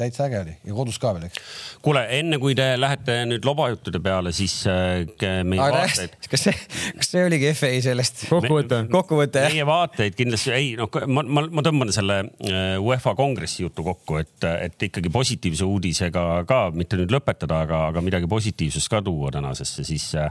[0.03, 1.41] Täitsa äge oli ja kodus ka veel, eks.
[1.85, 5.05] kuule, enne kui te lähete nüüd lobajuttude peale, siis äh,
[5.49, 6.57] meie vaateid, kas see,
[6.99, 8.25] kas see oligi FA sellest?
[8.31, 8.83] kokkuvõte.
[8.93, 9.55] kokkuvõte jah?
[9.55, 14.19] meie vaateid kindlasti ei, noh, ma, ma, ma tõmban selle äh, UEFA kongressi jutu kokku,
[14.23, 19.33] et, et ikkagi positiivse uudisega ka mitte nüüd lõpetada, aga, aga midagi positiivsust ka tuua
[19.35, 20.31] tänasesse, siis äh,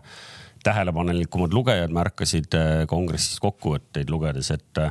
[0.64, 4.86] tähelepanelikumad lugejad märkasid äh, kongressist kokkuvõtteid lugedes, et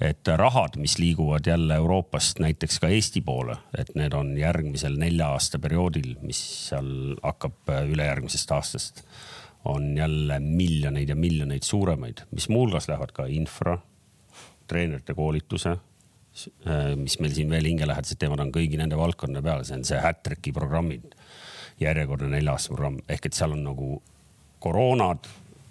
[0.00, 5.30] et rahad, mis liiguvad jälle Euroopast näiteks ka Eesti poole, et need on järgmisel nelja
[5.32, 9.02] aasta perioodil, mis seal hakkab äh, ülejärgmisest aastast,
[9.64, 13.78] on jälle miljoneid ja miljoneid suuremaid, mis muuhulgas lähevad ka infra,
[14.66, 15.76] treenerite koolituse,
[16.96, 20.52] mis meil siin veel hingelähedased teemad on kõigi nende valdkondade peale, see on see Hattricki
[20.54, 21.14] programmid,
[21.80, 23.90] järjekordne nelja aasta programm ehk et seal on nagu
[24.62, 25.26] koroonad,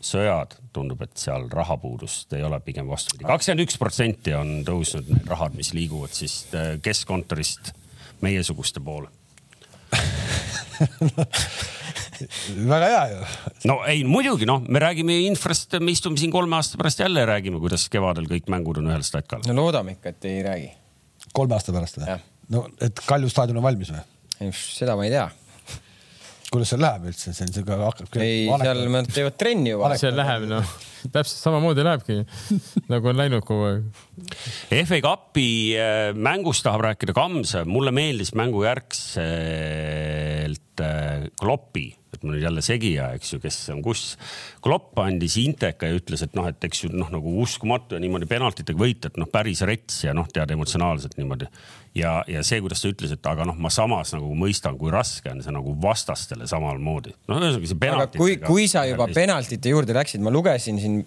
[0.05, 3.27] sõjad, tundub, et seal rahapuudust ei ole, pigem vastupidi.
[3.27, 7.73] kakskümmend üks protsenti on tõusnud need rahad, mis liiguvad siis äh, keskkontorist
[8.25, 9.09] meiesuguste poole.
[12.73, 13.19] väga hea ju.
[13.69, 17.29] no ei, muidugi noh, me räägime infrast, me istume siin kolme aasta pärast jälle ja
[17.29, 19.43] räägime, kuidas kevadel kõik mängud on ühel statkal.
[19.47, 20.71] no loodame ikka, et ei räägi.
[21.33, 22.17] kolme aasta pärast või
[22.55, 24.51] no et Kalju staadion on valmis või?
[24.57, 25.29] seda ma ei tea.
[26.53, 28.07] Kuidas seal läheb üldse, see on siuke hakkab.
[28.21, 29.95] ei, seal nad teevad trenni juba.
[29.99, 30.65] see läheb noh,
[31.09, 32.15] täpselt samamoodi lähebki
[32.91, 33.81] nagu on läinud kogu aeg.
[34.89, 39.15] FA Cupi äh, mängust tahab rääkida Kams, mulle meeldis mängu järgselt
[40.85, 44.01] äh, Kloppi, et nüüd jälle segija, eks ju, kes on kus.
[44.63, 48.27] Klopp andis Inteka ja ütles, et noh, et eks ju noh, nagu uskumatu ja niimoodi
[48.29, 51.49] penaltitega võita, et noh, päris rets ja noh, tead emotsionaalselt niimoodi.
[51.95, 55.31] ja, ja see, kuidas ta ütles, et aga noh, ma samas nagu mõistan, kui raske
[55.31, 57.15] on see nagu vastastele samamoodi.
[57.29, 58.23] noh, ühesõnaga see aga penaltitega.
[58.23, 60.99] kui, kui sa juba penaltite juurde läksid, ma lugesin siin,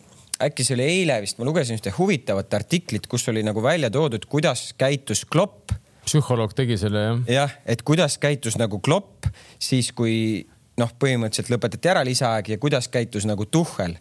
[0.49, 4.29] äkki see oli eile vist, ma lugesin ühte huvitavat artiklit, kus oli nagu välja toodud,
[4.31, 5.75] kuidas käitus Klopp
[6.09, 7.19] psühholoog tegi selle jah.
[7.29, 9.29] jah, et kuidas käitus nagu Klopp
[9.61, 10.47] siis, kui
[10.81, 13.99] noh, põhimõtteliselt lõpetati ära lisaaeg ja kuidas käitus nagu Tuhhel.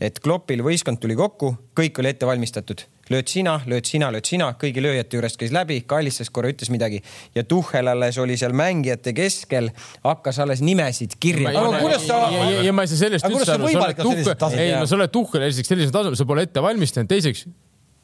[0.00, 4.52] et Kloppil võistkond tuli kokku, kõik oli ette valmistatud, lööd sina, lööd sina, lööd sina,
[4.60, 7.02] kõigi lööjate juurest käis läbi, kallistas korra, ütles midagi
[7.34, 9.72] ja Tuhhel alles oli seal mängijate keskel,
[10.04, 12.30] hakkas alles nimesid kirja Aga kuidas sa-
[12.62, 14.64] ja, ma ei saa sellest üldse see aru, sa oled tasemel?
[14.64, 17.46] ei no sa oled tuhkel esiteks sellisel tasemel, sa pole ette valmistanud, teiseks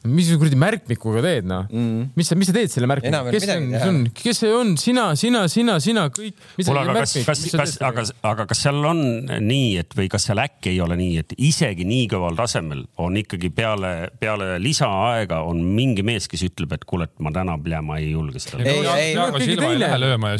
[0.06, 1.64] mis sa kuradi märkmikuga teed noh?
[1.72, 4.52] Mm., mis sa, mis sa teed selle märkmikuga, kes see on, see on, kes see
[4.54, 6.36] on, sina, sina, sina, sina, kõik.
[6.60, 10.38] kuule, aga kas, kas, kas, aga, aga kas seal on nii, et või kas seal
[10.38, 13.90] äkki ei ole nii, et isegi nii kõval tasemel on ikkagi peale,
[14.22, 18.12] peale lisaaega on mingi mees, kes ütleb, et kuule, et ma täna pea ma ei
[18.12, 18.62] julge seda.
[18.62, 19.10] Ei, ei,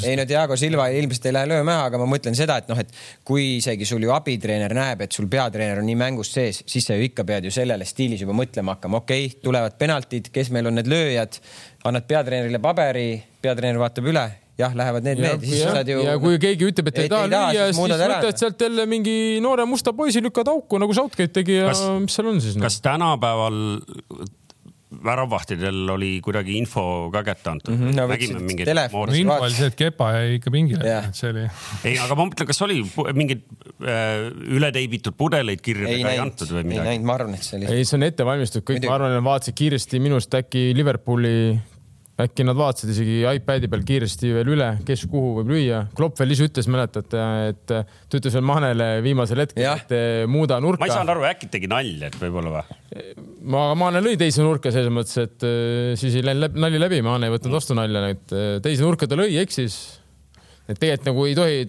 [0.06, 2.94] ei no Diego Silva ilmselt ei lähe lööma, aga ma mõtlen seda, et noh, et
[3.26, 6.94] kui isegi sul ju abitreener näeb, et sul peatreener on nii mängus sees, siis sa
[6.94, 10.68] ju ikka pead ju sellele stiilis juba mõtlema hakkama, okei okay,, tulevad penaltid, kes meil
[10.70, 11.40] on need lööjad,
[11.88, 13.08] annad peatreenerile paberi,
[13.44, 14.24] peatreener vaatab üle,
[14.58, 16.00] jah, lähevad need mehed, siis sa saad ju.
[16.06, 19.14] ja kui keegi ütleb, et ei, Ei- taha lüüa, siis siis võtad sealt jälle mingi
[19.44, 22.66] noore musta poisi, lükkad auku nagu Southgate tegi ja Kas- mis seal on siis no??
[22.66, 23.60] kas tänapäeval
[25.04, 26.82] väravahtidel oli kuidagi info
[27.14, 29.12] ka kätte antud Mhm, no nägime mingeid telefoni.
[29.12, 31.44] no info oli see, et Kepa jäi ikka pingile et see oli.
[31.84, 32.80] ei, aga ma mõtlen, kas oli
[33.14, 33.44] mingeid
[33.82, 34.28] äh,
[34.58, 36.88] üle teibitud pudeleid ei kirjadega ei, näinud antud või ei midagi?
[36.92, 37.70] näinud, ma arvan, et see oli.
[37.76, 41.34] ei, see on ette valmistatud, kõik, ma arvan, nad vaatasid kiiresti minust äkki Liverpooli,
[42.18, 45.84] äkki nad vaatasid isegi iPad'i peal kiiresti veel üle, kes kuhu võib lüüa.
[45.96, 47.20] Klopp veel ise ütles, mäletate,
[47.52, 50.82] et ta ütles veel Mahnele viimasel hetkel, et eh, muuda nurka.
[50.82, 52.80] ma ei saanud aru, äkki tegi nalja, et võib-olla või?
[53.54, 57.00] ma, Maane lõi teise nurka selles mõttes, et äh, siis ei läinud läbi, nali läbi,
[57.06, 59.78] Maane ei võtnud vastu nalja, et äh, teise nurka ta lõi, eksis.
[60.66, 61.62] et tegelikult nagu ei tohi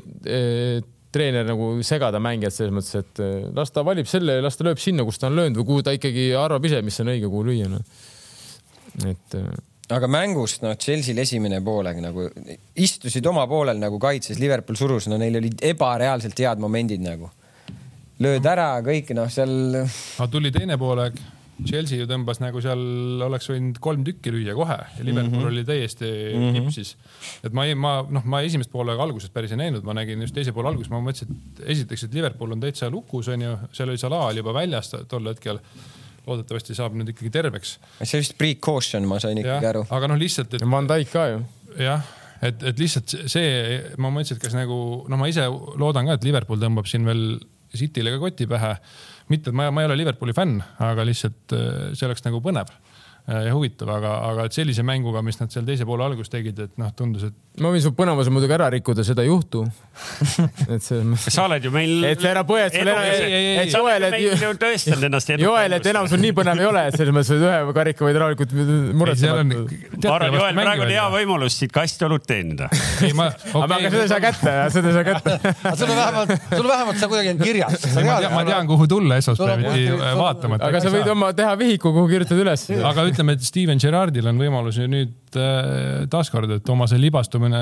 [1.13, 5.05] treener nagu segada mängijat selles mõttes, et las ta valib selle, las ta lööb sinna,
[5.05, 7.69] kus ta on löönud või kuhu ta ikkagi arvab ise, mis on õige, kuhu lüüa
[7.69, 7.81] no..
[9.09, 9.41] et
[9.95, 12.27] aga mängust noh, Chelsea'l esimene poolek nagu
[12.79, 17.31] istusid oma poolel nagu kaitses, Liverpool surus, no neil olid ebareaalselt head momendid nagu.
[18.19, 21.19] lööd ära kõik noh, seal aga tuli teine poolek,
[21.59, 25.51] Chelsea ju tõmbas nagu seal oleks võinud kolm tükki lüüa kohe ja Liverpool mm -hmm.
[25.51, 26.65] oli täiesti mm -hmm.
[26.65, 26.95] kipsis.
[27.43, 30.51] et ma ma noh, ma esimest poolega algusest päris ei näinud, ma nägin just teise
[30.51, 34.25] poole alguses, ma mõtlesin, et esiteks, et Liverpool on täitsa lukus onju, seal oli Salah
[34.25, 35.59] oli juba väljas tol hetkel.
[36.27, 37.77] Loodetavasti saab nüüd ikkagi terveks.
[38.03, 39.85] see vist precaution, ma sain ikkagi aru.
[39.95, 41.43] aga noh, lihtsalt, et Van Dijk ka ju.
[41.79, 42.03] jah,
[42.41, 43.53] et, et lihtsalt see,
[43.97, 45.47] ma mõtlesin, et kas nagu noh, ma ise
[45.79, 47.23] loodan ka, et Liverpool tõmbab siin veel
[47.69, 48.75] City'le ka koti pähe.
[49.29, 52.71] mitte, et ma, ma ei ole Liverpooli fänn, aga lihtsalt äh, see oleks nagu põnev
[53.29, 56.79] ja huvitav, aga, aga et sellise mänguga, mis nad seal teise poole alguses tegid, et
[56.81, 59.65] noh, tundus, et ma võin su põnevuse muidugi ära rikkuda, seda ei juhtu.
[60.73, 62.05] et see sa oled ju meil.
[62.07, 63.09] et ära põed sulle enam,
[63.63, 65.33] et Joel, et tõestanud ennast.
[65.43, 68.19] Joel, et enam sul nii põnev ei ole, et selles mõttes, et ühe karika võid
[68.23, 68.55] rahulikult
[68.99, 69.43] muretsema.
[69.43, 72.69] ma arvan, Joel, praegu on hea võimalus siit kastiolut teenida.
[73.05, 73.29] ei ma,
[73.65, 75.37] aga aga seda ei saa kätte, seda ei saa kätte.
[75.53, 77.87] aga sul on vähemalt, sul vähemalt see kuidagi on kirjas.
[78.33, 80.59] ma tean, kuhu tulla esmaspäeviti Sul on- vaatama.
[80.69, 82.65] aga sa võid oma teha vihiku, kuhu kirjutad üles.
[82.91, 87.59] aga ütleme, et Steven Gerrardil on võimalus ju nüüd äh, taaskord, et oma see libastumine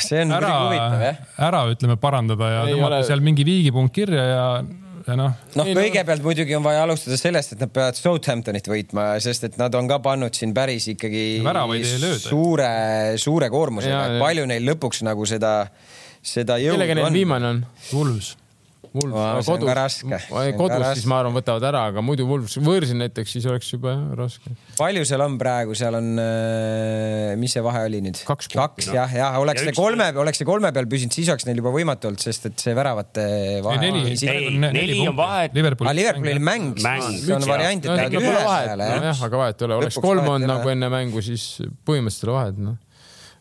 [0.00, 1.18] see on ära muidugi huvitav jah.,
[1.50, 4.46] ära ütleme parandada ja tõmmata ole- seal mingi viigipunkt kirja ja,
[5.10, 8.72] ja noh, noh, Ei, no- kõigepealt muidugi on vaja alustada sellest, et nad peavad Southamptonit
[8.72, 11.26] võitma, sest et nad on ka pannud siin päris ikkagi
[12.24, 12.72] suure,
[13.20, 15.54] suure koormusega palju neil lõpuks nagu seda,
[16.24, 17.18] seda jõudu kellega neil on.
[17.20, 17.64] viimane on?
[17.92, 18.34] Wolves.
[19.06, 20.20] On ka kodus raske.
[20.98, 24.52] siis ma arvan, võtavad ära, aga muidu Wolves, võõrsil näiteks, siis oleks juba jah, raske.
[24.78, 26.08] palju seal on praegu, seal on,
[27.40, 28.22] mis see vahe oli nüüd?
[28.28, 31.46] Kaks kaks jah, jah, oleks Ja see kolme, oleks see kolme peal püsinud, siis oleks
[31.48, 33.26] neil juba võimatu olnud, sest et see väravate
[33.64, 33.80] vahe.
[33.82, 35.54] neli, Ei, neli on vahet.
[35.56, 36.82] Liverpool aga Liverpoolil mäng,
[37.18, 39.24] see on variant, et no pole ühe peale jah.
[39.28, 41.48] aga vahet ei ole, oleks kolm olnud nagu enne mängu, siis
[41.88, 42.76] põhimõtteliselt ei ole vahet, noh.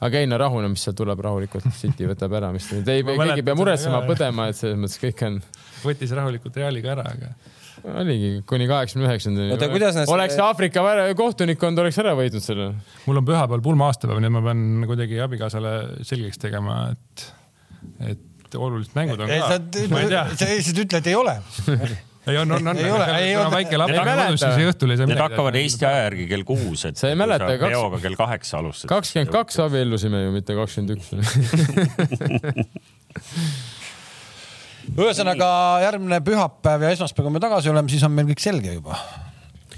[0.05, 3.05] Aga ei no rahune, mis sealt tuleb rahulikult, City võtab ära, mis ta nüüd ei,
[3.07, 5.39] keegi ei pea muretsema, põdema, et selles mõttes kõik on,
[5.85, 7.33] võttis rahulikult Realiga ära, aga
[8.01, 10.81] oligi kuni kaheksakümne üheksandani Oota, kuidas nad oleks Aafrika
[11.17, 12.71] kohtunikkond oleks ära võitnud selle.
[13.05, 15.75] mul on pühapäeval pulma-aastapäev, nii et ma pean kuidagi abikaasale
[16.07, 17.27] selgeks tegema, et,
[18.15, 20.25] et olulised mängud on ka.
[20.33, 21.37] sa lihtsalt ütle, et ei ole.
[22.27, 23.51] ei on, on, on, Ei ole, ei ole.
[23.51, 26.95] väike laps kodus, siis õhtul ei saa Need hakkavad Eesti aja järgi kell kuus, et.
[26.99, 28.87] Sa ei mäleta, peoga kell kaheksa alustad.
[28.91, 31.07] kakskümmend kaks abiellusime ju, mitte kakskümmend üks.
[34.95, 35.49] ühesõnaga
[35.83, 38.99] järgmine pühapäev ja esmaspäev, kui me tagasi oleme, siis on meil kõik selge juba.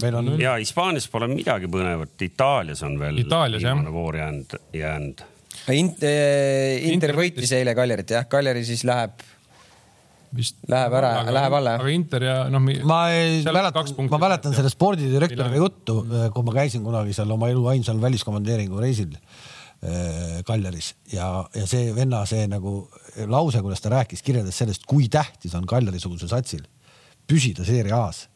[0.04, 3.76] meil on, ja Hispaanias pole midagi põnevat, Itaalias on veel Itaalias, jah.
[3.76, 5.26] viimane voor jäänud, jäänud.
[5.70, 9.18] Inter, Inter Inter võitis eile Kaljarit jah, Kaljari siis läheb,
[10.36, 10.58] vist.
[10.70, 11.84] Läheb ära- läheb alla, jah?
[11.84, 12.66] aga Inter ja noh.
[12.90, 16.02] ma ei mäleta ma mäletan selle spordidirektoriga juttu,
[16.34, 21.94] kui ma käisin kunagi seal oma elu ainsal väliskomandeeringu reisil äh, Kaljaris ja, ja see
[21.96, 22.82] venna see nagu
[23.30, 26.68] lause, kuidas ta rääkis, kirjeldas sellest, kui tähtis on Kaljari-sugusel satsil
[27.30, 28.28] püsida seeria A-s.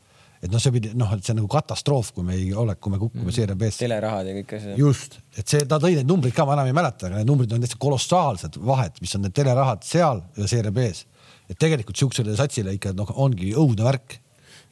[0.44, 2.92] et noh, see pidi noh, et see on nagu katastroof, kui me ei ole, kui
[2.92, 3.80] me kukume seeria B-sse.
[3.86, 4.76] telerahad ja kõik asjad.
[4.80, 7.56] just, et see, ta tõi need numbrid ka, ma enam ei mäleta, aga need numbrid
[7.56, 11.08] on täitsa kolossaalsed vahed, mis on need telerahad seal ja seeria B-s.
[11.52, 14.20] Et tegelikult siuksele satsile ikka noh, ongi õudne värk.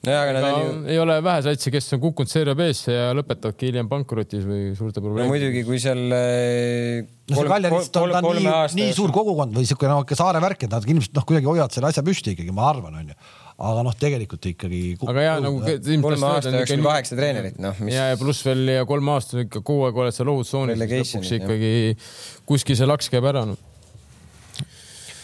[0.05, 2.95] nojah, aga nad no, on ju, ei ole vähe satsi, kes on kukkunud Serie B-sse
[2.95, 5.33] ja lõpetavadki hiljem pankrotis või suurte no probleemidega.
[5.35, 9.13] muidugi, kui seal eh, no kolm- Kaljarist on kolm- ta kolme nii, aasta nii suur
[9.13, 12.33] kogukond või siuke noh, saare värk, et nad ilmselt noh, kuidagi hoiavad selle asja püsti
[12.33, 13.19] ikkagi, ma arvan, onju.
[13.61, 14.81] aga noh, tegelikult ikkagi.
[15.05, 15.61] aga ja nagu
[16.07, 19.61] kolme aasta jooksul kaheksa treenerit, noh, mis ja, ja pluss veel ja kolm aastat ikka
[19.61, 21.43] kogu aeg oled seal ohutsoonis, lõpuks jah.
[21.43, 21.73] ikkagi
[22.49, 23.59] kuskil see laks käib ära no..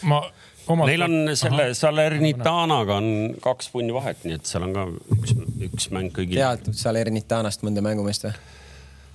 [0.06, 0.22] ma
[0.68, 3.10] Neil on selle Salernitanaga on
[3.42, 4.86] kaks punni vahet, nii et seal on ka
[5.16, 5.34] üks,
[5.68, 6.38] üks mäng kõigil.
[6.38, 8.36] tead Salernitanast mõnda mängumeest või?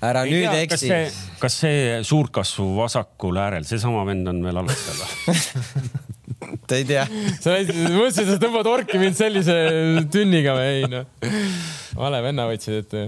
[0.03, 1.03] ära nüüd kas eksi see,
[1.39, 5.85] kas see suurkasvu vasakul äärel, seesama vend on veel alles seal või?
[6.67, 7.05] ta ei tea.
[7.41, 9.55] sa mõtlesid, et sa tõmbad orki mind sellise
[10.13, 11.07] tünniga või ei noh.
[11.99, 13.03] vale venna võtsid ette.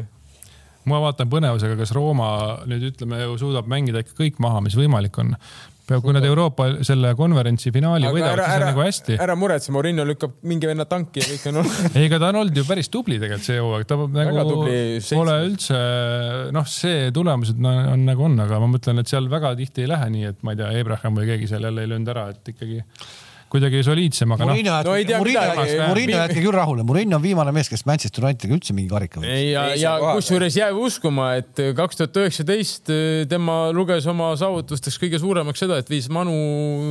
[0.89, 2.29] ma vaatan põnevusega, kas Rooma
[2.69, 5.35] nüüd ütleme ju suudab mängida ikka kõik maha, mis võimalik on.
[5.89, 9.17] peab, kui nad Euroopa selle konverentsi finaali võidavad, siis on nagu hästi.
[9.25, 11.81] ära muretse, Morinho lükkab mingi venna tanki ja kõik on olnud.
[11.95, 14.57] ei, ega ta on olnud ju päris tubli tegelikult see hooaeg, ta nagu
[15.09, 15.81] pole üldse
[16.55, 19.91] noh, see tulemused no, on nagu on, aga ma mõtlen, et seal väga tihti ei
[19.91, 22.55] lähe nii, et ma ei tea, Abraham või keegi seal jälle ei löönud ära, et
[22.55, 22.81] ikkagi
[23.55, 25.65] kuidagi soliidsem, aga noh, Murillo no ei tea Murillo midagi.
[25.71, 29.21] jätke, Murillo jätke küll rahule, Murillo on viimane mees, kes Manchester Unitediga üldse mingi karika
[29.21, 29.33] võitis.
[29.35, 32.91] ei, ja, ja kusjuures jääb uskuma, et kaks tuhat üheksateist
[33.31, 36.35] tema luges oma saavutusteks kõige suuremaks seda, et viis Manu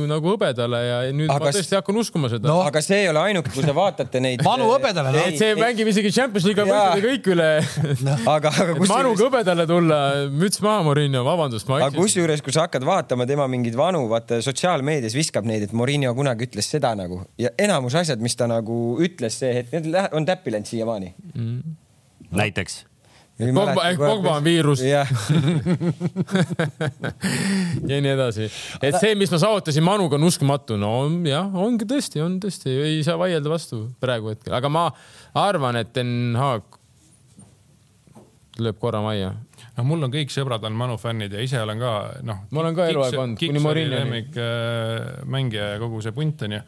[0.09, 2.59] nagu hõbedale ja nüüd Aga ma tõesti hakkan uskuma seda No.
[2.59, 2.67] no..
[2.69, 4.43] aga see ei ole ainuke, kui te vaatate neid.
[4.47, 6.81] Manu hõbedale, et see mängib isegi Champions League'i Jaa.
[6.93, 7.49] võitjad kõik üle.
[8.35, 12.67] aga, aga Manuga kusjuures, hõbedale tulla, müts maha, Morinho, vabandust, ma aga kusjuures, kui sa
[12.67, 17.21] hakkad vaatama tema mingeid vanu, vaata sotsiaalmeedias viskab neid, et Morinho kunagi ütles seda nagu
[17.41, 21.13] ja enamus asjad, mis ta nagu ütles see hetk, need on täppi läinud siiamaani.
[22.31, 22.85] näiteks.
[23.35, 24.79] Pogba, ehk Pogba on viirus.
[24.85, 25.03] Ja
[27.83, 28.47] jah, nii edasi.
[28.79, 32.71] et see, mis ma saavutasin Manuga on uskumatu, no on, jah, ongi tõesti, on tõesti,
[32.71, 34.85] ei saa vaielda vastu praegu hetkel, aga ma
[35.35, 36.79] arvan, et Den Haag
[38.61, 39.33] lööb korra majja
[39.75, 41.95] noh, mul on kõik sõbrad on Manu fännid ja ise olen ka
[42.27, 42.45] noh.
[42.51, 43.97] Ma olen ka eluaeg olnud, kuni Mourinhoni.
[43.97, 46.61] lemmik äh, mängija ja kogu see punt onju.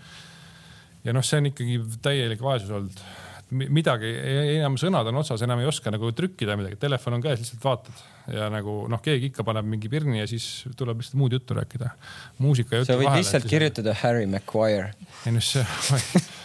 [1.08, 3.02] ja noh, see on ikkagi täielik vaesus olnud.
[3.48, 4.10] midagi,
[4.58, 8.02] enam sõnad on otsas, enam ei oska nagu trükkida midagi, telefon on käes, lihtsalt vaatad
[8.36, 11.94] ja nagu noh, keegi ikka paneb mingi pirni ja siis tuleb lihtsalt muud juttu rääkida.
[12.44, 13.48] muusika sa võid lihtsalt.
[13.48, 14.92] kirjutada Harry Maguire.
[15.24, 15.64] ei noh, see,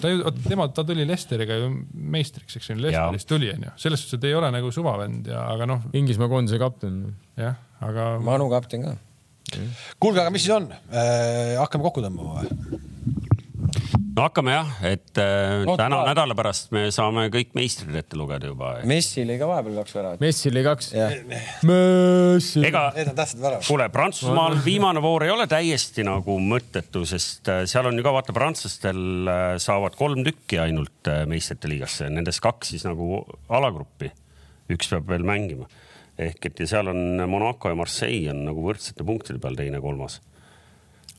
[0.00, 4.18] ta ju, tema, ta tuli Lesteriga ju meistriks, eks ju, Lesterist tuli onju, selles suhtes,
[4.20, 7.02] et ei ole nagu suvavend ja, aga noh, Inglismaa koondise kapten.
[7.40, 8.96] jah, aga Manu kapten ka.
[10.02, 10.68] kuulge, aga mis siis on?
[11.62, 12.84] hakkame kokku tõmbama või?
[14.16, 18.16] No hakkame jah, et äh, No, täna vaat- nädala pärast me saame kõik meistrid ette
[18.18, 18.70] lugeda juba.
[18.88, 20.22] Messi lõi ka vahepeal kaks väravat.
[20.24, 20.90] Messi oli kaks.
[21.66, 22.62] Messi.
[22.66, 22.84] ega
[23.66, 28.14] kuule, Prantsusmaal viimane voor ei ole täiesti nagu mõttetu, sest äh, seal on ju ka
[28.16, 29.02] vaata, prantslastel
[29.32, 34.12] äh, saavad kolm tükki ainult äh, meistrite liigasse, nendest kaks siis nagu alagruppi.
[34.72, 35.68] üks peab veel mängima
[36.18, 40.20] ehk et ja seal on Monaco ja Marseille on nagu võrdsete punktide peal teine-kolmas.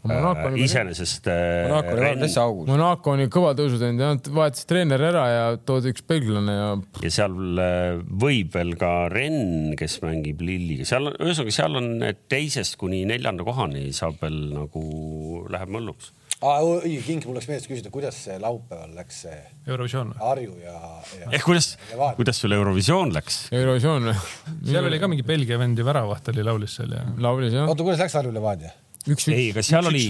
[0.04, 2.68] Monaco on iseenesest äh, Monaco oli Rennes- täitsa augus.
[2.70, 6.56] Monaco on ju kõva tõusu teinud ja nad vahetasid treeneri ära ja toodi üks belglane
[6.56, 6.70] ja
[7.04, 12.24] ja seal äh, võib veel ka Renn, kes mängib Lilliga, seal, ühesõnaga seal on et
[12.32, 14.86] teisest kuni neljanda kohani saab veel nagu,
[15.52, 16.14] läheb mölluks.
[16.38, 19.38] õige, King, mul läks meelest küsida, kuidas see laupäeval läks see
[19.68, 20.14] Eurovisioon.
[20.22, 20.80] Harju ja,
[21.18, 21.32] ja...
[21.32, 21.74] ehk kuidas,
[22.20, 23.48] kuidas sul Eurovisioon läks?
[23.56, 24.12] Eurovisioon
[24.68, 27.08] seal oli ka mingi Belgia vend ja väravaht oli laulis seal ja.
[27.24, 27.68] laulis jah.
[27.68, 28.76] oota, kuidas läks Harju Levadia?
[29.14, 30.08] üks, ei, aga seal üks- oli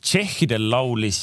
[0.00, 1.18] tšehhidel laulis,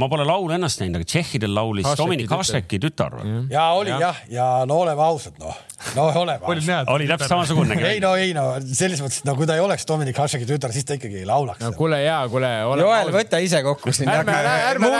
[0.00, 2.40] ma pole laulu ennast näinud, aga tšehhidel laulis Hašeki Dominik tütar.
[2.40, 3.16] Hašeki tütar.
[3.52, 5.58] ja oli jah, ja no oleme ausad, noh,
[5.98, 6.88] no oleme oli ausad.
[6.94, 7.76] oli täpselt samasugune.
[7.90, 10.88] ei no ei no selles mõttes, no kui ta ei oleks Dominik Hašeki tütar, siis
[10.88, 12.54] ta ikkagi ei laulaks no kuule ja kuule.
[12.80, 14.08] Joel, võta ise kokku siin.
[14.08, 14.32] ärme,
[14.72, 14.92] ärme,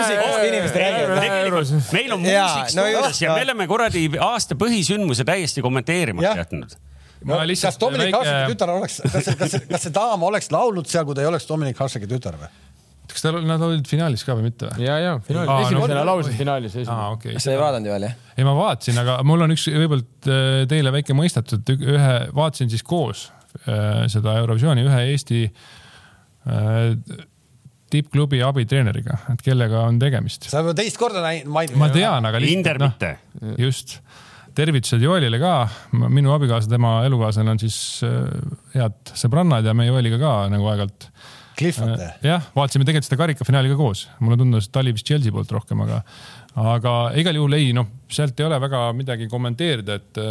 [0.77, 1.75] räägivad.
[1.89, 6.77] meil on Jaa, muusik no ja me oleme kuradi aasta põhisündmuse täiesti kommenteerimata jätnud.
[7.23, 9.93] No, Ma lihtsalt kas Dominik väike- Hašeki tütar oleks, kas see, kas see, kas see
[9.95, 12.49] daam oleks laulnud seal, kui ta ei oleks Dominik Hašeki tütar või?
[13.13, 14.85] kas tal, nad olid finaalis ka või mitte või?
[14.87, 16.77] ja, ja finaalis Aa,, no- esimesena laulsid finaalis.
[16.87, 18.15] aa, okei sa ei vaadanud ju veel jah?
[18.37, 22.13] ei, ma vaatasin, aga mul on üks võib-olla äh, teile väike mõistatus, et ük- ühe,
[22.33, 23.27] vaatasin siis koos
[23.67, 25.43] äh, seda Eurovisiooni ühe Eesti
[26.47, 26.95] äh,
[27.93, 30.47] tippklubi abitreeneriga, et kellega on tegemist.
[30.49, 31.77] sa juba teist korda näinud, maininud.
[31.83, 33.11] ma tean, aga Inder mitte.
[33.61, 33.99] just,
[34.57, 35.53] tervitused Joelile ka,
[35.93, 37.77] minu abikaasa, tema elukaaslane on siis
[38.07, 38.27] äh,
[38.75, 41.09] head sõbrannad ja me Joeliga ka nagu aeg-ajalt.
[41.53, 42.01] Clifford.
[42.25, 45.51] jah, vaatasime tegelikult seda karikafinaali ka koos, mulle tundus, et ta oli vist Chelsea poolt
[45.53, 45.99] rohkem, aga,
[46.57, 50.21] aga igal juhul ei, noh, sealt ei ole väga midagi kommenteerida, et,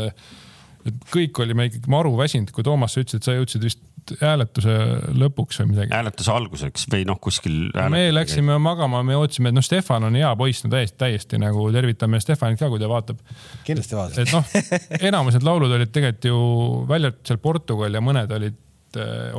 [0.91, 3.85] et kõik olime ikkagi maru väsinud, kui Toomas, sa ütlesid, et sa jõudsid vist
[4.21, 4.75] hääletuse
[5.19, 5.93] lõpuks või midagi.
[5.95, 7.57] hääletuse alguseks või noh, kuskil.
[7.93, 11.65] me läksime magama, me ootasime, et noh, Stefan on hea poiss, no täiesti, täiesti nagu
[11.75, 13.23] tervitame Stefanit ka, kui ta vaatab.
[13.67, 14.29] kindlasti vaatasin.
[14.29, 16.39] et noh, enamus need laulud olid tegelikult ju
[16.91, 18.61] välja arvatud seal Portugal ja mõned olid,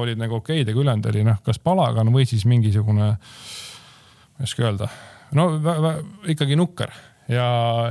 [0.01, 4.65] olid nagu okeid, aga ülejäänud oli noh, kas palagan või siis mingisugune, ma ei oska
[4.65, 4.89] öelda,
[5.37, 5.49] no
[6.33, 6.93] ikkagi nukker
[7.31, 7.45] ja,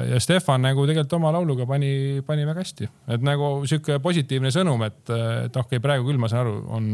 [0.09, 4.85] ja Stefan nagu tegelikult oma lauluga pani, pani väga hästi, et nagu sihuke positiivne sõnum,
[4.89, 6.93] et, et okei okay,, praegu küll ma saan aru, on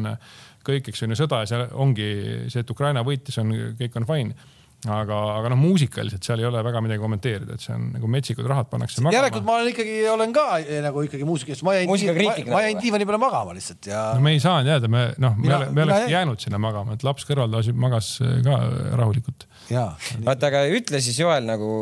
[0.68, 2.08] kõik, eks on ju sõda ja seal ongi
[2.52, 4.48] see, et Ukraina võitis, on, kõik on fine
[4.86, 8.46] aga, aga noh, muusikaliselt seal ei ole väga midagi kommenteerida, et see on nagu metsikud
[8.46, 9.46] rahad pannakse järelikult magama.
[9.48, 13.08] ma olen ikkagi, olen ka eh, nagu ikkagi muusikast, ma jäin, ma, ma jäin diivani
[13.08, 15.82] peale magama lihtsalt ja no me ei saanud jääda, me noh, me, Mina- ole- me
[15.82, 16.12] oleks jäin.
[16.14, 18.12] jäänud sinna magama, et laps kõrval lasi- magas
[18.46, 18.60] ka
[19.02, 19.48] rahulikult.
[19.74, 19.88] ja
[20.24, 21.72] vaata, aga ütle siis Joel nagu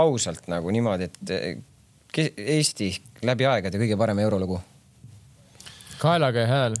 [0.00, 1.60] ausalt nagu niimoodi, et eh,
[2.08, 4.62] ke- Eesti läbi aegade kõige parem eurolugu.
[6.00, 6.74] kaelaga ja hääl.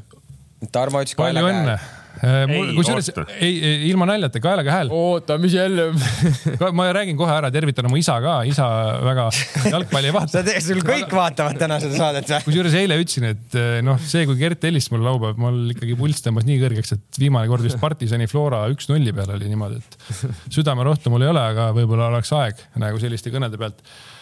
[0.72, 1.78] Tarmo ütles palju õnne.
[2.20, 4.90] Ei, kusjuures ei, ei, ilma naljata, kaelaga hääl.
[4.92, 5.86] oota, mis jälle?
[6.76, 8.66] ma räägin kohe ära, tervitan oma isa ka, isa
[9.06, 9.24] väga
[9.72, 10.42] jalgpalli ei vaata.
[10.66, 12.42] sul kõik vaatavad täna seda saadet või?
[12.50, 16.26] kusjuures eile ütlesin, et eh, noh, see, kui Gert helistas mulle laupäev, mul ikkagi pulss
[16.26, 21.12] tõmbas nii kõrgeks, et viimane kord vist partisani Flora üks-nulli peal oli niimoodi, et südamerohtu
[21.12, 23.80] mul ei ole, aga võib-olla oleks aeg nagu selliste kõnede pealt.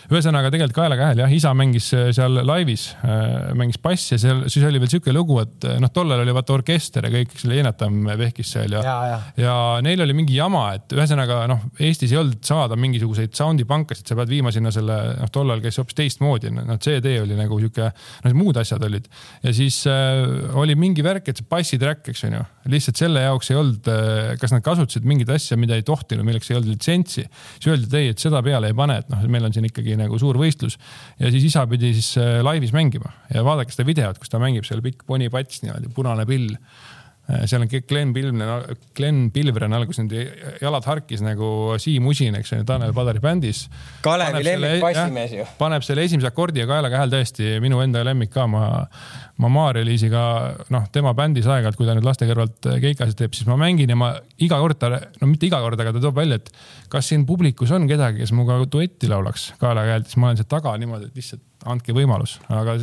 [0.09, 2.89] Ühesõnaga tegelikult kaelaga hääl jah, isa mängis eh, seal laivis,
[3.59, 6.55] mängis bassi ja seal, siis oli veel sihuke lugu, et eh, noh, tollal oli vaata
[6.57, 9.19] orkester ja kõik, eks ole, Enetam vehkis seal ja, Ja, ja.
[9.43, 14.07] ja neil oli mingi jama, et ühesõnaga noh, Eestis ei olnud saada mingisuguseid sound'i pankasid,
[14.09, 17.91] sa pead viima sinna selle, noh, tollal käis hoopis teistmoodi, noh, CD oli nagu sihuke,
[18.25, 19.11] noh, muud asjad olid.
[19.45, 20.25] ja siis äh,
[20.59, 24.33] oli mingi värk, et see bassitrack, eks on ju, lihtsalt selle jaoks ei olnud äh,,
[24.41, 27.27] kas nad kasutasid mingit asja, mida ei tohtinud, milleks ei olnud litsentsi.
[27.29, 29.98] siis öeldi, et ei, et seda peale ei pane, et noh, meil on siin ikkagi
[30.01, 30.79] nagu suur võistlus.
[31.19, 34.67] ja siis isa pidi siis äh, laivis mängima ja vaadake seda videot, kus ta mängib
[34.69, 36.55] seal pikk ponipats niimoodi, punane pill
[37.29, 42.63] seal on Glen Pilvren, Glen Pilvren alguses need jalad harkis nagu Siim Usin, eks ju,
[42.69, 43.67] Tanel Padari bändis.
[44.05, 45.45] Kalevi lemmik bassimees ju.
[45.59, 48.65] paneb selle esimese akordi ja kaelaga hääl tõesti minu enda lemmik ka, ma,
[49.45, 50.25] ma Maarja-Liisiga,
[50.73, 53.99] noh, tema bändis aeg-ajalt, kui ta nüüd laste kõrvalt keikasid teeb, siis ma mängin ja
[53.99, 56.53] ma iga kord ta, no mitte iga kord, aga ta toob välja, et
[56.89, 60.49] kas siin publikus on kedagi, kes minuga duetti laulaks kaelaga häält, siis ma olen seal
[60.49, 62.81] taga niimoodi, et lihtsalt andke võimalus, aga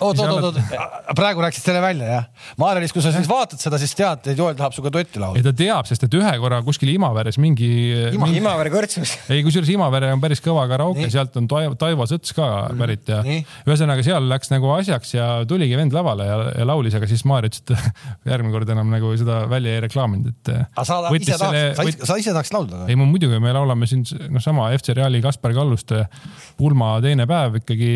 [0.00, 2.26] oot, oot, oot, oot, praegu rääkisid selle välja jah?
[2.60, 5.42] Maarja-Liis, kui sa siis vaatad seda, siis tead, et Joel tahab sinuga duetti ei laulda.
[5.46, 7.70] ta teab, sest et ühe korra kuskil Imaveres mingi,
[8.14, 9.14] Ima- mingi Imavere kõrtsus.
[9.32, 11.12] ei, kusjuures Imavere on päris kõva karaoke, Nii.
[11.14, 12.48] sealt on Taivo, Taivo Sõts ka
[12.78, 13.42] pärit ja Nii.
[13.68, 17.52] ühesõnaga seal läks nagu asjaks ja tuligi vend lavale ja, ja laulis, aga siis Maarja
[17.52, 20.52] ütles, et järgmine kord enam nagu seda välja ei reklaaminud, et.
[20.54, 22.90] aga sa ise tahaks, sa ise, sa ise tahaks laulda või?
[22.92, 26.04] ei, ma muidugi, me laulame siin noh, sama FC Reali Kaspar Kalluste
[26.58, 27.92] pulma teine päev ikkagi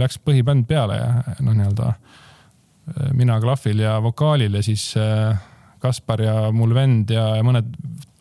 [0.00, 5.36] läks põhibänd peale ja noh, nii-öelda äh, mina klahvil ja vokaalil ja siis äh,
[5.84, 7.74] Kaspar ja mul vend ja mõned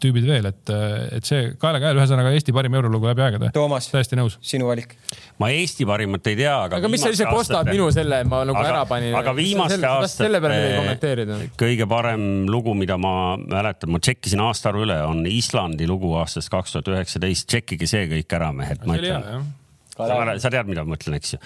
[0.03, 0.72] tüübid veel, et,
[1.15, 3.52] et see kaelaga hääl, ühesõnaga Eesti parim eurolugu läbi aegade.
[3.56, 4.35] Toomas, täiesti nõus.
[4.44, 4.98] sinu valik.
[5.40, 6.81] ma Eesti parimat ei tea, aga.
[6.81, 9.15] aga mis sa ise kostad minu selle, ma nagu Aga- ära panin.
[9.15, 11.40] aga viimaste aastate- selle peale midagi kommenteerida.
[11.64, 16.76] kõige parem lugu, mida ma mäletan, ma tšekkisin aastaarvu üle, on Islandi lugu aastast kaks
[16.76, 17.48] tuhat üheksateist.
[17.48, 19.52] tšekkige see kõik ära, mehed, ma ütlen.
[19.97, 20.33] jah.
[20.41, 21.39] sa tead, mida ma mõtlen, eks ju.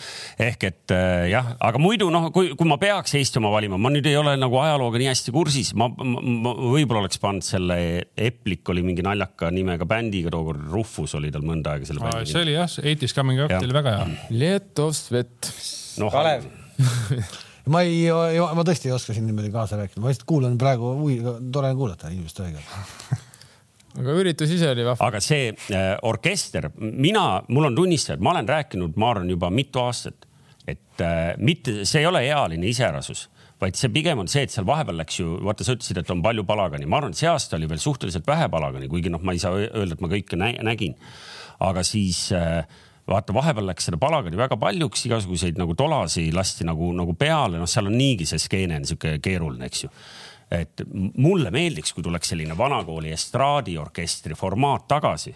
[0.47, 3.91] ehk et äh, jah, aga muidu noh, kui, kui ma peaks Eesti oma valima, ma
[3.93, 7.79] nüüd ei ole nagu ajalooga nii hästi kursis, ma, ma, ma võib-olla oleks pannud selle
[8.27, 12.45] Eplik oli mingi naljaka nimega bändiga tookord, Rufus oli tal mõnda aega selle bändi see
[12.45, 14.07] oli jah, Eighties Coming Up oli väga hea.
[14.43, 15.51] Letovsvet.
[16.01, 16.47] noh, Kalev,
[17.73, 20.93] ma ei, ma tõesti ei oska siin niimoodi kaasa rääkida, ma lihtsalt kuulan praegu,
[21.53, 23.25] tore on kuulata inimeste õiget.
[23.97, 25.09] Aga üritus ise oli vahva.
[25.09, 29.81] aga see äh, orkester, mina, mul on tunnistajad, ma olen rääkinud, ma arvan juba mitu
[29.83, 30.27] aastat,
[30.67, 33.27] et äh, mitte, see ei ole ealine iseärasus,
[33.61, 36.21] vaid see pigem on see, et seal vahepeal läks ju, vaata, sa ütlesid, et on
[36.25, 39.33] palju palagani, ma arvan, et see aasta oli veel suhteliselt vähe palagani, kuigi noh, ma
[39.33, 40.97] ei saa öelda, et ma kõike nä nägin.
[41.63, 42.61] aga siis äh,
[43.09, 47.69] vaata, vahepeal läks seda palagani väga paljuks, igasuguseid nagu tolasi lasti nagu, nagu peale, noh,
[47.69, 49.93] seal on niigi see skeene on sihuke keeruline, eks ju
[50.51, 50.83] et
[51.17, 55.35] mulle meeldiks, kui tuleks selline vanakooli estraadiorkestri formaat tagasi.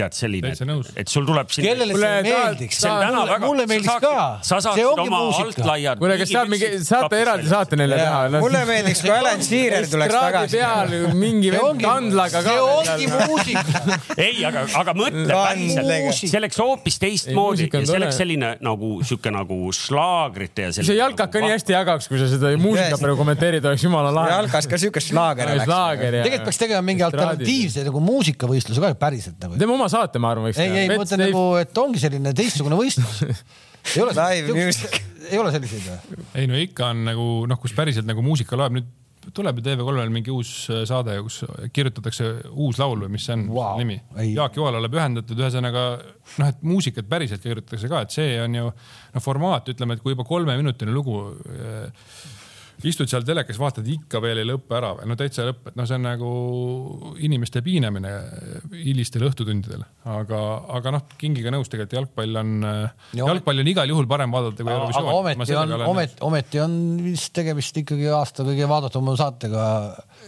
[0.00, 1.66] Tead selline Täitsa nõus., et sul tuleb siin.
[1.68, 2.80] kellele see meeldiks?
[2.84, 3.46] mulle, väga.
[3.46, 4.14] mulle meeldiks ka.
[4.46, 6.00] sa saaksid oma altlaiad.
[6.00, 8.20] kuule, kas saab mingi, saate eraldi saate neile teha?
[8.36, 10.60] mulle meeldiks, kui Alan Shearer tuleks tagasi.
[10.60, 12.56] peal mingi vend kandlaga ka.
[12.56, 13.98] see ongi muusika.
[14.26, 19.32] ei, aga, aga mõtle päriselt, see oleks hoopis teistmoodi ja see oleks selline nagu sihuke
[19.34, 23.64] nagu šlaagrite ja see jalkad ka nii hästi jagaks, kui sa seda muusikat praegu kommenteerid,
[23.66, 24.34] oleks jumala lahe.
[24.36, 25.68] jalkas ka siuke slaager oleks.
[25.68, 29.58] tegelikult peaks tegema mingi alternatiivse nagu muusikavõistluse ka päriselt nagu.
[29.60, 32.78] teeme oma saate, ma arvan, võiks ei, ei, ma mõtlen nagu, et ongi selline teistsugune
[32.78, 33.20] võistlus.
[33.94, 34.96] ei ole Live music.
[35.30, 36.24] ei ole selliseid või?
[36.36, 38.96] ei no ikka on nagu noh, kus päriselt nagu muusika loeb, nüüd
[39.36, 41.42] tuleb ju TV3-l mingi uus äh, saade, kus
[41.76, 43.76] kirjutatakse uus laul või mis see on wow.
[43.78, 43.98] nimi.
[44.32, 45.84] Jaak Joalale pühendatud, ühesõnaga
[46.40, 50.16] noh, et muusikat päriselt kirjutatakse ka, et see on ju noh, formaat, ütleme, et kui
[50.16, 51.20] juba kolmeminutine lugu
[51.52, 52.08] äh,
[52.88, 55.86] istud seal telekas, vaatad ikka veel ei lõppe ära või no täitsa lõpp, et noh,
[55.88, 56.30] see on nagu
[57.20, 58.12] inimeste piinamine
[58.74, 60.40] hilistel õhtutundidel, aga,
[60.78, 62.52] aga noh, Kingiga nõus tegelikult jalgpall on,
[63.16, 65.10] Ja jalgpalli on igal juhul parem vaadata kui Eurovisioon.
[65.20, 66.74] ometi on, ometi, ometi on
[67.04, 69.66] vist tegemist ikkagi aasta kõige vaadatumama saatega.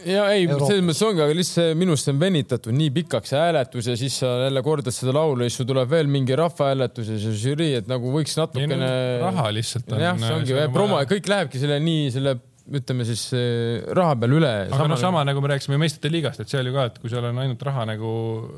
[0.08, 3.32] ja ei, selles mõttes ongi, aga lihtsalt see- minu arust see on venitatud nii pikaks
[3.32, 6.36] see hääletus ja siis sa jälle kordad seda laulu ja siis sul tuleb veel mingi
[6.38, 8.90] rahvahääletus ja see žürii, et nagu võiks natukene.
[9.22, 10.02] raha lihtsalt on.
[10.02, 12.36] jah, see ongi promo ja kõik lähebki selle nii selle,
[12.70, 14.50] ütleme siis eh, raha peal üle.
[14.70, 17.26] aga noh, sama nagu me rääkisime meistrite liigast, et seal ju ka, et kui seal
[17.28, 18.12] on ainult raha nagu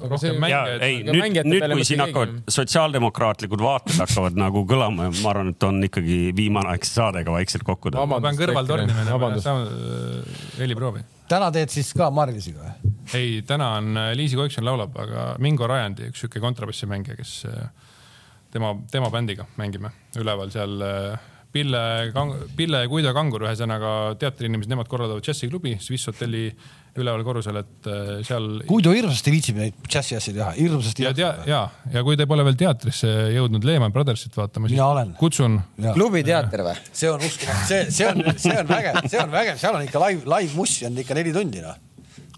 [0.05, 4.65] Aga see- rohkem ja mänge, ei, nüüd, nüüd kui siin hakkavad sotsiaaldemokraatlikud vaated hakkavad nagu
[4.69, 8.13] kõlama, ma arvan, et on ikkagi viimane aeg see saade ka vaikselt kokku tõmmata.
[8.13, 10.61] ma pean kõrval tornima, vabandust.
[10.61, 11.05] heliproovi.
[11.33, 12.95] täna teed siis ka Marilisiga või?
[13.17, 17.69] ei, täna on äh, Liisi Koikson laulab, aga Mingo Rajandi, üks sihuke kontrabassimängija, kes äh,
[18.53, 19.91] tema, tema bändiga mängime
[20.21, 21.81] üleval seal äh, Pille,
[22.59, 26.49] Pille ja Guido Kangur, ühesõnaga teatriinimesed, nemad korraldavad džässiklubi Swiss hotelli
[26.99, 31.61] üleval korrusel, et äh, seal Guido hirmsasti viitsib neid džässiasju teha, hirmsasti ja tea, ja,
[31.95, 35.61] ja kui te pole veel teatrisse jõudnud Lehman Brothersit vaatama, siis kutsun.
[35.85, 36.79] klubiteater või?
[36.91, 40.03] see on uskumatu, see, see on, see on vägev, see on vägev, seal on ikka
[40.07, 41.79] live, live mussi on ikka neli tundi noh.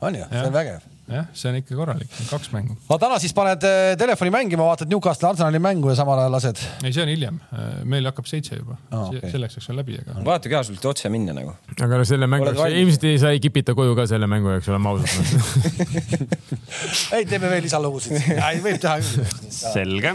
[0.00, 0.92] on ju, see on vägev.
[1.10, 2.78] jah, see on ikka korralik, kaks mängu.
[2.88, 6.62] aga täna siis paned eh, telefoni mängima, vaatad Newcastle Arsenali mängu ja samal ajal lased.
[6.82, 7.40] ei, see on hiljem,
[7.84, 9.32] meil hakkab seitse juba Aa, ah,, okei.
[9.34, 11.54] selleks ajaks on läbi, aga vaata ka sul otse minna nagu.
[11.76, 14.68] aga no selle mängu jaoks, ilmselt ei- sa ei kipita koju ka selle mängu jaoks,
[14.72, 16.26] oleme ausad.
[17.16, 18.18] ei, teeme veel lisalugusid.
[18.66, 19.26] võib teha küll.
[19.52, 20.14] selge.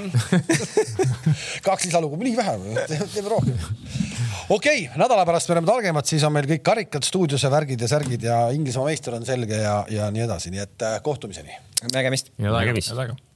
[1.67, 2.75] kaks lisalugu, nii vähe või?
[2.87, 3.55] teeme rohkem.
[4.51, 7.81] Okei okay,, nädala pärast me oleme targemad, siis on meil kõik karikad stuudios ja värgid
[7.81, 11.57] ja särgid ja Inglismaa meister on selge ja, ja nii edasi, nii et äh, kohtumiseni.
[11.93, 12.33] Nägemist.
[12.91, 13.30] head aega